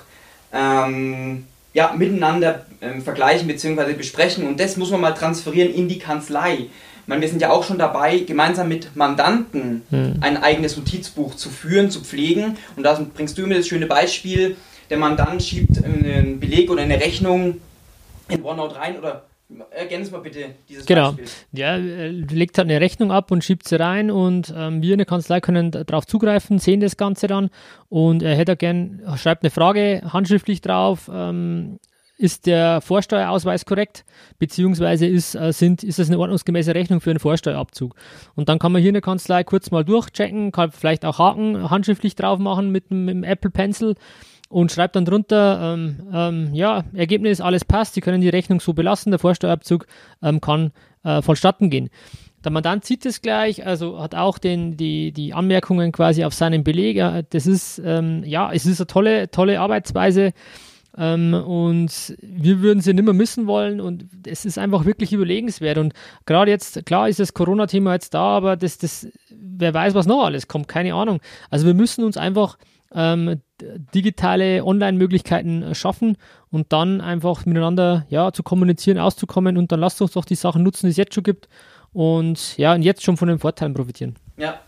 ähm, 0.53 1.45
ja, 1.73 1.93
miteinander 1.97 2.65
ähm, 2.81 3.01
vergleichen 3.01 3.47
bzw. 3.47 3.93
besprechen. 3.93 4.47
Und 4.47 4.59
das 4.59 4.77
muss 4.77 4.89
man 4.89 5.01
mal 5.01 5.11
transferieren 5.11 5.73
in 5.73 5.89
die 5.89 5.99
Kanzlei 5.99 6.67
meine, 7.07 7.21
wir 7.21 7.29
sind 7.29 7.41
ja 7.41 7.51
auch 7.51 7.63
schon 7.63 7.77
dabei, 7.77 8.19
gemeinsam 8.19 8.69
mit 8.69 8.95
Mandanten 8.95 9.83
hm. 9.89 10.17
ein 10.21 10.37
eigenes 10.37 10.77
Notizbuch 10.77 11.35
zu 11.35 11.49
führen, 11.49 11.89
zu 11.89 12.01
pflegen. 12.01 12.57
Und 12.75 12.83
da 12.83 12.99
bringst 13.13 13.37
du 13.37 13.47
mir 13.47 13.57
das 13.57 13.67
schöne 13.67 13.87
Beispiel, 13.87 14.55
der 14.89 14.97
Mandant 14.97 15.41
schiebt 15.41 15.83
einen 15.83 16.39
Beleg 16.39 16.69
oder 16.69 16.81
eine 16.81 16.99
Rechnung 16.99 17.61
in 18.27 18.43
OneNote 18.43 18.75
rein 18.75 18.97
oder 18.97 19.23
Ergänz 19.71 20.11
mal 20.11 20.19
bitte 20.19 20.55
dieses 20.69 20.85
genau. 20.85 21.13
Beispiel. 21.13 21.27
Ja, 21.53 21.75
legt 21.75 22.57
halt 22.57 22.69
eine 22.69 22.79
Rechnung 22.79 23.11
ab 23.11 23.31
und 23.31 23.43
schiebt 23.43 23.67
sie 23.67 23.79
rein 23.79 24.11
und 24.11 24.53
ähm, 24.55 24.81
wir 24.81 24.93
in 24.93 24.99
der 24.99 25.05
Kanzlei 25.05 25.39
können 25.41 25.71
darauf 25.71 26.05
zugreifen, 26.05 26.59
sehen 26.59 26.79
das 26.79 26.97
Ganze 26.97 27.27
dann 27.27 27.49
und 27.89 28.23
er 28.23 28.35
hätte 28.35 28.55
gern, 28.55 29.01
schreibt 29.17 29.43
eine 29.43 29.51
Frage 29.51 30.01
handschriftlich 30.11 30.61
drauf, 30.61 31.09
ähm, 31.13 31.79
ist 32.21 32.45
der 32.45 32.81
Vorsteuerausweis 32.81 33.65
korrekt, 33.65 34.05
beziehungsweise 34.37 35.07
ist, 35.07 35.33
äh, 35.33 35.51
sind, 35.51 35.83
ist 35.83 35.97
das 35.97 36.07
eine 36.07 36.19
ordnungsgemäße 36.19 36.75
Rechnung 36.75 37.01
für 37.01 37.09
einen 37.09 37.19
Vorsteuerabzug. 37.19 37.95
Und 38.35 38.47
dann 38.47 38.59
kann 38.59 38.71
man 38.71 38.81
hier 38.81 38.89
in 38.89 38.95
der 38.95 39.01
Kanzlei 39.01 39.43
kurz 39.43 39.71
mal 39.71 39.83
durchchecken, 39.83 40.51
kann 40.51 40.71
vielleicht 40.71 41.03
auch 41.03 41.17
Haken 41.17 41.71
handschriftlich 41.71 42.15
drauf 42.15 42.37
machen 42.37 42.69
mit, 42.69 42.91
dem 42.91 43.23
Apple 43.23 43.49
Pencil 43.49 43.95
und 44.49 44.71
schreibt 44.71 44.95
dann 44.95 45.05
drunter, 45.05 45.73
ähm, 45.73 45.95
ähm, 46.13 46.53
ja, 46.53 46.83
Ergebnis, 46.93 47.41
alles 47.41 47.65
passt, 47.65 47.95
Sie 47.95 48.01
können 48.01 48.21
die 48.21 48.29
Rechnung 48.29 48.59
so 48.59 48.73
belassen, 48.73 49.11
der 49.11 49.19
Vorsteuerabzug 49.19 49.87
ähm, 50.21 50.41
kann 50.41 50.71
äh, 51.03 51.23
vonstatten 51.23 51.71
gehen. 51.71 51.89
Der 52.43 52.51
Mandant 52.51 52.85
sieht 52.85 53.05
es 53.05 53.21
gleich, 53.21 53.65
also 53.65 53.99
hat 53.99 54.13
auch 54.13 54.37
den, 54.37 54.77
die, 54.77 55.11
die 55.11 55.33
Anmerkungen 55.33 55.91
quasi 55.91 56.23
auf 56.23 56.33
seinen 56.33 56.63
Beleg. 56.63 56.97
Das 57.29 57.45
ist, 57.45 57.81
ähm, 57.83 58.23
ja, 58.25 58.51
es 58.51 58.65
ist 58.65 58.79
eine 58.79 58.87
tolle, 58.87 59.29
tolle 59.29 59.59
Arbeitsweise. 59.59 60.33
Ähm, 60.97 61.33
und 61.33 62.15
wir 62.21 62.61
würden 62.61 62.81
sie 62.81 62.93
nicht 62.93 63.05
mehr 63.05 63.13
missen 63.13 63.47
wollen 63.47 63.79
und 63.79 64.05
es 64.27 64.45
ist 64.45 64.57
einfach 64.57 64.85
wirklich 64.85 65.13
überlegenswert. 65.13 65.77
Und 65.77 65.93
gerade 66.25 66.51
jetzt, 66.51 66.85
klar 66.85 67.07
ist 67.07 67.19
das 67.19 67.33
Corona-Thema 67.33 67.93
jetzt 67.93 68.13
da, 68.13 68.23
aber 68.37 68.57
das, 68.57 68.77
das, 68.77 69.07
wer 69.29 69.73
weiß, 69.73 69.93
was 69.93 70.05
noch 70.05 70.23
alles 70.23 70.47
kommt, 70.47 70.67
keine 70.67 70.93
Ahnung. 70.93 71.21
Also 71.49 71.65
wir 71.65 71.73
müssen 71.73 72.03
uns 72.03 72.17
einfach 72.17 72.57
ähm, 72.93 73.41
digitale 73.93 74.65
Online-Möglichkeiten 74.65 75.73
schaffen 75.75 76.17
und 76.49 76.73
dann 76.73 76.99
einfach 76.99 77.45
miteinander 77.45 78.05
ja, 78.09 78.33
zu 78.33 78.43
kommunizieren, 78.43 78.97
auszukommen 78.97 79.57
und 79.57 79.71
dann 79.71 79.79
lasst 79.79 80.01
uns 80.01 80.11
doch 80.11 80.25
die 80.25 80.35
Sachen 80.35 80.63
nutzen, 80.63 80.87
die 80.87 80.91
es 80.91 80.97
jetzt 80.97 81.13
schon 81.13 81.23
gibt 81.23 81.47
und 81.93 82.57
ja, 82.57 82.73
und 82.73 82.81
jetzt 82.81 83.03
schon 83.03 83.15
von 83.17 83.29
den 83.29 83.39
Vorteilen 83.39 83.73
profitieren. 83.73 84.15
Ja, 84.37 84.59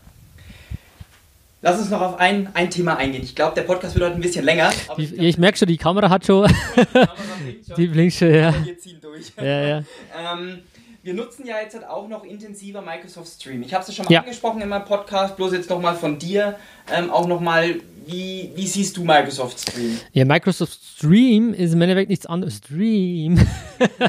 Lass 1.64 1.78
uns 1.78 1.88
noch 1.88 2.02
auf 2.02 2.20
ein, 2.20 2.50
ein 2.52 2.68
Thema 2.68 2.98
eingehen. 2.98 3.22
Ich 3.22 3.34
glaube, 3.34 3.54
der 3.54 3.62
Podcast 3.62 3.94
wird 3.94 4.04
heute 4.04 4.16
ein 4.16 4.20
bisschen 4.20 4.44
länger. 4.44 4.70
Die, 4.98 5.04
ich, 5.04 5.14
glaub, 5.14 5.24
ich 5.24 5.38
merke 5.38 5.56
schon, 5.56 5.68
die 5.68 5.78
Kamera 5.78 6.10
hat 6.10 6.26
schon. 6.26 6.46
die 6.46 6.84
Kamera 6.84 7.06
blinkt 7.42 7.66
schon. 7.66 7.76
Die 7.76 7.86
blinkt 7.86 8.14
schon, 8.14 8.34
ja. 8.34 8.54
Wir 8.66 8.78
ziehen 8.78 9.00
durch. 9.00 9.32
Ja, 9.38 9.60
ja. 9.62 9.84
ähm, 10.14 10.58
wir 11.02 11.14
nutzen 11.14 11.46
ja 11.46 11.56
jetzt 11.62 11.74
halt 11.74 11.86
auch 11.86 12.06
noch 12.06 12.22
intensiver 12.24 12.82
Microsoft 12.82 13.40
Stream. 13.40 13.62
Ich 13.62 13.72
habe 13.72 13.80
es 13.80 13.88
ja 13.88 13.94
schon 13.94 14.04
mal 14.04 14.12
ja. 14.12 14.20
angesprochen 14.20 14.60
in 14.60 14.68
meinem 14.68 14.84
Podcast, 14.84 15.36
bloß 15.36 15.54
jetzt 15.54 15.70
nochmal 15.70 15.96
von 15.96 16.18
dir 16.18 16.56
ähm, 16.94 17.10
auch 17.10 17.26
nochmal, 17.26 17.76
wie, 18.04 18.52
wie 18.54 18.66
siehst 18.66 18.98
du 18.98 19.02
Microsoft 19.02 19.58
Stream? 19.58 19.98
Ja, 20.12 20.26
Microsoft 20.26 20.78
Stream 20.98 21.54
ist 21.54 21.72
im 21.72 21.80
Endeffekt 21.80 22.10
nichts 22.10 22.26
anderes. 22.26 22.58
Stream. 22.58 23.38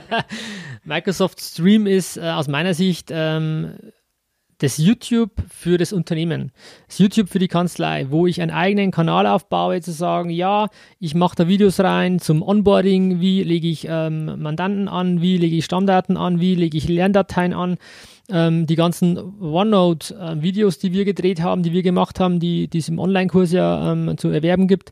Microsoft 0.83 1.39
Stream 1.39 1.87
ist 1.87 2.17
äh, 2.17 2.21
aus 2.21 2.49
meiner 2.49 2.73
Sicht 2.73 3.11
ähm, 3.11 3.75
das 4.65 4.79
YouTube 4.79 5.31
für 5.47 5.77
das 5.77 5.93
Unternehmen, 5.93 6.51
das 6.87 6.97
YouTube 6.97 7.29
für 7.29 7.37
die 7.37 7.47
Kanzlei, 7.47 8.07
wo 8.09 8.25
ich 8.25 8.41
einen 8.41 8.49
eigenen 8.49 8.89
Kanal 8.89 9.27
aufbaue, 9.27 9.79
zu 9.79 9.91
sagen, 9.91 10.31
ja, 10.31 10.69
ich 10.99 11.13
mache 11.13 11.35
da 11.35 11.47
Videos 11.47 11.79
rein 11.79 12.17
zum 12.17 12.41
Onboarding, 12.41 13.19
wie 13.19 13.43
lege 13.43 13.67
ich 13.67 13.85
ähm, 13.87 14.41
Mandanten 14.41 14.87
an, 14.87 15.21
wie 15.21 15.37
lege 15.37 15.55
ich 15.55 15.65
Stammdaten 15.65 16.17
an, 16.17 16.39
wie 16.39 16.55
lege 16.55 16.79
ich 16.79 16.89
Lerndateien 16.89 17.53
an, 17.53 17.77
ähm, 18.31 18.65
die 18.65 18.75
ganzen 18.75 19.19
OneNote-Videos, 19.39 20.77
äh, 20.77 20.79
die 20.81 20.93
wir 20.93 21.05
gedreht 21.05 21.43
haben, 21.43 21.61
die 21.61 21.71
wir 21.71 21.83
gemacht 21.83 22.19
haben, 22.19 22.39
die, 22.39 22.67
es 22.73 22.89
im 22.89 22.97
Online-Kurs 22.97 23.51
ja 23.51 23.91
ähm, 23.91 24.17
zu 24.17 24.29
erwerben 24.29 24.67
gibt, 24.67 24.91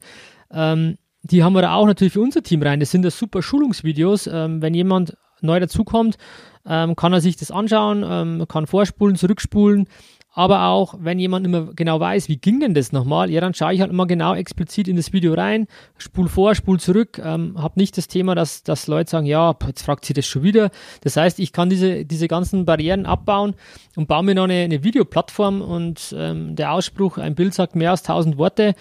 ähm, 0.51 0.99
die 1.23 1.43
haben 1.43 1.53
wir 1.53 1.63
da 1.63 1.73
auch 1.73 1.87
natürlich 1.87 2.13
für 2.13 2.21
unser 2.21 2.43
Team 2.43 2.61
rein. 2.61 2.79
Das 2.79 2.91
sind 2.91 3.01
das 3.01 3.17
super 3.17 3.41
Schulungsvideos. 3.41 4.27
Ähm, 4.27 4.61
wenn 4.61 4.75
jemand 4.75 5.17
neu 5.41 5.59
dazukommt, 5.59 6.17
ähm, 6.67 6.95
kann 6.95 7.13
er 7.13 7.21
sich 7.21 7.35
das 7.35 7.51
anschauen, 7.51 8.03
ähm, 8.07 8.45
kann 8.47 8.67
vorspulen, 8.67 9.15
zurückspulen. 9.15 9.87
Aber 10.35 10.63
auch, 10.63 10.95
wenn 10.99 11.19
jemand 11.19 11.45
immer 11.45 11.73
genau 11.75 11.99
weiß, 11.99 12.27
wie 12.27 12.37
ging 12.37 12.59
denn 12.59 12.73
das 12.73 12.91
nochmal, 12.91 13.29
ja, 13.29 13.39
dann 13.39 13.53
schaue 13.53 13.75
ich 13.75 13.81
halt 13.81 13.91
immer 13.91 14.07
genau 14.07 14.33
explizit 14.33 14.87
in 14.87 14.95
das 14.95 15.13
Video 15.13 15.35
rein, 15.35 15.67
spul 15.99 16.27
vor, 16.27 16.55
spul 16.55 16.79
zurück, 16.79 17.21
ähm, 17.23 17.53
habe 17.61 17.79
nicht 17.79 17.95
das 17.97 18.07
Thema, 18.07 18.33
dass, 18.33 18.63
dass 18.63 18.87
Leute 18.87 19.11
sagen, 19.11 19.27
ja, 19.27 19.55
jetzt 19.67 19.83
fragt 19.83 20.05
sie 20.05 20.13
das 20.13 20.25
schon 20.25 20.41
wieder. 20.41 20.71
Das 21.01 21.17
heißt, 21.17 21.37
ich 21.37 21.53
kann 21.53 21.69
diese, 21.69 22.03
diese 22.03 22.27
ganzen 22.27 22.65
Barrieren 22.65 23.05
abbauen 23.05 23.53
und 23.95 24.07
baue 24.07 24.23
mir 24.23 24.33
noch 24.33 24.45
eine, 24.45 24.63
eine 24.63 24.83
Videoplattform 24.83 25.61
und 25.61 26.15
ähm, 26.17 26.55
der 26.55 26.73
Ausspruch, 26.73 27.19
ein 27.19 27.35
Bild 27.35 27.53
sagt 27.53 27.75
mehr 27.75 27.91
als 27.91 28.01
tausend 28.01 28.39
Worte, 28.39 28.73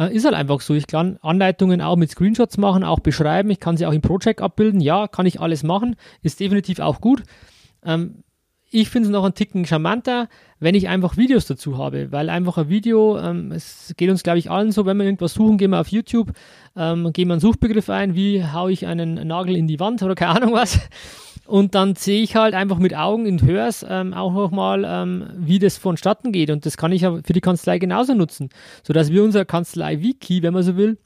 äh, 0.00 0.14
ist 0.14 0.24
halt 0.24 0.34
einfach 0.34 0.60
so. 0.62 0.74
Ich 0.74 0.86
kann 0.86 1.18
Anleitungen 1.20 1.82
auch 1.82 1.96
mit 1.96 2.10
Screenshots 2.10 2.56
machen, 2.56 2.82
auch 2.82 3.00
beschreiben. 3.00 3.50
Ich 3.50 3.60
kann 3.60 3.76
sie 3.76 3.86
auch 3.86 3.92
im 3.92 4.00
Project 4.00 4.40
abbilden. 4.40 4.80
Ja, 4.80 5.06
kann 5.06 5.26
ich 5.26 5.40
alles 5.40 5.62
machen. 5.62 5.96
Ist 6.22 6.40
definitiv 6.40 6.80
auch 6.80 7.00
gut. 7.00 7.22
Ähm, 7.84 8.24
ich 8.72 8.88
finde 8.88 9.08
es 9.08 9.12
noch 9.12 9.24
einen 9.24 9.34
Ticken 9.34 9.66
charmanter, 9.66 10.28
wenn 10.60 10.76
ich 10.76 10.88
einfach 10.88 11.16
Videos 11.16 11.46
dazu 11.46 11.76
habe, 11.76 12.12
weil 12.12 12.30
einfach 12.30 12.56
ein 12.56 12.68
Video, 12.68 13.18
ähm, 13.18 13.50
es 13.50 13.92
geht 13.96 14.08
uns 14.10 14.22
glaube 14.22 14.38
ich 14.38 14.48
allen 14.48 14.70
so, 14.70 14.86
wenn 14.86 14.96
wir 14.96 15.04
irgendwas 15.04 15.34
suchen, 15.34 15.58
gehen 15.58 15.72
wir 15.72 15.80
auf 15.80 15.88
YouTube, 15.88 16.32
ähm, 16.76 17.12
gehen 17.12 17.26
wir 17.26 17.34
einen 17.34 17.40
Suchbegriff 17.40 17.90
ein, 17.90 18.14
wie 18.14 18.44
haue 18.44 18.70
ich 18.70 18.86
einen 18.86 19.26
Nagel 19.26 19.56
in 19.56 19.66
die 19.66 19.80
Wand 19.80 20.04
oder 20.04 20.14
keine 20.14 20.36
Ahnung 20.36 20.52
was. 20.52 20.78
Und 21.50 21.74
dann 21.74 21.96
sehe 21.96 22.22
ich 22.22 22.36
halt 22.36 22.54
einfach 22.54 22.78
mit 22.78 22.96
Augen 22.96 23.26
und 23.26 23.42
höre 23.42 23.68
ähm, 23.88 24.14
auch 24.14 24.32
nochmal, 24.32 24.84
ähm, 24.86 25.26
wie 25.36 25.58
das 25.58 25.78
vonstatten 25.78 26.30
geht. 26.30 26.48
Und 26.48 26.64
das 26.64 26.76
kann 26.76 26.92
ich 26.92 27.02
ja 27.02 27.18
für 27.24 27.32
die 27.32 27.40
Kanzlei 27.40 27.80
genauso 27.80 28.14
nutzen, 28.14 28.50
sodass 28.84 29.10
wir 29.10 29.24
unser 29.24 29.44
Kanzlei-Wiki, 29.44 30.44
wenn 30.44 30.54
man 30.54 30.62
so 30.62 30.76
will, 30.76 30.98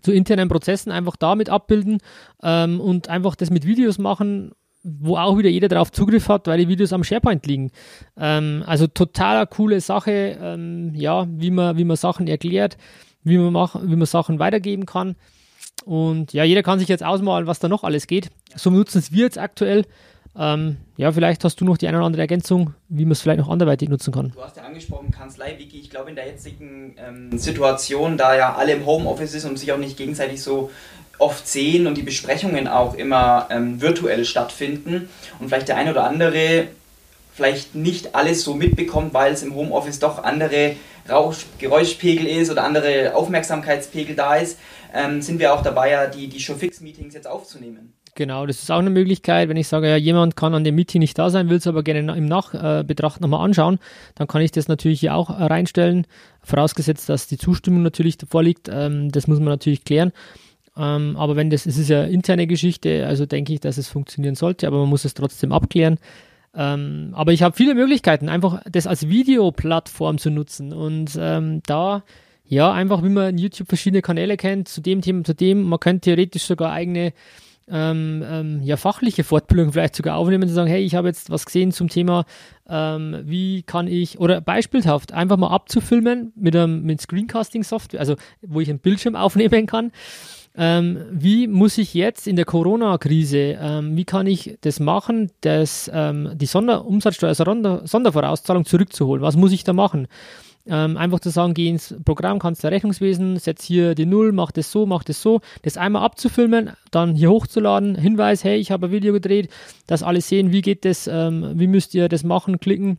zu 0.00 0.12
internen 0.12 0.48
Prozessen 0.48 0.92
einfach 0.92 1.16
damit 1.16 1.50
abbilden 1.50 1.98
ähm, 2.44 2.80
und 2.80 3.08
einfach 3.08 3.34
das 3.34 3.50
mit 3.50 3.66
Videos 3.66 3.98
machen, 3.98 4.52
wo 4.84 5.16
auch 5.16 5.38
wieder 5.38 5.50
jeder 5.50 5.66
darauf 5.66 5.90
Zugriff 5.90 6.28
hat, 6.28 6.46
weil 6.46 6.58
die 6.58 6.68
Videos 6.68 6.92
am 6.92 7.02
SharePoint 7.02 7.44
liegen. 7.44 7.72
Ähm, 8.16 8.62
also 8.66 8.86
total 8.86 9.44
coole 9.48 9.80
Sache, 9.80 10.38
ähm, 10.40 10.94
ja, 10.94 11.26
wie 11.28 11.50
man, 11.50 11.76
wie 11.76 11.84
man 11.84 11.96
Sachen 11.96 12.28
erklärt, 12.28 12.76
wie 13.24 13.38
man, 13.38 13.52
mach, 13.52 13.74
wie 13.82 13.96
man 13.96 14.06
Sachen 14.06 14.38
weitergeben 14.38 14.86
kann. 14.86 15.16
Und 15.84 16.32
ja, 16.32 16.44
jeder 16.44 16.62
kann 16.62 16.78
sich 16.78 16.88
jetzt 16.88 17.04
ausmalen, 17.04 17.46
was 17.46 17.58
da 17.58 17.68
noch 17.68 17.84
alles 17.84 18.06
geht. 18.06 18.30
So 18.54 18.70
nutzen 18.70 18.98
es 18.98 19.12
wir 19.12 19.24
jetzt 19.24 19.38
aktuell. 19.38 19.84
Ähm, 20.36 20.78
ja, 20.96 21.12
vielleicht 21.12 21.44
hast 21.44 21.60
du 21.60 21.64
noch 21.64 21.76
die 21.78 21.86
eine 21.86 21.98
oder 21.98 22.06
andere 22.06 22.22
Ergänzung, 22.22 22.74
wie 22.88 23.04
man 23.04 23.12
es 23.12 23.20
vielleicht 23.20 23.38
noch 23.38 23.48
anderweitig 23.48 23.88
nutzen 23.88 24.12
kann. 24.12 24.32
Du 24.34 24.42
hast 24.42 24.56
ja 24.56 24.64
angesprochen, 24.64 25.10
Kanzlei-Wiki. 25.10 25.78
Ich 25.78 25.90
glaube, 25.90 26.10
in 26.10 26.16
der 26.16 26.26
jetzigen 26.26 26.96
ähm, 26.98 27.38
Situation, 27.38 28.16
da 28.16 28.36
ja 28.36 28.54
alle 28.54 28.72
im 28.72 28.84
Homeoffice 28.84 29.34
ist 29.34 29.44
und 29.44 29.58
sich 29.58 29.70
auch 29.72 29.78
nicht 29.78 29.96
gegenseitig 29.96 30.42
so 30.42 30.70
oft 31.18 31.46
sehen 31.46 31.86
und 31.86 31.96
die 31.96 32.02
Besprechungen 32.02 32.66
auch 32.66 32.94
immer 32.94 33.46
ähm, 33.50 33.80
virtuell 33.80 34.24
stattfinden 34.24 35.08
und 35.38 35.48
vielleicht 35.48 35.68
der 35.68 35.76
eine 35.76 35.92
oder 35.92 36.04
andere 36.04 36.66
vielleicht 37.34 37.74
nicht 37.74 38.14
alles 38.14 38.44
so 38.44 38.54
mitbekommt, 38.54 39.12
weil 39.12 39.32
es 39.32 39.42
im 39.42 39.54
Homeoffice 39.54 39.98
doch 39.98 40.22
andere 40.22 40.76
Rausch, 41.10 41.46
Geräuschpegel 41.58 42.26
ist 42.26 42.50
oder 42.50 42.64
andere 42.64 43.14
Aufmerksamkeitspegel 43.14 44.16
da 44.16 44.36
ist, 44.36 44.58
ähm, 44.94 45.20
sind 45.20 45.38
wir 45.40 45.52
auch 45.52 45.62
dabei, 45.62 45.90
ja, 45.90 46.06
die, 46.06 46.28
die 46.28 46.40
Showfix-Meetings 46.40 47.14
jetzt 47.14 47.26
aufzunehmen. 47.26 47.92
Genau, 48.16 48.46
das 48.46 48.62
ist 48.62 48.70
auch 48.70 48.78
eine 48.78 48.90
Möglichkeit. 48.90 49.48
Wenn 49.48 49.56
ich 49.56 49.66
sage, 49.66 49.88
ja, 49.88 49.96
jemand 49.96 50.36
kann 50.36 50.54
an 50.54 50.62
dem 50.62 50.76
Meeting 50.76 51.00
nicht 51.00 51.18
da 51.18 51.30
sein, 51.30 51.50
will 51.50 51.56
es 51.56 51.66
aber 51.66 51.82
gerne 51.82 52.16
im 52.16 52.26
Nachbetracht 52.26 53.20
nochmal 53.20 53.44
anschauen, 53.44 53.80
dann 54.14 54.28
kann 54.28 54.40
ich 54.40 54.52
das 54.52 54.68
natürlich 54.68 55.00
hier 55.00 55.16
auch 55.16 55.30
äh, 55.30 55.42
reinstellen. 55.42 56.06
Vorausgesetzt, 56.42 57.08
dass 57.08 57.26
die 57.26 57.38
Zustimmung 57.38 57.82
natürlich 57.82 58.16
davor 58.16 58.44
liegt. 58.44 58.68
Ähm, 58.72 59.10
das 59.10 59.26
muss 59.26 59.40
man 59.40 59.48
natürlich 59.48 59.84
klären. 59.84 60.12
Ähm, 60.76 61.16
aber 61.16 61.34
wenn 61.34 61.50
das, 61.50 61.66
es 61.66 61.76
ist 61.76 61.88
ja 61.88 62.04
interne 62.04 62.46
Geschichte, 62.46 63.04
also 63.06 63.26
denke 63.26 63.52
ich, 63.52 63.60
dass 63.60 63.78
es 63.78 63.88
funktionieren 63.88 64.36
sollte, 64.36 64.68
aber 64.68 64.78
man 64.78 64.88
muss 64.88 65.04
es 65.04 65.14
trotzdem 65.14 65.50
abklären. 65.50 65.98
Ähm, 66.56 67.10
aber 67.12 67.32
ich 67.32 67.42
habe 67.42 67.56
viele 67.56 67.74
Möglichkeiten, 67.74 68.28
einfach 68.28 68.62
das 68.70 68.86
als 68.86 69.08
Videoplattform 69.08 70.18
zu 70.18 70.30
nutzen. 70.30 70.72
Und 70.72 71.18
ähm, 71.18 71.62
da 71.66 72.02
ja 72.46 72.72
einfach, 72.72 73.02
wie 73.02 73.08
man 73.08 73.30
in 73.30 73.38
YouTube 73.38 73.68
verschiedene 73.68 74.02
Kanäle 74.02 74.36
kennt, 74.36 74.68
zu 74.68 74.80
dem 74.80 75.00
Thema, 75.00 75.24
zu 75.24 75.34
dem, 75.34 75.64
man 75.64 75.80
könnte 75.80 76.02
theoretisch 76.02 76.44
sogar 76.44 76.72
eigene 76.72 77.12
ähm, 77.66 78.22
ähm, 78.28 78.60
ja, 78.62 78.76
fachliche 78.76 79.24
Fortbildung 79.24 79.72
vielleicht 79.72 79.96
sogar 79.96 80.16
aufnehmen, 80.16 80.48
zu 80.48 80.54
sagen, 80.54 80.68
hey, 80.68 80.84
ich 80.84 80.94
habe 80.94 81.08
jetzt 81.08 81.30
was 81.30 81.46
gesehen 81.46 81.72
zum 81.72 81.88
Thema, 81.88 82.26
ähm, 82.68 83.22
wie 83.24 83.62
kann 83.62 83.88
ich, 83.88 84.18
oder 84.18 84.40
beispielhaft, 84.42 85.12
einfach 85.12 85.38
mal 85.38 85.48
abzufilmen 85.48 86.32
mit 86.36 86.54
einem 86.54 86.82
mit 86.82 87.00
Screencasting-Software, 87.00 88.00
also 88.00 88.16
wo 88.42 88.60
ich 88.60 88.68
einen 88.68 88.80
Bildschirm 88.80 89.16
aufnehmen 89.16 89.66
kann 89.66 89.92
ähm, 90.56 91.04
wie 91.10 91.48
muss 91.48 91.78
ich 91.78 91.94
jetzt 91.94 92.28
in 92.28 92.36
der 92.36 92.44
Corona-Krise, 92.44 93.58
ähm, 93.60 93.96
wie 93.96 94.04
kann 94.04 94.26
ich 94.26 94.56
das 94.60 94.78
machen, 94.78 95.32
dass 95.40 95.90
ähm, 95.92 96.30
die 96.34 96.46
Sonderumsatzsteuer, 96.46 97.30
also 97.30 97.44
Sonder 97.44 97.82
Sondervorauszahlung 97.84 98.64
zurückzuholen? 98.64 99.22
Was 99.22 99.36
muss 99.36 99.50
ich 99.50 99.64
da 99.64 99.72
machen? 99.72 100.06
Ähm, 100.66 100.96
einfach 100.96 101.20
zu 101.20 101.28
sagen, 101.28 101.54
geh 101.54 101.68
ins 101.68 101.94
Programm, 102.04 102.38
kannst 102.38 102.62
du 102.62 102.68
Rechnungswesen, 102.68 103.38
setz 103.38 103.64
hier 103.64 103.94
die 103.94 104.06
Null, 104.06 104.32
mach 104.32 104.50
das 104.52 104.70
so, 104.70 104.86
mach 104.86 105.02
das 105.02 105.20
so, 105.20 105.40
das 105.62 105.76
einmal 105.76 106.04
abzufilmen, 106.04 106.70
dann 106.90 107.16
hier 107.16 107.30
hochzuladen, 107.30 107.96
Hinweis, 107.96 108.44
hey, 108.44 108.56
ich 108.56 108.70
habe 108.70 108.86
ein 108.86 108.92
Video 108.92 109.12
gedreht, 109.12 109.50
dass 109.86 110.02
alle 110.02 110.20
sehen, 110.20 110.52
wie 110.52 110.62
geht 110.62 110.84
das, 110.84 111.06
ähm, 111.06 111.52
wie 111.56 111.66
müsst 111.66 111.94
ihr 111.94 112.08
das 112.08 112.24
machen, 112.24 112.60
klicken, 112.60 112.98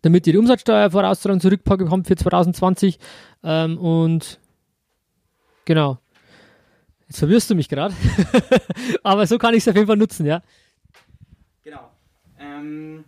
damit 0.00 0.26
ihr 0.26 0.32
die 0.32 0.38
Umsatzsteuervorauszahlung 0.38 1.40
zurückbekommt 1.40 2.06
für 2.06 2.16
2020 2.16 2.98
ähm, 3.42 3.78
und 3.78 4.38
genau. 5.66 5.98
Jetzt 7.08 7.18
verwirrst 7.18 7.50
du 7.50 7.54
mich 7.54 7.68
gerade. 7.68 7.94
Aber 9.02 9.26
so 9.26 9.38
kann 9.38 9.54
ich 9.54 9.62
es 9.62 9.68
auf 9.68 9.74
jeden 9.74 9.86
Fall 9.86 9.96
nutzen, 9.96 10.26
ja. 10.26 10.42
Genau. 11.62 11.90
Ähm, 12.40 13.04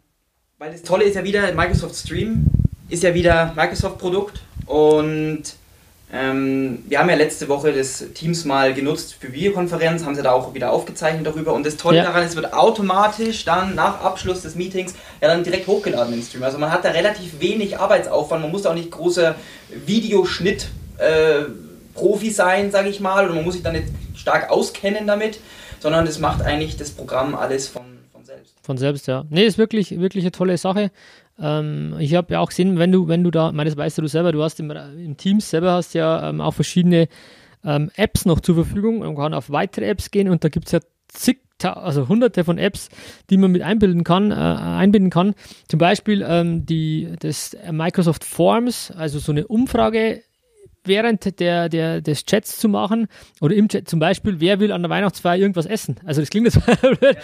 weil 0.59 0.73
das 0.73 0.83
Tolle 0.83 1.05
ist 1.05 1.15
ja 1.15 1.25
wieder, 1.25 1.53
Microsoft 1.53 1.97
Stream 1.97 2.47
ist 2.89 3.03
ja 3.03 3.15
wieder 3.15 3.53
Microsoft-Produkt 3.57 4.41
und 4.67 5.45
Ähm, 6.13 6.85
wir 6.89 7.01
haben 7.01 7.11
ja 7.11 7.17
letzte 7.17 7.49
Woche 7.49 7.73
das 7.73 8.05
Teams 8.15 8.45
mal 8.45 8.73
genutzt 8.73 9.17
für 9.19 9.33
Videokonferenz, 9.33 10.05
haben 10.05 10.15
sie 10.15 10.23
da 10.23 10.31
auch 10.31 10.55
wieder 10.55 10.71
aufgezeichnet 10.71 11.27
darüber. 11.27 11.53
Und 11.53 11.67
das 11.67 11.77
Tolle 11.77 11.97
ja. 11.99 12.05
daran 12.05 12.23
ist, 12.23 12.31
es 12.31 12.37
wird 12.37 12.53
automatisch 12.53 13.45
dann 13.45 13.75
nach 13.75 14.01
Abschluss 14.03 14.43
des 14.43 14.55
Meetings 14.55 14.95
ja 15.21 15.27
dann 15.27 15.43
direkt 15.43 15.67
hochgeladen 15.67 16.15
im 16.15 16.23
Stream. 16.23 16.45
Also 16.45 16.59
man 16.59 16.71
hat 16.71 16.85
da 16.85 16.91
relativ 16.91 17.41
wenig 17.41 17.79
Arbeitsaufwand, 17.79 18.41
man 18.41 18.53
muss 18.53 18.63
da 18.63 18.71
auch 18.71 18.75
nicht 18.75 18.93
großer 18.93 19.35
Videoschnitt 19.85 20.69
äh, 20.99 21.43
Profi 21.97 22.31
sein, 22.31 22.71
sage 22.71 22.89
ich 22.89 23.01
mal, 23.01 23.25
oder 23.25 23.35
man 23.35 23.45
muss 23.45 23.55
sich 23.55 23.63
da 23.63 23.73
nicht 23.73 23.89
stark 24.15 24.51
auskennen 24.51 25.07
damit, 25.07 25.41
sondern 25.81 26.05
das 26.05 26.19
macht 26.19 26.43
eigentlich 26.43 26.77
das 26.77 26.91
Programm 26.91 27.35
alles 27.35 27.69
von, 27.69 27.83
von 28.13 28.25
selbst. 28.25 28.55
Von 28.63 28.79
selbst, 28.79 29.07
ja. 29.09 29.25
Nee, 29.31 29.45
ist 29.45 29.59
wirklich, 29.59 29.99
wirklich 29.99 30.25
eine 30.25 30.33
tolle 30.33 30.59
Sache. 30.59 30.91
Ähm, 31.39 31.97
ich 31.99 32.15
habe 32.15 32.35
ja 32.35 32.41
auch 32.41 32.49
gesehen, 32.49 32.79
wenn 32.79 32.93
du, 32.93 33.09
wenn 33.09 33.25
du 33.25 33.31
da, 33.31 33.53
meines 33.53 33.77
weißt 33.77 33.99
du 33.99 34.07
selber, 34.07 34.33
du 34.33 34.43
hast 34.43 34.61
im, 34.61 34.71
im 34.71 35.17
Teams 35.17 35.51
selber 35.51 35.73
hast 35.73 35.95
ja 35.95 36.29
ähm, 36.29 36.41
auch 36.41 36.55
verschiedene 36.55 37.09
ähm, 37.65 37.91
Apps 37.97 38.25
noch 38.25 38.41
zur 38.41 38.55
Verfügung. 38.55 39.01
Man 39.01 39.17
kann 39.17 39.35
auf 39.35 39.51
weitere 39.51 39.87
Apps 39.87 40.11
gehen 40.11 40.29
und 40.29 40.45
da 40.45 40.49
gibt 40.49 40.67
es 40.67 40.73
ja 40.73 40.81
zig, 41.09 41.41
also 41.63 42.09
hunderte 42.09 42.45
von 42.45 42.59
Apps, 42.59 42.89
die 43.31 43.39
man 43.39 43.51
mit 43.51 43.63
einbinden 43.63 44.05
kann, 44.05 44.31
äh, 44.31 44.35
einbinden 44.35 45.11
kann. 45.11 45.35
Zum 45.69 45.79
Beispiel 45.79 46.25
ähm, 46.27 46.67
die, 46.67 47.13
das 47.19 47.57
Microsoft 47.71 48.25
Forms, 48.25 48.91
also 48.91 49.19
so 49.19 49.33
eine 49.33 49.47
Umfrage 49.47 50.23
während 50.87 51.41
der, 51.41 51.69
der, 51.69 52.01
des 52.01 52.25
Chats 52.25 52.59
zu 52.59 52.69
machen 52.69 53.09
oder 53.41 53.55
im 53.55 53.69
Chat 53.69 53.89
zum 53.89 53.99
Beispiel, 53.99 54.41
wer 54.41 54.61
will 54.61 54.73
an 54.73 54.83
der 54.83 54.91
Weihnachtsfeier 54.91 55.37
irgendwas 55.37 55.67
essen? 55.67 55.97
Also 56.05 56.21
das 56.21 56.31
klingt 56.31 56.47
jetzt 56.47 56.61
blöd. 56.81 57.17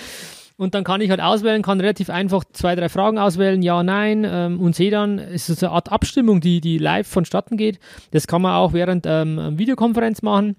Und 0.57 0.75
dann 0.75 0.85
kann 0.85 1.01
ich 1.01 1.11
halt 1.11 1.21
auswählen, 1.21 1.63
kann 1.63 1.81
relativ 1.81 2.11
einfach 2.11 2.45
zwei, 2.53 2.77
drei 2.77 2.89
Fragen 2.89 3.19
auswählen, 3.19 3.63
ja, 3.63 3.83
nein, 3.83 4.25
ähm, 4.29 4.61
und 4.61 4.77
sehe 4.77 4.91
dann, 4.91 5.19
es 5.19 5.49
ist 5.49 5.65
eine 5.65 5.73
Art 5.73 5.91
Abstimmung, 5.91 6.41
die, 6.41 6.61
die 6.61 6.79
live 6.79 7.09
vonstatten 7.09 7.57
geht. 7.57 7.81
Das 8.11 8.27
kann 8.27 8.43
man 8.43 8.55
auch 8.55 8.73
während 8.73 9.05
ähm, 9.09 9.59
Videokonferenz 9.59 10.23
machen. 10.23 10.57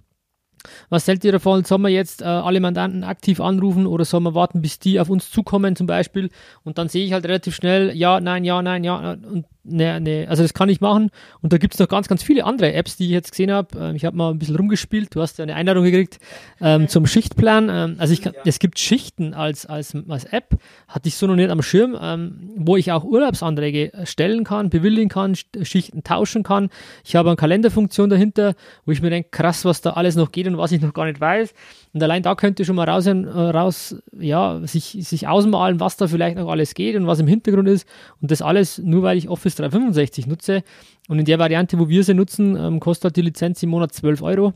Was 0.89 1.07
hält 1.07 1.23
ihr 1.25 1.31
davon? 1.31 1.63
Sollen 1.65 1.81
wir 1.81 1.89
jetzt 1.89 2.21
äh, 2.21 2.25
alle 2.25 2.59
Mandanten 2.59 3.03
aktiv 3.03 3.39
anrufen 3.41 3.85
oder 3.85 4.05
sollen 4.05 4.23
wir 4.23 4.33
warten, 4.33 4.61
bis 4.61 4.79
die 4.79 4.99
auf 4.99 5.09
uns 5.09 5.29
zukommen 5.29 5.75
zum 5.75 5.87
Beispiel? 5.87 6.29
Und 6.63 6.77
dann 6.77 6.89
sehe 6.89 7.05
ich 7.05 7.13
halt 7.13 7.25
relativ 7.25 7.55
schnell, 7.55 7.95
ja, 7.95 8.19
nein, 8.19 8.43
ja, 8.43 8.61
nein, 8.61 8.83
ja. 8.83 9.11
Und 9.13 9.45
ne, 9.63 9.99
ne, 9.99 10.27
also 10.27 10.43
das 10.43 10.53
kann 10.53 10.69
ich 10.69 10.81
machen. 10.81 11.09
Und 11.41 11.53
da 11.53 11.57
gibt 11.57 11.73
es 11.73 11.79
noch 11.79 11.87
ganz, 11.87 12.07
ganz 12.07 12.23
viele 12.23 12.45
andere 12.45 12.73
Apps, 12.73 12.97
die 12.97 13.05
ich 13.05 13.11
jetzt 13.11 13.31
gesehen 13.31 13.51
habe. 13.51 13.77
Ähm, 13.77 13.95
ich 13.95 14.05
habe 14.05 14.15
mal 14.15 14.31
ein 14.31 14.39
bisschen 14.39 14.55
rumgespielt. 14.55 15.15
Du 15.15 15.21
hast 15.21 15.37
ja 15.37 15.43
eine 15.43 15.55
Einladung 15.55 15.83
gekriegt 15.83 16.19
ähm, 16.61 16.87
zum 16.87 17.05
Schichtplan. 17.05 17.69
Ähm, 17.69 17.95
also 17.97 18.13
ich 18.13 18.21
kann, 18.21 18.33
es 18.45 18.59
gibt 18.59 18.79
Schichten 18.79 19.33
als, 19.33 19.65
als, 19.65 19.95
als 20.07 20.25
App, 20.25 20.57
hatte 20.87 21.07
ich 21.07 21.15
so 21.15 21.27
noch 21.27 21.35
nicht 21.35 21.49
am 21.49 21.61
Schirm, 21.61 21.97
ähm, 21.99 22.51
wo 22.55 22.77
ich 22.77 22.91
auch 22.91 23.03
Urlaubsanträge 23.03 23.91
stellen 24.05 24.43
kann, 24.43 24.69
bewilligen 24.69 25.09
kann, 25.09 25.35
Schichten 25.35 26.03
tauschen 26.03 26.43
kann. 26.43 26.69
Ich 27.03 27.15
habe 27.15 27.29
eine 27.29 27.37
Kalenderfunktion 27.37 28.09
dahinter, 28.09 28.55
wo 28.85 28.91
ich 28.91 29.01
mir 29.01 29.09
denke, 29.09 29.29
krass, 29.31 29.65
was 29.65 29.81
da 29.81 29.91
alles 29.91 30.15
noch 30.15 30.31
geht 30.31 30.47
und 30.47 30.57
was 30.57 30.71
ich 30.71 30.81
noch 30.81 30.93
gar 30.93 31.05
nicht 31.05 31.19
weiß. 31.19 31.53
Und 31.93 32.01
allein 32.01 32.23
da 32.23 32.33
könnte 32.33 32.65
schon 32.65 32.75
mal 32.75 32.89
raus, 32.89 33.07
raus 33.07 33.95
ja, 34.17 34.59
sich, 34.65 34.97
sich 35.01 35.27
ausmalen, 35.27 35.79
was 35.79 35.95
da 35.95 36.07
vielleicht 36.07 36.37
noch 36.37 36.49
alles 36.49 36.73
geht 36.73 36.95
und 36.95 37.05
was 37.05 37.19
im 37.19 37.27
Hintergrund 37.27 37.67
ist. 37.67 37.87
Und 38.19 38.31
das 38.31 38.41
alles 38.41 38.79
nur, 38.79 39.03
weil 39.03 39.17
ich 39.17 39.29
Office 39.29 39.55
365 39.55 40.25
nutze. 40.25 40.63
Und 41.07 41.19
in 41.19 41.25
der 41.25 41.37
Variante, 41.37 41.77
wo 41.77 41.89
wir 41.89 42.03
sie 42.03 42.15
nutzen, 42.15 42.55
ähm, 42.55 42.79
kostet 42.79 43.15
die 43.15 43.21
Lizenz 43.21 43.61
im 43.61 43.69
Monat 43.69 43.93
12 43.93 44.23
Euro. 44.23 44.53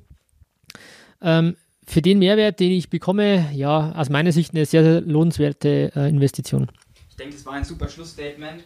Ähm, 1.21 1.55
für 1.85 2.01
den 2.01 2.19
Mehrwert, 2.19 2.59
den 2.59 2.71
ich 2.71 2.89
bekomme, 2.89 3.49
ja, 3.53 3.93
aus 3.93 4.09
meiner 4.09 4.31
Sicht 4.31 4.53
eine 4.53 4.65
sehr, 4.65 4.83
sehr 4.83 5.01
lohnenswerte 5.01 5.91
äh, 5.95 6.09
Investition. 6.09 6.67
Ich 7.09 7.15
denke, 7.15 7.35
das 7.35 7.45
war 7.45 7.53
ein 7.53 7.63
super 7.63 7.88
Schlussstatement 7.88 8.63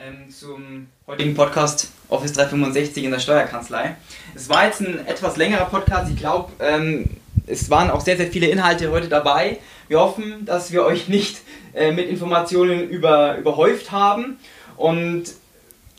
ähm, 0.00 0.30
zum 0.30 0.86
heutigen 1.06 1.34
Podcast 1.34 1.92
Office 2.08 2.32
365 2.32 3.04
in 3.04 3.10
der 3.10 3.18
Steuerkanzlei. 3.20 3.96
Es 4.34 4.48
war 4.48 4.66
jetzt 4.66 4.80
ein 4.80 5.06
etwas 5.06 5.36
längerer 5.36 5.64
Podcast. 5.64 6.10
Ich 6.10 6.16
glaube, 6.16 6.52
ähm, 6.60 7.08
es 7.48 7.70
waren 7.70 7.90
auch 7.90 8.00
sehr, 8.00 8.16
sehr 8.16 8.28
viele 8.28 8.46
Inhalte 8.46 8.90
heute 8.90 9.08
dabei. 9.08 9.58
Wir 9.88 10.00
hoffen, 10.00 10.44
dass 10.44 10.72
wir 10.72 10.84
euch 10.84 11.08
nicht 11.08 11.38
äh, 11.74 11.92
mit 11.92 12.08
Informationen 12.08 12.88
über, 12.88 13.36
überhäuft 13.38 13.90
haben 13.90 14.38
und 14.76 15.24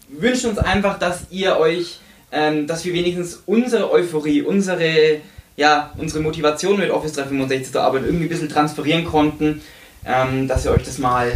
wünschen 0.09 0.51
uns 0.51 0.59
einfach, 0.59 0.99
dass 0.99 1.27
ihr 1.31 1.57
euch, 1.57 1.99
ähm, 2.31 2.67
dass 2.67 2.85
wir 2.85 2.93
wenigstens 2.93 3.41
unsere 3.45 3.91
Euphorie, 3.91 4.41
unsere, 4.41 5.21
ja, 5.55 5.93
unsere 5.97 6.21
Motivation 6.21 6.79
mit 6.79 6.91
Office 6.91 7.13
365 7.13 7.73
zu 7.73 7.81
arbeiten 7.81 8.05
irgendwie 8.05 8.25
ein 8.25 8.29
bisschen 8.29 8.49
transferieren 8.49 9.05
konnten, 9.05 9.61
ähm, 10.05 10.47
dass 10.47 10.65
ihr 10.65 10.71
euch 10.71 10.83
das 10.83 10.97
mal 10.97 11.33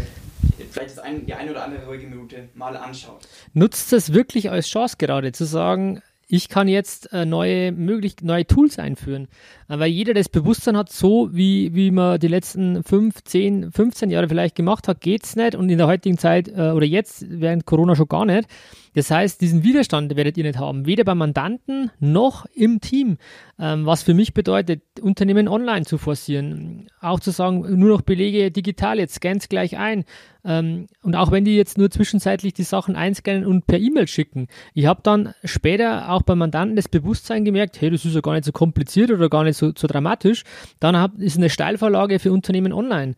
vielleicht 0.72 1.00
ein, 1.00 1.26
die 1.26 1.34
eine 1.34 1.52
oder 1.52 1.64
andere 1.64 1.86
ruhige 1.86 2.08
Minute 2.08 2.50
mal 2.56 2.76
anschaut. 2.76 3.28
Nutzt 3.54 3.94
es 3.94 4.14
wirklich 4.14 4.50
als 4.50 4.68
Chance 4.68 4.96
gerade 4.98 5.32
zu 5.32 5.46
sagen, 5.46 6.02
ich 6.28 6.50
kann 6.50 6.68
jetzt 6.68 7.14
äh, 7.14 7.26
neue, 7.26 7.72
möglich, 7.72 8.16
neue 8.22 8.48
Tools 8.48 8.80
einführen. 8.80 9.28
Äh, 9.68 9.80
weil 9.80 9.90
jeder 9.90 10.14
das 10.14 10.30
Bewusstsein 10.30 10.78
hat, 10.78 10.92
so 10.92 11.30
wie, 11.32 11.74
wie 11.74 11.92
man 11.92 12.20
die 12.20 12.28
letzten 12.28 12.84
5, 12.84 13.24
10, 13.24 13.72
15 13.72 14.10
Jahre 14.10 14.28
vielleicht 14.28 14.56
gemacht 14.56 14.88
hat, 14.88 15.02
geht 15.02 15.24
es 15.24 15.36
nicht 15.36 15.56
und 15.56 15.70
in 15.70 15.78
der 15.78 15.88
heutigen 15.88 16.18
Zeit 16.18 16.48
äh, 16.48 16.72
oder 16.72 16.86
jetzt 16.86 17.26
während 17.30 17.66
Corona 17.66 17.96
schon 17.96 18.08
gar 18.08 18.26
nicht. 18.26 18.48
Das 18.94 19.10
heißt, 19.10 19.42
diesen 19.42 19.64
Widerstand 19.64 20.16
werdet 20.16 20.38
ihr 20.38 20.44
nicht 20.44 20.60
haben, 20.60 20.86
weder 20.86 21.04
beim 21.04 21.18
Mandanten 21.18 21.92
noch 22.00 22.46
im 22.54 22.80
Team. 22.80 23.18
Ähm, 23.60 23.86
was 23.86 24.04
für 24.04 24.14
mich 24.14 24.34
bedeutet, 24.34 24.82
Unternehmen 25.02 25.48
online 25.48 25.86
zu 25.86 25.98
forcieren. 25.98 26.88
Auch 27.02 27.20
zu 27.20 27.32
sagen, 27.32 27.80
nur 27.80 27.90
noch 27.90 28.02
Belege 28.02 28.52
digital, 28.52 29.00
jetzt 29.00 29.16
scannt 29.16 29.50
gleich 29.50 29.78
ein. 29.78 30.06
Ähm, 30.46 30.88
und 31.02 31.16
auch 31.16 31.32
wenn 31.32 31.46
die 31.46 31.56
jetzt 31.56 31.78
nur 31.78 31.90
zwischenzeitlich 31.90 32.54
die 32.54 32.64
Sachen 32.64 32.96
einscannen 32.96 33.46
und 33.46 33.66
per 33.66 33.80
E-Mail 33.80 34.08
schicken. 34.08 34.48
Ich 34.74 34.86
habe 34.86 35.02
dann 35.04 35.34
später 35.44 36.12
auch 36.12 36.22
beim 36.22 36.40
Mandanten 36.40 36.76
das 36.76 36.90
Bewusstsein 36.90 37.46
gemerkt, 37.46 37.80
hey, 37.82 37.90
das 37.90 38.06
ist 38.06 38.16
ja 38.16 38.22
gar 38.22 38.34
nicht 38.34 38.46
so 38.46 38.52
kompliziert 38.52 39.12
oder 39.12 39.30
gar 39.30 39.44
nicht 39.44 39.53
so, 39.54 39.72
so 39.76 39.88
dramatisch. 39.88 40.44
Dann 40.80 40.98
hab, 40.98 41.18
ist 41.20 41.38
eine 41.38 41.50
Steilvorlage 41.50 42.20
für 42.20 42.32
Unternehmen 42.32 42.74
online. 42.74 43.16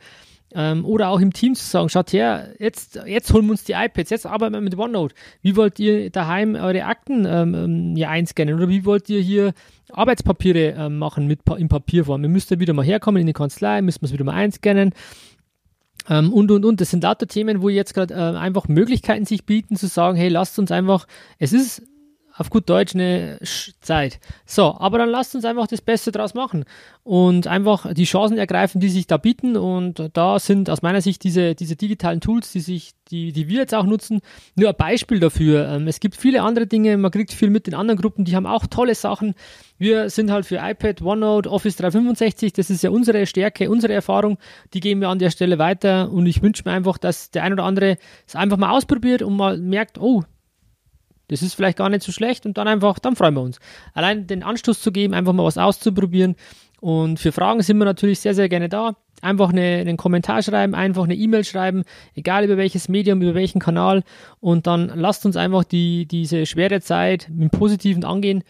Ähm, 0.54 0.86
oder 0.86 1.10
auch 1.10 1.20
im 1.20 1.34
Team 1.34 1.54
zu 1.56 1.66
sagen, 1.66 1.90
schaut 1.90 2.14
her, 2.14 2.54
jetzt, 2.60 3.00
jetzt 3.06 3.34
holen 3.34 3.46
wir 3.46 3.52
uns 3.52 3.66
die 3.66 3.74
iPads, 3.74 4.10
jetzt 4.10 4.26
arbeiten 4.26 4.54
wir 4.54 4.62
mit 4.62 4.78
OneNote. 4.78 5.14
Wie 5.42 5.58
wollt 5.58 5.80
ihr 5.80 6.10
daheim 6.12 6.56
eure 6.56 6.86
Akten 6.86 7.26
ähm, 7.26 7.54
ähm 7.56 7.96
ja, 7.98 8.10
einscannen 8.10 8.56
oder 8.56 8.70
wie 8.70 8.86
wollt 8.86 9.10
ihr 9.10 9.20
hier 9.20 9.54
Arbeitspapiere 9.92 10.76
ähm, 10.78 10.98
machen 10.98 11.28
mit, 11.28 11.42
in 11.58 11.68
Papierform? 11.68 12.24
Ihr 12.24 12.30
müsst 12.30 12.52
ja 12.52 12.60
wieder 12.60 12.74
mal 12.74 12.86
herkommen 12.86 13.20
in 13.20 13.28
die 13.28 13.34
Kanzlei, 13.34 13.82
müssen 13.82 14.02
wir 14.02 14.06
es 14.06 14.14
wieder 14.14 14.24
mal 14.24 14.34
einscannen. 14.34 14.94
Ähm, 16.10 16.32
und, 16.32 16.52
und, 16.52 16.64
und. 16.64 16.80
Das 16.80 16.92
sind 16.92 17.04
lauter 17.04 17.28
Themen, 17.28 17.62
wo 17.62 17.70
jetzt 17.70 17.94
gerade 17.94 18.14
äh, 18.14 18.38
einfach 18.38 18.68
Möglichkeiten 18.68 19.26
sich 19.26 19.46
bieten, 19.46 19.76
zu 19.76 19.88
sagen, 19.88 20.16
hey, 20.16 20.30
lasst 20.30 20.58
uns 20.60 20.72
einfach, 20.72 21.08
es 21.40 21.52
ist 21.52 21.82
auf 22.38 22.50
gut 22.50 22.70
Deutsch 22.70 22.96
eine 22.96 23.40
Zeit. 23.82 24.20
So, 24.46 24.76
aber 24.78 24.98
dann 24.98 25.10
lasst 25.10 25.36
uns 25.36 25.46
einfach 25.46 25.68
das 25.68 25.82
Beste 25.82 26.12
draus 26.12 26.34
machen 26.34 26.66
und 27.04 27.48
einfach 27.48 27.94
die 27.94 28.04
Chancen 28.04 28.38
ergreifen, 28.38 28.82
die 28.82 28.90
sich 28.90 29.08
da 29.08 29.18
bieten. 29.18 29.56
Und 29.56 30.10
da 30.14 30.38
sind 30.40 30.70
aus 30.70 30.82
meiner 30.82 31.02
Sicht 31.02 31.24
diese, 31.24 31.56
diese 31.56 31.78
digitalen 31.78 32.20
Tools, 32.20 32.52
die 32.52 32.60
sich, 32.60 32.92
die, 33.10 33.32
die 33.32 33.48
wir 33.48 33.60
jetzt 33.60 33.74
auch 33.74 33.86
nutzen, 33.86 34.20
nur 34.56 34.70
ein 34.70 34.76
Beispiel 34.76 35.20
dafür. 35.20 35.70
Ähm, 35.70 35.88
es 35.88 36.00
gibt 36.02 36.18
viele 36.18 36.42
andere 36.42 36.68
Dinge, 36.68 36.98
man 36.98 37.12
kriegt 37.12 37.32
viel 37.32 37.50
mit 37.50 37.68
den 37.68 37.74
anderen 37.74 38.00
Gruppen, 38.00 38.26
die 38.26 38.36
haben 38.36 38.48
auch 38.48 38.68
tolle 38.68 38.96
Sachen. 38.96 39.34
Wir 39.78 40.10
sind 40.10 40.30
halt 40.30 40.46
für 40.46 40.58
iPad, 40.58 41.02
OneNote, 41.02 41.50
Office 41.50 41.78
365, 41.78 42.54
das 42.54 42.70
ist 42.70 42.84
ja 42.84 42.90
unsere 42.90 43.26
Stärke, 43.26 43.70
unsere 43.70 43.94
Erfahrung, 43.94 44.38
die 44.74 44.80
geben 44.80 45.02
wir 45.02 45.10
an 45.10 45.20
der 45.20 45.32
Stelle 45.32 45.60
weiter 45.60 46.12
und 46.12 46.26
ich 46.26 46.42
wünsche 46.42 46.64
mir 46.66 46.72
einfach, 46.72 46.98
dass 46.98 47.30
der 47.32 47.44
ein 47.44 47.54
oder 47.54 47.64
andere 47.64 47.98
es 48.26 48.36
einfach 48.36 48.58
mal 48.58 48.72
ausprobiert 48.72 49.22
und 49.22 49.36
mal 49.36 49.58
merkt, 49.58 50.00
oh, 50.00 50.24
das 51.28 51.42
ist 51.42 51.54
vielleicht 51.54 51.78
gar 51.78 51.90
nicht 51.90 52.04
so 52.04 52.12
schlecht 52.12 52.46
und 52.46 52.58
dann 52.58 52.68
einfach, 52.68 53.00
dann 53.00 53.16
freuen 53.16 53.34
wir 53.34 53.42
uns. 53.42 53.60
Allein 53.94 54.28
den 54.28 54.44
Anstoß 54.44 54.82
zu 54.82 54.92
geben, 54.92 55.14
einfach 55.14 55.34
mal 55.34 55.44
was 55.44 55.58
auszuprobieren. 55.58 56.36
Und 56.82 57.20
für 57.20 57.32
Fragen 57.32 57.62
sind 57.62 57.78
wir 57.78 57.86
natürlich 57.86 58.20
sehr, 58.20 58.36
sehr 58.36 58.50
gerne 58.50 58.70
da. 58.70 58.96
Einfach 59.22 59.50
eine, 59.50 59.78
einen 59.78 59.98
Kommentar 59.98 60.44
schreiben, 60.44 60.76
einfach 60.76 61.06
eine 61.06 61.16
E-Mail 61.16 61.44
schreiben, 61.44 61.84
egal 62.14 62.44
über 62.44 62.58
welches 62.58 62.90
Medium, 62.90 63.22
über 63.22 63.34
welchen 63.34 63.60
Kanal. 63.60 64.04
Und 64.40 64.68
dann 64.68 64.92
lasst 64.94 65.26
uns 65.26 65.38
einfach 65.38 65.64
die, 65.64 66.06
diese 66.06 66.46
schwere 66.46 66.82
Zeit 66.82 67.28
mit 67.34 67.52
Positiven 67.52 68.04
angehen 68.04 68.44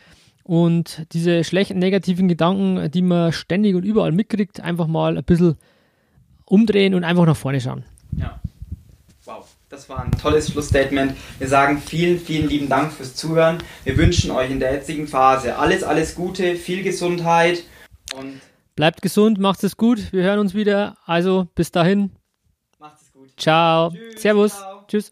und 0.43 1.05
diese 1.13 1.43
schlechten, 1.43 1.79
negativen 1.79 2.27
Gedanken, 2.27 2.91
die 2.91 3.01
man 3.01 3.31
ständig 3.31 3.75
und 3.75 3.83
überall 3.83 4.11
mitkriegt, 4.11 4.59
einfach 4.59 4.87
mal 4.87 5.17
ein 5.17 5.23
bisschen 5.23 5.55
umdrehen 6.45 6.93
und 6.93 7.03
einfach 7.03 7.25
nach 7.25 7.37
vorne 7.37 7.61
schauen. 7.61 7.85
Ja. 8.15 8.39
Das 9.75 9.89
war 9.89 10.01
ein 10.01 10.11
tolles 10.13 10.49
Schlussstatement. 10.49 11.17
Wir 11.37 11.49
sagen 11.49 11.81
vielen, 11.85 12.17
vielen 12.17 12.47
lieben 12.47 12.69
Dank 12.69 12.93
fürs 12.93 13.13
Zuhören. 13.13 13.57
Wir 13.83 13.97
wünschen 13.97 14.31
euch 14.31 14.49
in 14.49 14.61
der 14.61 14.71
jetzigen 14.71 15.05
Phase 15.05 15.57
alles, 15.57 15.83
alles 15.83 16.15
Gute, 16.15 16.55
viel 16.55 16.81
Gesundheit 16.81 17.61
und 18.17 18.39
bleibt 18.77 19.01
gesund, 19.01 19.37
macht 19.37 19.65
es 19.65 19.75
gut. 19.75 20.13
Wir 20.13 20.23
hören 20.23 20.39
uns 20.39 20.53
wieder. 20.53 20.95
Also 21.05 21.49
bis 21.55 21.71
dahin. 21.71 22.11
Macht 22.79 23.01
es 23.01 23.11
gut. 23.11 23.33
Ciao. 23.35 23.89
Tschüss, 23.89 24.21
Servus. 24.21 24.51
Ciao. 24.53 24.85
Tschüss. 24.87 25.11